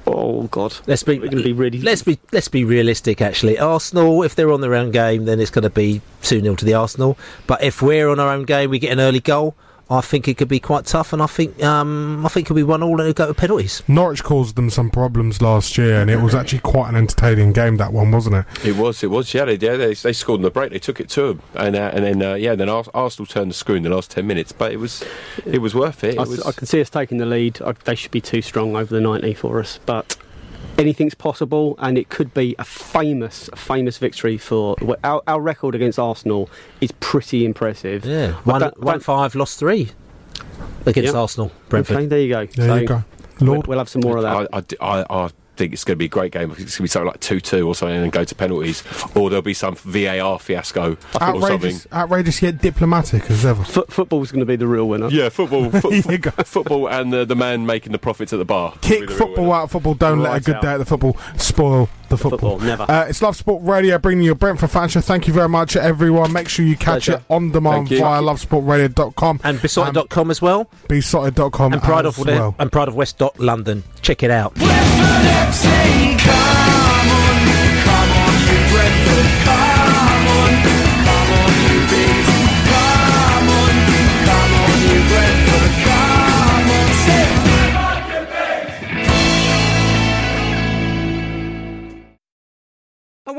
Oh 0.05 0.43
God, 0.47 0.75
Let's 0.87 1.03
be, 1.03 1.17
going 1.17 1.29
to 1.31 1.43
be 1.43 1.53
really. 1.53 1.79
let's 1.81 2.01
be 2.01 2.19
let's 2.31 2.47
be 2.47 2.63
realistic. 2.65 3.21
Actually, 3.21 3.59
Arsenal, 3.59 4.23
if 4.23 4.35
they're 4.35 4.51
on 4.51 4.61
their 4.61 4.73
own 4.75 4.91
game, 4.91 5.25
then 5.25 5.39
it's 5.39 5.51
going 5.51 5.63
to 5.63 5.69
be 5.69 6.01
two 6.23 6.41
0 6.41 6.55
to 6.55 6.65
the 6.65 6.73
Arsenal. 6.73 7.17
But 7.47 7.63
if 7.63 7.81
we're 7.81 8.09
on 8.09 8.19
our 8.19 8.29
own 8.29 8.43
game, 8.43 8.71
we 8.71 8.79
get 8.79 8.91
an 8.91 8.99
early 8.99 9.19
goal. 9.19 9.55
I 9.91 10.01
think 10.01 10.27
it 10.27 10.37
could 10.37 10.47
be 10.47 10.59
quite 10.59 10.85
tough, 10.85 11.13
and 11.13 11.21
I 11.21 11.25
think 11.25 11.63
um, 11.63 12.23
I 12.25 12.29
think 12.29 12.45
it 12.45 12.47
could 12.49 12.55
be 12.55 12.63
one 12.63 12.83
all 12.83 12.91
and 12.91 13.09
it'll 13.09 13.13
go 13.13 13.27
to 13.27 13.33
penalties. 13.33 13.81
Norwich 13.87 14.23
caused 14.23 14.55
them 14.55 14.69
some 14.69 14.91
problems 14.91 15.41
last 15.41 15.77
year, 15.79 15.99
and 15.99 16.11
it 16.11 16.21
was 16.21 16.35
actually 16.35 16.59
quite 16.59 16.89
an 16.89 16.95
entertaining 16.95 17.53
game, 17.53 17.77
that 17.77 17.91
one, 17.91 18.11
wasn't 18.11 18.35
it? 18.35 18.65
It 18.65 18.75
was, 18.75 19.03
it 19.03 19.07
was. 19.07 19.33
Yeah, 19.33 19.45
they, 19.45 19.55
yeah, 19.55 19.77
they, 19.77 19.95
they 19.95 20.13
scored 20.13 20.39
in 20.39 20.43
the 20.43 20.51
break. 20.51 20.71
They 20.71 20.79
took 20.79 20.99
it 20.99 21.09
to 21.09 21.33
them, 21.33 21.41
and 21.55 21.75
uh, 21.75 21.91
and 21.93 22.05
then 22.05 22.21
uh, 22.21 22.35
yeah, 22.35 22.53
then 22.53 22.69
Ars- 22.69 22.89
Arsenal 22.93 23.25
turned 23.25 23.49
the 23.49 23.55
screw 23.55 23.75
in 23.75 23.83
the 23.83 23.89
last 23.89 24.11
ten 24.11 24.27
minutes. 24.27 24.51
But 24.51 24.71
it 24.71 24.77
was 24.77 25.03
it 25.45 25.59
was 25.59 25.73
worth 25.73 26.03
it. 26.03 26.19
I, 26.19 26.23
was. 26.23 26.41
I 26.43 26.51
can 26.51 26.67
see 26.67 26.81
us 26.81 26.89
taking 26.89 27.17
the 27.17 27.25
lead. 27.25 27.59
I, 27.61 27.71
they 27.71 27.95
should 27.95 28.11
be 28.11 28.21
too 28.21 28.41
strong 28.41 28.75
over 28.75 28.93
the 28.93 29.01
90 29.01 29.33
for 29.33 29.59
us, 29.59 29.79
but 29.85 30.17
anything's 30.79 31.13
possible, 31.13 31.75
and 31.79 31.97
it 31.97 32.09
could 32.09 32.33
be 32.33 32.55
a 32.57 32.63
famous, 32.65 33.49
famous 33.55 33.97
victory 33.97 34.37
for 34.37 34.75
our, 35.03 35.21
our 35.27 35.41
record 35.41 35.75
against 35.75 35.99
Arsenal 35.99 36.49
is 36.81 36.91
pretty 36.99 37.45
impressive. 37.45 38.05
Yeah, 38.05 38.35
But 38.45 38.51
one, 38.51 38.61
don't- 38.61 38.79
one 38.81 38.99
five, 39.01 39.35
lost 39.35 39.59
three 39.59 39.89
against 40.85 41.07
Yep. 41.07 41.15
Arsenal. 41.15 41.51
Brentford. 41.67 41.97
Okay, 41.97 42.05
there 42.07 42.19
you 42.19 42.29
go. 42.29 42.45
There 42.45 42.67
So 42.67 42.75
you 42.75 42.87
go. 42.87 43.03
Lord. 43.41 43.67
We'll 43.67 43.77
have 43.77 43.89
some 43.89 44.01
more 44.03 44.17
of 44.17 44.23
that. 44.23 44.35
I, 44.53 44.57
I 44.57 44.61
d- 44.61 44.77
I- 44.81 45.05
I 45.09 45.29
think 45.59 45.73
it's 45.73 45.83
going 45.83 45.95
to 45.95 45.99
be 45.99 46.05
a 46.05 46.09
great 46.09 46.31
game. 46.31 46.49
It's 46.51 46.57
going 46.59 46.67
to 46.67 46.81
be 46.83 46.87
something 46.87 47.07
like 47.07 47.19
two-two 47.19 47.67
or 47.67 47.75
something, 47.75 47.95
and 47.95 48.03
then 48.03 48.09
go 48.09 48.23
to 48.23 48.33
penalties, 48.33 48.81
or 49.13 49.29
there'll 49.29 49.41
be 49.41 49.53
some 49.53 49.75
VAR 49.75 50.39
fiasco 50.39 50.93
or 50.93 50.97
something. 51.11 51.43
Outrageous, 51.43 51.87
outrageous 51.91 52.41
yet 52.41 52.61
diplomatic 52.61 53.29
as 53.29 53.45
ever. 53.45 53.63
Foot, 53.63 53.91
football's 53.91 54.31
going 54.31 54.39
to 54.39 54.45
be 54.45 54.55
the 54.55 54.67
real 54.67 54.87
winner. 54.87 55.09
Yeah, 55.09 55.29
football, 55.29 55.69
fo- 55.81 55.91
football, 56.43 56.87
and 56.89 57.11
the, 57.11 57.25
the 57.25 57.35
man 57.35 57.65
making 57.65 57.91
the 57.91 57.99
profits 57.99 58.31
at 58.31 58.39
the 58.39 58.45
bar. 58.45 58.73
Kick 58.81 59.09
the 59.09 59.13
football 59.13 59.45
winner. 59.45 59.55
out 59.57 59.71
football. 59.71 59.93
Don't 59.93 60.19
let 60.19 60.37
a 60.37 60.39
good 60.39 60.55
out. 60.55 60.61
day 60.61 60.73
at 60.73 60.77
the 60.77 60.85
football 60.85 61.17
spoil 61.37 61.89
the 62.09 62.17
football. 62.17 62.57
Football, 62.57 62.59
never. 62.59 62.83
Uh, 62.89 63.05
it's 63.07 63.21
Love 63.21 63.35
Sport 63.35 63.63
Radio 63.63 63.97
bringing 63.97 64.23
you 64.23 64.31
a 64.31 64.35
Brentford 64.35 64.71
fan 64.71 64.89
show. 64.89 65.01
Thank 65.01 65.27
you 65.27 65.33
very 65.33 65.49
much, 65.49 65.75
everyone. 65.75 66.33
Make 66.33 66.49
sure 66.49 66.65
you 66.65 66.75
catch 66.75 67.05
Pleasure. 67.05 67.13
it 67.15 67.23
on 67.33 67.51
demand 67.51 67.89
via 67.89 68.21
lovesportradio.com 68.21 69.41
And 69.43 69.61
beesotted.com 69.61 70.31
as 70.31 70.41
well. 70.41 70.69
beesotted.com 70.87 71.73
And 71.73 71.81
Pride 71.81 72.05
as 72.05 72.17
of 72.19 72.25
well. 72.25 72.55
and 72.59 72.71
Pride 72.71 72.87
of 72.87 72.95
West 72.95 73.17
dot 73.17 73.39
London. 73.39 73.83
Check 74.01 74.23
it 74.23 74.31
out. 74.31 74.53